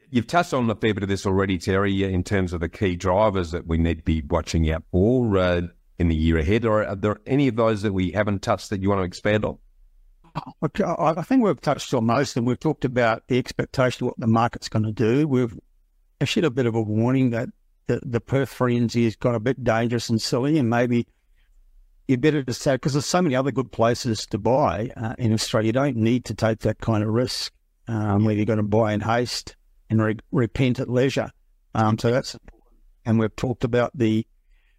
you've 0.10 0.28
touched 0.28 0.54
on 0.54 0.70
a 0.70 0.76
fair 0.76 0.94
bit 0.94 1.04
of 1.04 1.10
this 1.10 1.26
already, 1.26 1.58
Terry, 1.58 2.04
in 2.04 2.24
terms 2.24 2.54
of 2.54 2.62
the 2.62 2.70
key 2.70 2.96
drivers 2.96 3.52
that 3.52 3.68
we 3.68 3.78
need 3.78 3.98
to 3.98 4.04
be 4.04 4.22
watching 4.30 4.72
out 4.72 4.84
for 4.92 5.38
uh, 5.38 5.62
in 6.00 6.08
the 6.08 6.16
year 6.16 6.38
ahead. 6.38 6.66
Or 6.66 6.86
are 6.86 6.96
there 6.96 7.20
any 7.26 7.48
of 7.48 7.56
those 7.56 7.82
that 7.82 7.94
we 7.94 8.12
haven't 8.12 8.42
touched 8.42 8.70
that 8.70 8.82
you 8.82 8.90
want 8.90 9.00
to 9.00 9.06
expand 9.06 9.44
on? 9.44 9.58
I 10.36 11.22
think 11.22 11.44
we've 11.44 11.62
touched 11.62 11.94
on 11.94 12.06
most, 12.06 12.38
and 12.38 12.48
we've 12.48 12.60
talked 12.60 12.86
about 12.86 13.24
the 13.28 13.38
expectation 13.38 14.06
of 14.06 14.08
what 14.10 14.20
the 14.20 14.28
market's 14.28 14.70
going 14.70 14.84
to 14.84 14.92
do. 14.92 15.28
We've 15.28 15.58
issued 16.20 16.46
a 16.46 16.50
bit 16.50 16.66
of 16.66 16.76
a 16.76 16.82
warning 16.82 17.32
that 17.32 17.50
the, 17.88 18.02
the 18.04 18.22
Perth 18.22 18.50
frenzy 18.50 19.04
has 19.04 19.16
got 19.16 19.36
a 19.36 19.40
bit 19.40 19.64
dangerous 19.64 20.10
and 20.10 20.22
silly, 20.22 20.58
and 20.58 20.70
maybe 20.70 21.06
you 22.08 22.18
better 22.18 22.44
to 22.44 22.54
say 22.54 22.76
because 22.76 22.94
there's 22.94 23.06
so 23.06 23.22
many 23.22 23.36
other 23.36 23.52
good 23.52 23.72
places 23.72 24.26
to 24.28 24.38
buy 24.38 24.92
uh, 24.98 25.16
in 25.18 25.34
Australia. 25.34 25.68
You 25.68 25.74
don't 25.74 25.98
need 25.98 26.26
to 26.26 26.34
take 26.34 26.60
that 26.60 26.80
kind 26.80 27.04
of 27.04 27.10
risk 27.10 27.54
um, 27.88 28.26
where 28.26 28.36
you're 28.36 28.46
going 28.46 28.58
to 28.58 28.64
buy 28.64 28.94
in 28.94 29.02
haste 29.02 29.56
and 29.90 30.02
re- 30.02 30.18
repent 30.32 30.80
at 30.80 30.90
leisure. 30.90 31.32
Um, 31.76 31.98
so 31.98 32.12
that's 32.12 32.34
important. 32.34 32.74
and 33.06 33.20
we've 33.20 33.36
talked 33.36 33.64
about 33.64 33.92
the 33.96 34.26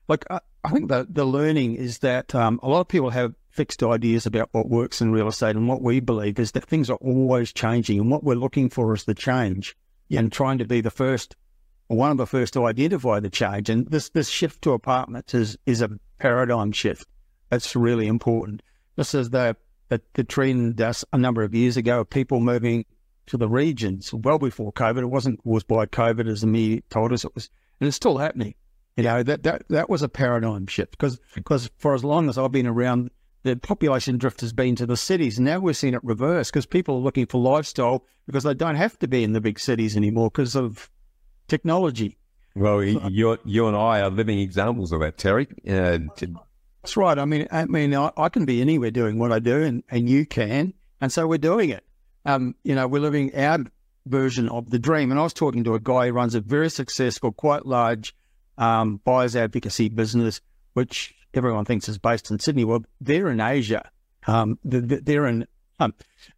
like. 0.08 0.24
I, 0.30 0.40
I 0.62 0.70
think 0.70 0.88
the 0.88 1.06
the 1.08 1.24
learning 1.24 1.74
is 1.74 1.98
that 1.98 2.34
um, 2.34 2.58
a 2.62 2.68
lot 2.68 2.80
of 2.80 2.88
people 2.88 3.10
have 3.10 3.34
fixed 3.54 3.82
ideas 3.82 4.26
about 4.26 4.48
what 4.52 4.68
works 4.68 5.00
in 5.00 5.12
real 5.12 5.28
estate, 5.28 5.56
and 5.56 5.68
what 5.68 5.80
we 5.80 6.00
believe 6.00 6.38
is 6.38 6.52
that 6.52 6.64
things 6.64 6.90
are 6.90 6.96
always 6.96 7.52
changing, 7.52 8.00
and 8.00 8.10
what 8.10 8.24
we're 8.24 8.34
looking 8.34 8.68
for 8.68 8.92
is 8.94 9.04
the 9.04 9.14
change, 9.14 9.76
and 10.10 10.32
trying 10.32 10.58
to 10.58 10.64
be 10.64 10.80
the 10.80 10.90
first 10.90 11.36
one 11.88 12.10
of 12.10 12.16
the 12.16 12.26
first 12.26 12.54
to 12.54 12.64
identify 12.64 13.20
the 13.20 13.30
change. 13.30 13.70
And 13.70 13.86
this 13.86 14.08
this 14.10 14.28
shift 14.28 14.62
to 14.62 14.72
apartments 14.72 15.34
is 15.34 15.56
is 15.66 15.82
a 15.82 15.90
paradigm 16.18 16.72
shift. 16.72 17.06
That's 17.50 17.76
really 17.76 18.06
important. 18.06 18.62
Just 18.96 19.14
as 19.14 19.30
the 19.30 19.56
the, 19.88 20.00
the 20.14 20.24
trend 20.24 20.80
uh, 20.80 20.92
a 21.12 21.18
number 21.18 21.42
of 21.42 21.54
years 21.54 21.76
ago 21.76 22.00
of 22.00 22.10
people 22.10 22.40
moving 22.40 22.84
to 23.26 23.36
the 23.36 23.48
regions 23.48 24.12
well 24.12 24.38
before 24.38 24.72
COVID. 24.72 25.02
It 25.02 25.06
wasn't 25.06 25.42
caused 25.42 25.66
by 25.66 25.86
COVID, 25.86 26.28
as 26.28 26.40
the 26.40 26.46
media 26.46 26.80
told 26.90 27.12
us 27.12 27.24
it 27.24 27.34
was, 27.34 27.50
and 27.80 27.86
it's 27.86 27.96
still 27.96 28.18
happening. 28.18 28.54
You 28.96 29.04
know 29.04 29.22
that 29.22 29.42
that 29.42 29.68
that 29.68 29.90
was 29.90 30.02
a 30.02 30.08
paradigm 30.08 30.66
shift 30.66 30.92
because 30.92 31.20
because 31.34 31.70
for 31.78 31.94
as 31.94 32.04
long 32.04 32.28
as 32.28 32.38
I've 32.38 32.52
been 32.52 32.66
around, 32.66 33.10
the 33.44 33.56
population 33.56 34.18
drift 34.18 34.40
has 34.40 34.52
been 34.52 34.74
to 34.76 34.86
the 34.86 34.96
cities. 34.96 35.38
And 35.38 35.44
now 35.44 35.60
we're 35.60 35.74
seeing 35.74 35.94
it 35.94 36.02
reverse 36.02 36.50
because 36.50 36.66
people 36.66 36.96
are 36.96 37.00
looking 37.00 37.26
for 37.26 37.40
lifestyle 37.40 38.04
because 38.26 38.42
they 38.42 38.54
don't 38.54 38.74
have 38.74 38.98
to 38.98 39.08
be 39.08 39.22
in 39.22 39.32
the 39.32 39.40
big 39.40 39.60
cities 39.60 39.96
anymore 39.96 40.30
because 40.30 40.56
of 40.56 40.90
technology. 41.46 42.18
Well, 42.56 42.82
you 42.82 43.38
you 43.44 43.66
and 43.66 43.76
I 43.76 44.00
are 44.00 44.10
living 44.10 44.38
examples 44.38 44.92
of 44.92 45.00
that, 45.00 45.18
Terry. 45.18 45.48
Uh, 45.68 45.98
That's 46.82 46.96
right. 46.96 47.18
I 47.18 47.24
mean, 47.24 47.48
I 47.50 47.64
mean, 47.66 47.94
I, 47.94 48.10
I, 48.16 48.28
can 48.28 48.44
be 48.44 48.60
anywhere 48.60 48.92
doing 48.92 49.18
what 49.18 49.32
I 49.32 49.40
do, 49.40 49.62
and, 49.62 49.82
and 49.88 50.08
you 50.08 50.24
can, 50.24 50.72
and 51.00 51.10
so 51.10 51.26
we're 51.26 51.38
doing 51.38 51.70
it. 51.70 51.84
Um, 52.24 52.54
you 52.62 52.76
know, 52.76 52.86
we're 52.86 53.00
living 53.00 53.34
our 53.34 53.64
version 54.06 54.48
of 54.48 54.70
the 54.70 54.78
dream. 54.78 55.10
And 55.10 55.18
I 55.18 55.24
was 55.24 55.32
talking 55.32 55.64
to 55.64 55.74
a 55.74 55.80
guy 55.80 56.06
who 56.06 56.12
runs 56.12 56.34
a 56.34 56.40
very 56.40 56.70
successful, 56.70 57.32
quite 57.32 57.66
large 57.66 58.14
um, 58.56 59.00
buyers 59.04 59.34
advocacy 59.34 59.88
business, 59.88 60.40
which 60.74 61.14
everyone 61.36 61.64
thinks 61.64 61.88
is 61.88 61.98
based 61.98 62.30
in 62.30 62.38
Sydney. 62.38 62.64
Well, 62.64 62.84
they're 63.00 63.28
in 63.28 63.40
Asia. 63.40 63.88
Um, 64.26 64.58
they're 64.64 65.26
in 65.26 65.46
um, 65.80 65.94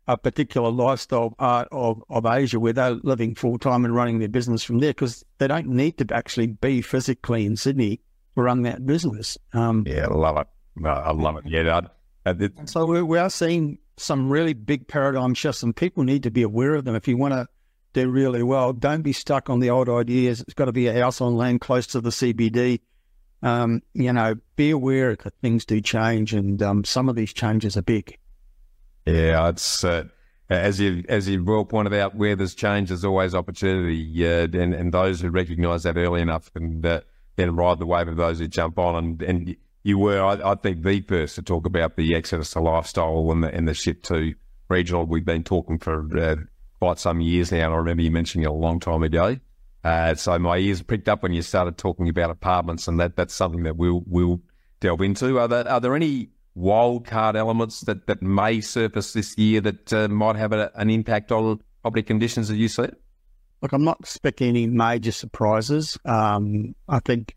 a 0.08 0.16
particular 0.16 0.70
lifestyle 0.70 1.30
part 1.30 1.68
of, 1.70 2.02
of 2.08 2.26
Asia 2.26 2.58
where 2.58 2.72
they're 2.72 2.92
living 2.94 3.34
full 3.34 3.58
time 3.58 3.84
and 3.84 3.94
running 3.94 4.18
their 4.18 4.28
business 4.28 4.62
from 4.62 4.78
there 4.78 4.90
because 4.90 5.24
they 5.38 5.46
don't 5.46 5.68
need 5.68 5.98
to 5.98 6.14
actually 6.14 6.48
be 6.48 6.80
physically 6.80 7.44
in 7.44 7.56
Sydney 7.56 8.00
to 8.34 8.42
run 8.42 8.62
that 8.62 8.86
business. 8.86 9.36
Um, 9.52 9.84
yeah, 9.86 10.06
I 10.06 10.14
love 10.14 10.36
it. 10.38 10.46
I 10.84 11.12
love 11.12 11.36
it. 11.36 11.44
Yeah. 11.46 11.80
I, 12.24 12.30
I, 12.30 12.50
so 12.64 12.86
we, 12.86 13.02
we 13.02 13.18
are 13.18 13.30
seeing 13.30 13.78
some 13.96 14.28
really 14.28 14.52
big 14.52 14.88
paradigm 14.88 15.34
shifts, 15.34 15.62
and 15.62 15.74
people 15.74 16.04
need 16.04 16.22
to 16.24 16.30
be 16.30 16.42
aware 16.42 16.74
of 16.74 16.84
them. 16.84 16.94
If 16.94 17.08
you 17.08 17.16
want 17.16 17.34
to 17.34 17.48
do 17.92 18.10
really 18.10 18.42
well, 18.42 18.72
don't 18.72 19.02
be 19.02 19.12
stuck 19.12 19.48
on 19.48 19.60
the 19.60 19.70
old 19.70 19.88
ideas. 19.88 20.40
It's 20.42 20.54
got 20.54 20.66
to 20.66 20.72
be 20.72 20.86
a 20.86 20.94
house 20.94 21.20
on 21.20 21.36
land 21.36 21.60
close 21.60 21.86
to 21.88 22.00
the 22.00 22.10
CBD. 22.10 22.80
Um, 23.42 23.82
you 23.92 24.12
know, 24.12 24.36
be 24.56 24.70
aware 24.70 25.14
that 25.14 25.34
things 25.40 25.64
do 25.64 25.80
change, 25.80 26.32
and 26.32 26.62
um, 26.62 26.84
some 26.84 27.08
of 27.08 27.16
these 27.16 27.32
changes 27.32 27.76
are 27.76 27.82
big. 27.82 28.18
Yeah, 29.04 29.48
it's 29.48 29.84
uh, 29.84 30.04
as 30.48 30.80
you 30.80 31.04
as 31.08 31.28
you 31.28 31.44
well 31.44 31.64
pointed 31.64 31.94
out, 31.94 32.14
where 32.14 32.34
there's 32.34 32.54
change, 32.54 32.88
there's 32.88 33.04
always 33.04 33.34
opportunity, 33.34 34.26
uh, 34.26 34.44
and 34.44 34.74
and 34.74 34.92
those 34.92 35.20
who 35.20 35.30
recognise 35.30 35.82
that 35.82 35.96
early 35.96 36.22
enough 36.22 36.50
and 36.54 36.84
uh, 36.84 37.00
then 37.36 37.54
ride 37.54 37.78
the 37.78 37.86
wave 37.86 38.08
of 38.08 38.16
those 38.16 38.38
who 38.38 38.48
jump 38.48 38.78
on 38.78 38.96
and 38.96 39.22
and 39.22 39.56
you 39.86 39.98
were, 39.98 40.20
I, 40.20 40.50
I, 40.50 40.56
think, 40.56 40.82
the 40.82 41.00
first 41.02 41.36
to 41.36 41.42
talk 41.42 41.64
about 41.64 41.94
the 41.94 42.16
exodus 42.16 42.50
to 42.50 42.60
lifestyle 42.60 43.30
and 43.30 43.44
the, 43.44 43.54
and 43.54 43.68
the 43.68 43.74
shift 43.74 44.04
to 44.06 44.34
regional. 44.68 45.06
We've 45.06 45.24
been 45.24 45.44
talking 45.44 45.78
for 45.78 46.18
uh, 46.18 46.34
quite 46.80 46.98
some 46.98 47.20
years 47.20 47.52
now, 47.52 47.66
and 47.66 47.72
I 47.72 47.76
remember 47.76 48.02
you 48.02 48.10
mentioning 48.10 48.46
it 48.46 48.50
a 48.50 48.52
long 48.52 48.80
time 48.80 49.04
ago. 49.04 49.36
Uh, 49.86 50.16
so 50.16 50.36
my 50.36 50.56
ears 50.56 50.82
pricked 50.82 51.08
up 51.08 51.22
when 51.22 51.32
you 51.32 51.42
started 51.42 51.78
talking 51.78 52.08
about 52.08 52.28
apartments, 52.28 52.88
and 52.88 52.98
that 52.98 53.14
that's 53.14 53.32
something 53.32 53.62
that 53.62 53.76
we'll 53.76 54.02
we'll 54.04 54.40
delve 54.80 55.00
into. 55.00 55.38
Are 55.38 55.46
there 55.46 55.68
are 55.68 55.80
there 55.80 55.94
any 55.94 56.30
wildcard 56.58 57.36
elements 57.36 57.82
that, 57.82 58.08
that 58.08 58.20
may 58.20 58.60
surface 58.60 59.12
this 59.12 59.38
year 59.38 59.60
that 59.60 59.92
uh, 59.92 60.08
might 60.08 60.34
have 60.34 60.52
a, 60.52 60.72
an 60.74 60.90
impact 60.90 61.30
on 61.30 61.60
property 61.82 62.02
conditions 62.02 62.50
as 62.50 62.56
you 62.56 62.66
see 62.66 62.82
it? 62.82 63.00
Look, 63.62 63.72
I'm 63.72 63.84
not 63.84 63.98
expecting 64.00 64.48
any 64.48 64.66
major 64.66 65.12
surprises. 65.12 65.96
Um, 66.04 66.74
I 66.88 66.98
think 66.98 67.36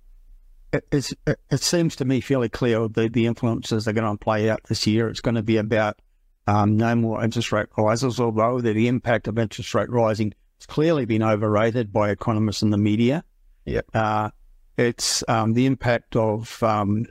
it, 0.74 0.84
it 0.92 1.62
seems 1.62 1.98
to 1.98 2.06
me 2.06 2.20
fairly 2.20 2.50
clear 2.50 2.88
the, 2.88 3.10
the 3.10 3.28
influences 3.28 3.88
are 3.88 3.94
going 3.94 4.12
to 4.12 4.18
play 4.18 4.50
out 4.50 4.64
this 4.64 4.88
year. 4.88 5.08
It's 5.08 5.22
going 5.22 5.36
to 5.36 5.44
be 5.44 5.58
about 5.58 6.00
um, 6.48 6.78
no 6.78 6.96
more 6.96 7.24
interest 7.24 7.52
rate 7.52 7.68
rises, 7.78 8.20
although 8.20 8.60
the, 8.60 8.74
the 8.74 8.88
impact 8.88 9.28
of 9.28 9.38
interest 9.38 9.76
rate 9.76 9.92
rising 9.92 10.34
has 10.60 10.66
clearly 10.66 11.06
been 11.06 11.24
overrated 11.24 11.92
by 11.92 12.10
economists 12.10 12.62
and 12.62 12.72
the 12.72 12.78
media. 12.78 13.24
Yeah. 13.66 13.82
Uh, 13.94 14.30
it's 14.78 15.24
um, 15.28 15.54
the 15.54 15.66
impact 15.66 16.16
of 16.16 16.62
um, 16.64 17.06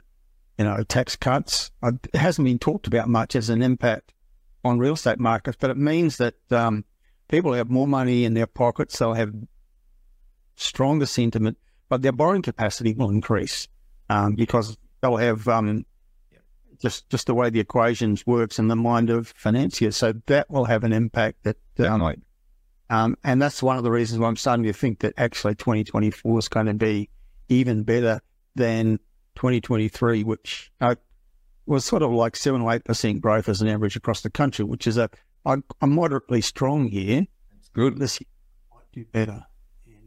you 0.57 0.65
know 0.65 0.83
tax 0.83 1.15
cuts. 1.15 1.71
Uh, 1.83 1.91
it 2.13 2.17
hasn't 2.17 2.45
been 2.45 2.59
talked 2.59 2.87
about 2.87 3.07
much 3.07 3.35
as 3.35 3.49
an 3.49 3.61
impact 3.61 4.13
on 4.63 4.79
real 4.79 4.93
estate 4.93 5.19
markets, 5.19 5.57
but 5.59 5.69
it 5.69 5.77
means 5.77 6.17
that 6.17 6.35
um, 6.51 6.83
people 7.27 7.53
have 7.53 7.69
more 7.69 7.87
money 7.87 8.25
in 8.25 8.33
their 8.33 8.47
pockets. 8.47 8.97
They'll 8.99 9.13
have 9.13 9.33
stronger 10.55 11.05
sentiment 11.05 11.57
but 11.89 12.03
their 12.03 12.11
borrowing 12.11 12.43
capacity 12.43 12.93
will 12.93 13.09
increase 13.09 13.67
um, 14.09 14.35
because 14.35 14.77
they'll 15.01 15.17
have 15.17 15.47
um, 15.47 15.85
just 16.79 17.09
just 17.09 17.27
the 17.27 17.33
way 17.33 17.49
the 17.49 17.59
equations 17.59 18.25
works 18.25 18.59
in 18.59 18.67
the 18.67 18.75
mind 18.75 19.09
of 19.09 19.27
financiers. 19.35 19.97
So 19.97 20.13
that 20.27 20.49
will 20.49 20.65
have 20.65 20.83
an 20.83 20.93
impact. 20.93 21.43
That 21.43 21.57
um, 21.79 22.01
um, 22.89 23.15
and 23.23 23.41
that's 23.41 23.61
one 23.61 23.77
of 23.77 23.83
the 23.83 23.91
reasons 23.91 24.19
why 24.19 24.27
I'm 24.27 24.35
starting 24.35 24.65
to 24.65 24.73
think 24.73 24.99
that 24.99 25.13
actually 25.17 25.55
2024 25.55 26.39
is 26.39 26.47
going 26.47 26.65
to 26.65 26.73
be 26.73 27.09
even 27.47 27.83
better 27.83 28.21
than 28.55 28.99
2023, 29.35 30.23
which 30.23 30.71
uh, 30.81 30.95
was 31.65 31.85
sort 31.85 32.01
of 32.01 32.11
like 32.11 32.35
seven 32.35 32.61
or 32.61 32.73
eight 32.73 32.83
percent 32.83 33.21
growth 33.21 33.47
as 33.47 33.61
an 33.61 33.67
average 33.67 33.95
across 33.95 34.21
the 34.21 34.29
country, 34.29 34.65
which 34.65 34.87
is 34.87 34.97
a, 34.97 35.09
a, 35.45 35.61
a 35.81 35.87
moderately 35.87 36.41
strong 36.41 36.87
year. 36.87 37.25
It's 37.57 37.69
good. 37.69 37.99
This 37.99 38.19
year 38.19 38.27
might 38.73 38.91
do 38.91 39.05
better. 39.05 39.45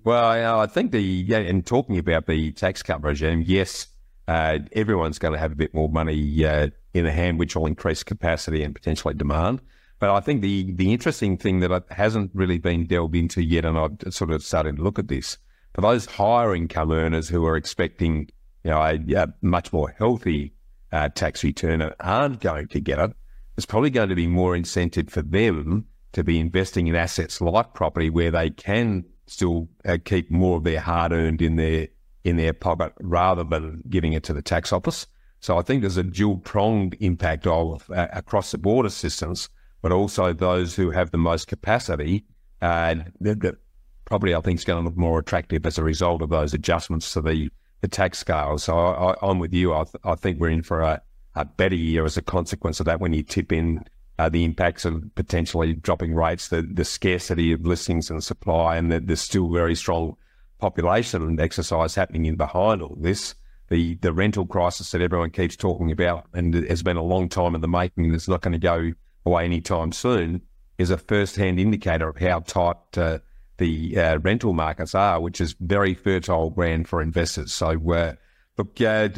Well, 0.04 0.58
I 0.58 0.66
think 0.66 0.90
the 0.90 1.00
yeah, 1.00 1.38
in 1.38 1.62
talking 1.62 1.96
about 1.98 2.26
the 2.26 2.50
tax 2.52 2.82
cut 2.82 3.04
regime, 3.04 3.44
yes, 3.46 3.86
uh, 4.26 4.58
everyone's 4.72 5.20
going 5.20 5.32
to 5.32 5.38
have 5.38 5.52
a 5.52 5.56
bit 5.56 5.72
more 5.72 5.88
money 5.88 6.44
uh, 6.44 6.70
in 6.92 7.04
the 7.04 7.12
hand, 7.12 7.38
which 7.38 7.54
will 7.54 7.66
increase 7.66 8.02
capacity 8.02 8.64
and 8.64 8.74
potentially 8.74 9.14
demand. 9.14 9.60
But 10.02 10.10
I 10.10 10.18
think 10.18 10.42
the 10.42 10.72
the 10.72 10.92
interesting 10.92 11.38
thing 11.38 11.60
that 11.60 11.84
hasn't 11.92 12.32
really 12.34 12.58
been 12.58 12.86
delved 12.88 13.14
into 13.14 13.40
yet, 13.40 13.64
and 13.64 13.78
I've 13.78 14.12
sort 14.12 14.32
of 14.32 14.42
started 14.42 14.78
to 14.78 14.82
look 14.82 14.98
at 14.98 15.06
this, 15.06 15.38
for 15.76 15.80
those 15.80 16.06
higher 16.06 16.56
income 16.56 16.90
earners 16.90 17.28
who 17.28 17.46
are 17.46 17.56
expecting, 17.56 18.28
you 18.64 18.72
know, 18.72 18.82
a, 18.82 18.98
a 19.14 19.32
much 19.42 19.72
more 19.72 19.94
healthy 19.96 20.54
uh, 20.90 21.08
tax 21.10 21.44
return 21.44 21.80
and 21.80 21.94
aren't 22.00 22.40
going 22.40 22.66
to 22.66 22.80
get 22.80 22.98
it, 22.98 23.12
there's 23.54 23.64
probably 23.64 23.90
going 23.90 24.08
to 24.08 24.16
be 24.16 24.26
more 24.26 24.56
incentive 24.56 25.08
for 25.08 25.22
them 25.22 25.86
to 26.14 26.24
be 26.24 26.40
investing 26.40 26.88
in 26.88 26.96
assets 26.96 27.40
like 27.40 27.72
property 27.72 28.10
where 28.10 28.32
they 28.32 28.50
can 28.50 29.04
still 29.28 29.68
uh, 29.84 29.98
keep 30.04 30.32
more 30.32 30.56
of 30.56 30.64
their 30.64 30.80
hard 30.80 31.12
earned 31.12 31.40
in 31.40 31.54
their 31.54 31.86
in 32.24 32.38
their 32.38 32.52
pocket 32.52 32.92
rather 32.98 33.44
than 33.44 33.84
giving 33.88 34.14
it 34.14 34.24
to 34.24 34.32
the 34.32 34.42
tax 34.42 34.72
office. 34.72 35.06
So 35.38 35.58
I 35.58 35.62
think 35.62 35.82
there's 35.82 35.96
a 35.96 36.02
dual 36.02 36.38
pronged 36.38 36.96
impact 36.98 37.46
of 37.46 37.88
uh, 37.88 38.08
across 38.12 38.50
the 38.50 38.58
border 38.58 38.90
systems, 38.90 39.48
but 39.82 39.92
also 39.92 40.32
those 40.32 40.74
who 40.74 40.90
have 40.90 41.10
the 41.10 41.18
most 41.18 41.48
capacity. 41.48 42.24
Uh, 42.62 42.94
that 43.20 43.56
probably 44.04 44.34
I 44.34 44.40
think 44.40 44.60
is 44.60 44.64
going 44.64 44.82
to 44.82 44.88
look 44.88 44.96
more 44.96 45.18
attractive 45.18 45.66
as 45.66 45.78
a 45.78 45.82
result 45.84 46.22
of 46.22 46.30
those 46.30 46.54
adjustments 46.54 47.12
to 47.12 47.20
the, 47.20 47.50
the 47.80 47.88
tax 47.88 48.18
scale. 48.18 48.56
So 48.58 48.76
I, 48.76 49.16
am 49.28 49.38
with 49.38 49.52
you. 49.52 49.74
I, 49.74 49.84
th- 49.84 49.96
I 50.04 50.14
think 50.14 50.40
we're 50.40 50.50
in 50.50 50.62
for 50.62 50.80
a, 50.80 51.02
a 51.34 51.44
better 51.44 51.74
year 51.74 52.04
as 52.04 52.16
a 52.16 52.22
consequence 52.22 52.78
of 52.78 52.86
that 52.86 53.00
when 53.00 53.12
you 53.12 53.22
tip 53.22 53.52
in 53.52 53.84
uh, 54.18 54.28
the 54.28 54.44
impacts 54.44 54.84
of 54.84 55.02
potentially 55.14 55.72
dropping 55.72 56.14
rates, 56.14 56.48
the, 56.48 56.62
the 56.62 56.84
scarcity 56.84 57.52
of 57.52 57.66
listings 57.66 58.10
and 58.10 58.22
supply, 58.22 58.76
and 58.76 58.92
the, 58.92 59.00
the 59.00 59.16
still 59.16 59.50
very 59.50 59.74
strong 59.74 60.16
population 60.58 61.40
exercise 61.40 61.94
happening 61.94 62.26
in 62.26 62.36
behind 62.36 62.82
all 62.82 62.96
this. 63.00 63.34
The, 63.68 63.94
the 63.96 64.12
rental 64.12 64.46
crisis 64.46 64.90
that 64.90 65.00
everyone 65.00 65.30
keeps 65.30 65.56
talking 65.56 65.90
about 65.90 66.26
and 66.34 66.54
has 66.54 66.82
been 66.82 66.98
a 66.98 67.02
long 67.02 67.30
time 67.30 67.54
in 67.54 67.62
the 67.62 67.68
making 67.68 68.12
it's 68.12 68.28
not 68.28 68.42
going 68.42 68.52
to 68.52 68.58
go 68.58 68.92
away 69.24 69.44
anytime 69.44 69.92
soon 69.92 70.42
is 70.78 70.90
a 70.90 70.98
first-hand 70.98 71.60
indicator 71.60 72.08
of 72.08 72.16
how 72.16 72.40
tight 72.40 72.76
uh, 72.96 73.18
the 73.58 73.96
uh, 73.98 74.18
rental 74.18 74.52
markets 74.52 74.94
are, 74.94 75.20
which 75.20 75.40
is 75.40 75.54
very 75.60 75.94
fertile 75.94 76.50
ground 76.50 76.88
for 76.88 77.00
investors. 77.00 77.52
So, 77.52 77.68
uh, 77.92 78.14
look, 78.58 78.80
uh, 78.80 79.08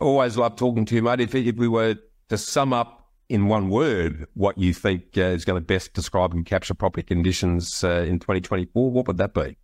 always 0.00 0.36
love 0.36 0.56
talking 0.56 0.84
to 0.86 0.94
you, 0.94 1.02
mate. 1.02 1.20
If, 1.20 1.34
if 1.34 1.56
we 1.56 1.68
were 1.68 1.96
to 2.28 2.38
sum 2.38 2.72
up 2.72 3.10
in 3.28 3.46
one 3.46 3.70
word 3.70 4.26
what 4.34 4.58
you 4.58 4.74
think 4.74 5.16
uh, 5.16 5.22
is 5.22 5.44
going 5.44 5.60
to 5.60 5.64
best 5.64 5.94
describe 5.94 6.32
and 6.32 6.44
capture 6.44 6.74
property 6.74 7.02
conditions 7.02 7.82
uh, 7.82 8.04
in 8.06 8.18
2024, 8.18 8.90
what 8.90 9.06
would 9.06 9.16
that 9.16 9.34
be? 9.34 9.56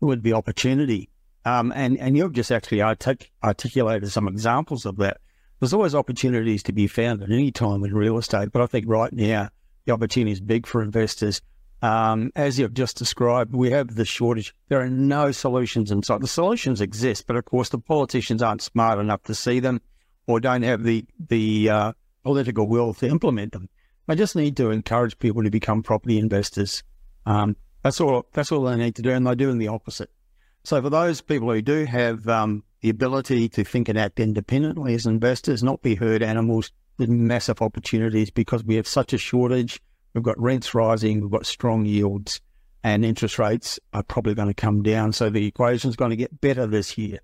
It 0.00 0.04
would 0.04 0.22
be 0.22 0.32
opportunity. 0.32 1.10
Um, 1.44 1.72
and, 1.74 1.98
and 1.98 2.16
you've 2.16 2.32
just 2.32 2.52
actually 2.52 2.82
artic- 2.82 3.30
articulated 3.42 4.10
some 4.10 4.28
examples 4.28 4.84
of 4.84 4.96
that. 4.98 5.18
There's 5.60 5.74
always 5.74 5.94
opportunities 5.94 6.62
to 6.64 6.72
be 6.72 6.86
found 6.86 7.22
at 7.22 7.30
any 7.30 7.52
time 7.52 7.84
in 7.84 7.94
real 7.94 8.16
estate, 8.16 8.50
but 8.50 8.62
I 8.62 8.66
think 8.66 8.86
right 8.88 9.12
now 9.12 9.50
the 9.84 9.92
opportunity 9.92 10.32
is 10.32 10.40
big 10.40 10.66
for 10.66 10.82
investors. 10.82 11.42
Um, 11.82 12.32
as 12.34 12.58
you've 12.58 12.72
just 12.72 12.96
described, 12.96 13.54
we 13.54 13.70
have 13.70 13.94
the 13.94 14.06
shortage. 14.06 14.54
There 14.68 14.80
are 14.80 14.88
no 14.88 15.32
solutions 15.32 15.90
inside. 15.90 16.22
The 16.22 16.28
solutions 16.28 16.80
exist, 16.80 17.26
but 17.26 17.36
of 17.36 17.44
course 17.44 17.68
the 17.68 17.78
politicians 17.78 18.42
aren't 18.42 18.62
smart 18.62 18.98
enough 18.98 19.22
to 19.24 19.34
see 19.34 19.60
them 19.60 19.82
or 20.26 20.40
don't 20.40 20.62
have 20.62 20.82
the 20.82 21.04
the 21.28 21.68
uh, 21.68 21.92
political 22.22 22.66
will 22.66 22.94
to 22.94 23.06
implement 23.06 23.52
them. 23.52 23.68
They 24.06 24.14
just 24.14 24.36
need 24.36 24.56
to 24.56 24.70
encourage 24.70 25.18
people 25.18 25.42
to 25.42 25.50
become 25.50 25.82
property 25.82 26.18
investors. 26.18 26.82
Um, 27.26 27.56
that's 27.82 28.00
all. 28.00 28.26
That's 28.32 28.50
all 28.50 28.62
they 28.62 28.76
need 28.76 28.96
to 28.96 29.02
do, 29.02 29.10
and 29.10 29.26
they're 29.26 29.34
doing 29.34 29.58
the 29.58 29.68
opposite. 29.68 30.10
So 30.64 30.80
for 30.82 30.90
those 30.90 31.20
people 31.20 31.50
who 31.50 31.62
do 31.62 31.84
have 31.84 32.28
um, 32.28 32.62
the 32.80 32.90
ability 32.90 33.48
to 33.50 33.64
think 33.64 33.88
and 33.88 33.98
act 33.98 34.20
independently 34.20 34.94
as 34.94 35.06
investors, 35.06 35.62
not 35.62 35.82
be 35.82 35.94
herd 35.94 36.22
animals, 36.22 36.70
with 37.00 37.08
massive 37.08 37.62
opportunities 37.62 38.30
because 38.30 38.62
we 38.62 38.76
have 38.76 38.86
such 38.86 39.12
a 39.14 39.18
shortage. 39.18 39.80
We've 40.12 40.22
got 40.22 40.38
rents 40.38 40.74
rising, 40.74 41.22
we've 41.22 41.30
got 41.30 41.46
strong 41.46 41.86
yields, 41.86 42.40
and 42.84 43.04
interest 43.04 43.38
rates 43.38 43.80
are 43.94 44.02
probably 44.02 44.34
going 44.34 44.48
to 44.48 44.54
come 44.54 44.82
down. 44.82 45.12
So 45.12 45.30
the 45.30 45.46
equation 45.46 45.88
is 45.88 45.96
going 45.96 46.10
to 46.10 46.16
get 46.16 46.40
better 46.40 46.66
this 46.66 46.98
year. 46.98 47.20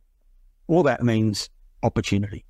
All 0.67 0.83
that 0.85 1.03
means 1.03 1.51
opportunity. 1.83 2.45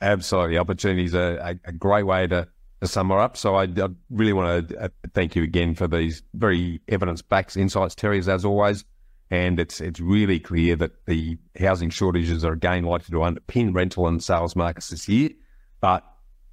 Absolutely. 0.00 0.58
Opportunity 0.58 1.04
is 1.04 1.14
a, 1.14 1.58
a 1.64 1.72
great 1.72 2.02
way 2.02 2.26
to, 2.26 2.48
to 2.80 2.88
sum 2.88 3.10
her 3.10 3.20
up. 3.20 3.36
So 3.36 3.54
I, 3.54 3.64
I 3.64 3.88
really 4.10 4.32
want 4.32 4.68
to 4.68 4.84
uh, 4.84 4.88
thank 5.14 5.36
you 5.36 5.44
again 5.44 5.76
for 5.76 5.86
these 5.86 6.22
very 6.34 6.80
evidence-backed 6.88 7.56
insights, 7.56 7.94
Terry, 7.94 8.18
as 8.18 8.44
always. 8.44 8.84
And 9.30 9.58
it's 9.58 9.80
it's 9.80 10.00
really 10.00 10.38
clear 10.38 10.76
that 10.76 11.06
the 11.06 11.38
housing 11.58 11.90
shortages 11.90 12.44
are 12.44 12.52
again 12.52 12.84
likely 12.84 13.12
to 13.12 13.18
underpin 13.18 13.74
rental 13.74 14.06
and 14.06 14.22
sales 14.22 14.54
markets 14.54 14.90
this 14.90 15.08
year. 15.08 15.30
But 15.80 16.04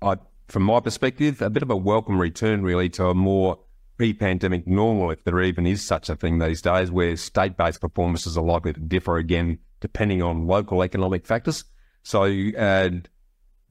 I, 0.02 0.18
from 0.48 0.64
my 0.64 0.80
perspective, 0.80 1.42
a 1.42 1.50
bit 1.50 1.64
of 1.64 1.70
a 1.70 1.76
welcome 1.76 2.20
return 2.20 2.64
really 2.64 2.90
to 2.90 3.08
a 3.08 3.14
more 3.14 3.60
pre-pandemic 3.98 4.66
normal, 4.66 5.12
if 5.12 5.24
there 5.24 5.42
even 5.42 5.68
is 5.68 5.86
such 5.86 6.10
a 6.10 6.16
thing 6.16 6.40
these 6.40 6.62
days, 6.62 6.90
where 6.90 7.16
state-based 7.16 7.80
performances 7.80 8.38
are 8.38 8.44
likely 8.44 8.74
to 8.74 8.80
differ 8.80 9.18
again 9.18 9.60
depending 9.80 10.22
on 10.22 10.48
local 10.48 10.82
economic 10.82 11.26
factors. 11.26 11.66
So, 12.04 12.24
uh, 12.24 12.90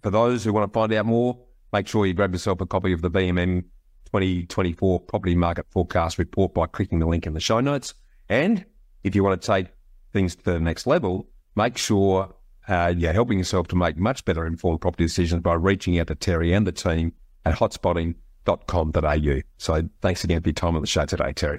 for 0.02 0.10
those 0.10 0.44
who 0.44 0.52
want 0.52 0.72
to 0.72 0.78
find 0.78 0.92
out 0.92 1.06
more, 1.06 1.38
make 1.72 1.88
sure 1.88 2.06
you 2.06 2.14
grab 2.14 2.32
yourself 2.32 2.60
a 2.60 2.66
copy 2.66 2.92
of 2.92 3.02
the 3.02 3.10
BMM 3.10 3.62
2024 4.06 5.00
Property 5.00 5.34
Market 5.34 5.66
Forecast 5.70 6.18
Report 6.18 6.54
by 6.54 6.66
clicking 6.66 6.98
the 6.98 7.06
link 7.06 7.26
in 7.26 7.34
the 7.34 7.40
show 7.40 7.60
notes. 7.60 7.94
And 8.28 8.64
if 9.04 9.14
you 9.14 9.24
want 9.24 9.40
to 9.40 9.46
take 9.46 9.66
things 10.12 10.36
to 10.36 10.44
the 10.44 10.60
next 10.60 10.86
level, 10.86 11.28
make 11.56 11.76
sure 11.76 12.34
uh, 12.68 12.92
you're 12.96 13.12
helping 13.12 13.38
yourself 13.38 13.68
to 13.68 13.76
make 13.76 13.96
much 13.96 14.24
better 14.24 14.46
informed 14.46 14.80
property 14.80 15.04
decisions 15.04 15.42
by 15.42 15.54
reaching 15.54 15.98
out 15.98 16.06
to 16.08 16.14
Terry 16.14 16.52
and 16.52 16.66
the 16.66 16.72
team 16.72 17.12
at 17.44 17.54
hotspotting.com.au. 17.54 19.40
So 19.58 19.88
thanks 20.00 20.24
again 20.24 20.42
for 20.42 20.48
your 20.48 20.54
time 20.54 20.76
on 20.76 20.80
the 20.80 20.86
show 20.86 21.04
today, 21.04 21.32
Terry. 21.32 21.58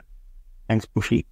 Thanks, 0.67 0.85
Bushy. 0.85 1.25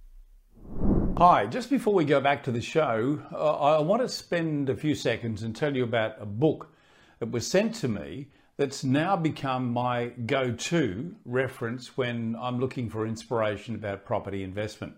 Hi, 1.16 1.46
just 1.46 1.70
before 1.70 1.94
we 1.94 2.04
go 2.04 2.20
back 2.20 2.42
to 2.44 2.52
the 2.52 2.60
show, 2.60 3.20
uh, 3.32 3.76
I 3.76 3.80
want 3.80 4.02
to 4.02 4.08
spend 4.08 4.70
a 4.70 4.76
few 4.76 4.94
seconds 4.94 5.42
and 5.42 5.54
tell 5.54 5.76
you 5.76 5.84
about 5.84 6.16
a 6.20 6.26
book 6.26 6.72
that 7.18 7.30
was 7.30 7.46
sent 7.46 7.74
to 7.76 7.88
me 7.88 8.28
that's 8.56 8.84
now 8.84 9.16
become 9.16 9.72
my 9.72 10.08
go 10.26 10.52
to 10.52 11.14
reference 11.24 11.96
when 11.96 12.36
I'm 12.38 12.58
looking 12.58 12.88
for 12.88 13.06
inspiration 13.06 13.74
about 13.74 14.04
property 14.04 14.42
investment. 14.42 14.94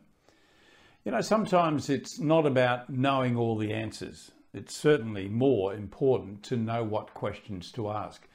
You 1.05 1.11
know, 1.11 1.21
sometimes 1.21 1.91
it's 1.91 2.21
not 2.21 2.47
about 2.47 2.89
knowing 2.89 3.37
all 3.37 3.59
the 3.59 3.73
answers. 3.73 4.31
It's 4.55 4.77
certainly 4.77 5.29
more 5.29 5.75
important 5.75 6.45
to 6.45 6.57
know 6.57 6.85
what 6.85 7.13
questions 7.13 7.73
to 7.73 7.91
ask. 7.91 8.29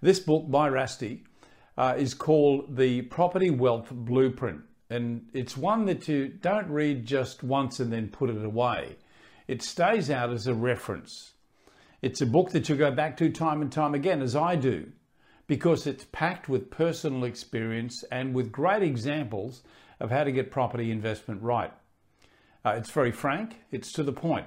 This 0.00 0.18
book 0.18 0.50
by 0.50 0.70
Rusty 0.70 1.24
uh, 1.76 1.94
is 1.98 2.14
called 2.14 2.74
The 2.74 3.02
Property 3.02 3.50
Wealth 3.50 3.90
Blueprint, 3.90 4.62
and 4.88 5.26
it's 5.34 5.58
one 5.58 5.84
that 5.86 6.08
you 6.08 6.28
don't 6.28 6.70
read 6.70 7.04
just 7.04 7.42
once 7.42 7.80
and 7.80 7.92
then 7.92 8.08
put 8.08 8.30
it 8.30 8.42
away. 8.42 8.96
It 9.46 9.60
stays 9.60 10.10
out 10.10 10.32
as 10.32 10.46
a 10.46 10.54
reference. 10.54 11.34
It's 12.00 12.22
a 12.22 12.26
book 12.26 12.50
that 12.52 12.70
you 12.70 12.76
go 12.76 12.92
back 12.92 13.18
to 13.18 13.28
time 13.28 13.60
and 13.60 13.70
time 13.70 13.94
again, 13.94 14.22
as 14.22 14.34
I 14.34 14.56
do, 14.56 14.90
because 15.46 15.86
it's 15.86 16.06
packed 16.12 16.48
with 16.48 16.70
personal 16.70 17.24
experience 17.24 18.04
and 18.10 18.34
with 18.34 18.50
great 18.50 18.82
examples 18.82 19.62
of 20.00 20.10
how 20.10 20.24
to 20.24 20.32
get 20.32 20.50
property 20.50 20.90
investment 20.90 21.42
right. 21.42 21.74
Uh, 22.66 22.70
it's 22.72 22.90
very 22.90 23.12
frank, 23.12 23.60
it's 23.70 23.92
to 23.92 24.02
the 24.02 24.12
point. 24.12 24.46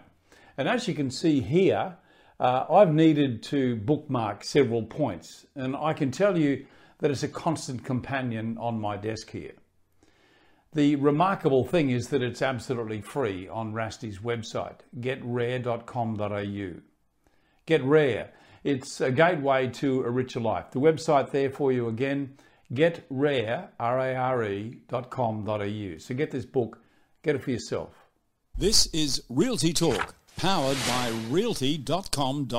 And 0.57 0.67
as 0.67 0.89
you 0.89 0.93
can 0.93 1.09
see 1.09 1.39
here, 1.39 1.95
uh, 2.37 2.65
I've 2.69 2.93
needed 2.93 3.41
to 3.43 3.77
bookmark 3.77 4.43
several 4.43 4.83
points, 4.83 5.45
and 5.55 5.73
I 5.73 5.93
can 5.93 6.11
tell 6.11 6.37
you 6.37 6.65
that 6.97 7.11
it's 7.11 7.23
a 7.23 7.29
constant 7.29 7.85
companion 7.85 8.57
on 8.59 8.77
my 8.81 8.97
desk 8.97 9.29
here. 9.29 9.53
The 10.73 10.97
remarkable 10.97 11.63
thing 11.63 11.91
is 11.91 12.09
that 12.09 12.21
it's 12.21 12.41
absolutely 12.41 12.99
free 12.99 13.47
on 13.47 13.71
Rusty's 13.73 14.19
website, 14.19 14.81
getrare.com.au. 14.99 16.81
Get 17.65 17.83
Rare, 17.85 18.33
it's 18.65 18.99
a 18.99 19.11
gateway 19.11 19.69
to 19.69 20.01
a 20.03 20.09
richer 20.09 20.41
life. 20.41 20.71
The 20.71 20.81
website 20.81 21.31
there 21.31 21.51
for 21.51 21.71
you 21.71 21.87
again, 21.87 22.35
getrare, 22.73 23.69
R-A-R-E, 23.79 24.81
dot 24.89 25.09
com.au. 25.09 25.97
So 25.99 26.15
get 26.15 26.31
this 26.31 26.45
book, 26.45 26.81
get 27.23 27.35
it 27.35 27.43
for 27.43 27.51
yourself. 27.51 27.98
This 28.59 28.87
is 28.87 29.23
Realty 29.29 29.71
Talk, 29.71 30.15
powered 30.35 30.75
by 30.85 31.13
realty.com.au. 31.29 32.51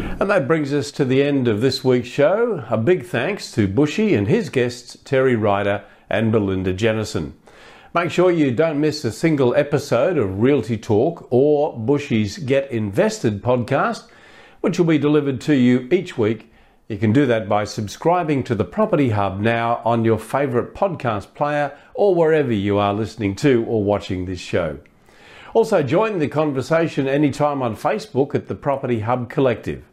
And 0.00 0.30
that 0.30 0.48
brings 0.48 0.72
us 0.72 0.90
to 0.92 1.04
the 1.04 1.22
end 1.22 1.46
of 1.46 1.60
this 1.60 1.84
week's 1.84 2.08
show. 2.08 2.64
A 2.70 2.78
big 2.78 3.04
thanks 3.04 3.52
to 3.52 3.68
Bushy 3.68 4.14
and 4.14 4.26
his 4.26 4.48
guests, 4.48 4.96
Terry 5.04 5.36
Ryder 5.36 5.84
and 6.08 6.32
Melinda 6.32 6.72
Jennison. 6.72 7.34
Make 7.92 8.12
sure 8.12 8.30
you 8.30 8.50
don't 8.50 8.80
miss 8.80 9.04
a 9.04 9.12
single 9.12 9.54
episode 9.54 10.16
of 10.16 10.40
Realty 10.40 10.78
Talk 10.78 11.28
or 11.30 11.78
Bushy's 11.78 12.38
Get 12.38 12.70
Invested 12.70 13.42
podcast, 13.42 14.08
which 14.62 14.78
will 14.78 14.86
be 14.86 14.96
delivered 14.96 15.38
to 15.42 15.54
you 15.54 15.86
each 15.92 16.16
week. 16.16 16.50
You 16.88 16.96
can 16.96 17.12
do 17.12 17.26
that 17.26 17.46
by 17.46 17.64
subscribing 17.64 18.42
to 18.44 18.54
the 18.54 18.64
Property 18.64 19.10
Hub 19.10 19.38
now 19.38 19.82
on 19.84 20.06
your 20.06 20.18
favourite 20.18 20.72
podcast 20.72 21.34
player 21.34 21.76
or 21.92 22.14
wherever 22.14 22.54
you 22.54 22.78
are 22.78 22.94
listening 22.94 23.36
to 23.36 23.66
or 23.68 23.84
watching 23.84 24.24
this 24.24 24.40
show. 24.40 24.78
Also, 25.54 25.84
join 25.84 26.18
the 26.18 26.26
conversation 26.26 27.06
anytime 27.06 27.62
on 27.62 27.76
Facebook 27.76 28.34
at 28.34 28.48
the 28.48 28.56
Property 28.56 28.98
Hub 28.98 29.30
Collective. 29.30 29.84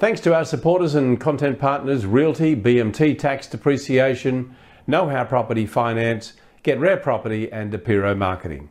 Thanks 0.00 0.20
to 0.22 0.34
our 0.34 0.44
supporters 0.44 0.96
and 0.96 1.20
content 1.20 1.60
partners 1.60 2.04
Realty, 2.04 2.56
BMT 2.56 3.16
Tax 3.16 3.46
Depreciation, 3.46 4.56
KnowHow 4.88 5.28
Property 5.28 5.66
Finance, 5.66 6.32
Get 6.64 6.80
Rare 6.80 6.96
Property, 6.96 7.50
and 7.52 7.72
Apiro 7.72 8.18
Marketing. 8.18 8.70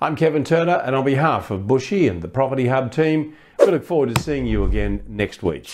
I'm 0.00 0.16
Kevin 0.16 0.42
Turner, 0.42 0.82
and 0.84 0.96
on 0.96 1.04
behalf 1.04 1.52
of 1.52 1.68
Bushy 1.68 2.08
and 2.08 2.22
the 2.22 2.28
Property 2.28 2.66
Hub 2.66 2.90
team, 2.90 3.36
we 3.60 3.66
look 3.66 3.84
forward 3.84 4.16
to 4.16 4.20
seeing 4.20 4.46
you 4.46 4.64
again 4.64 5.04
next 5.06 5.44
week. 5.44 5.72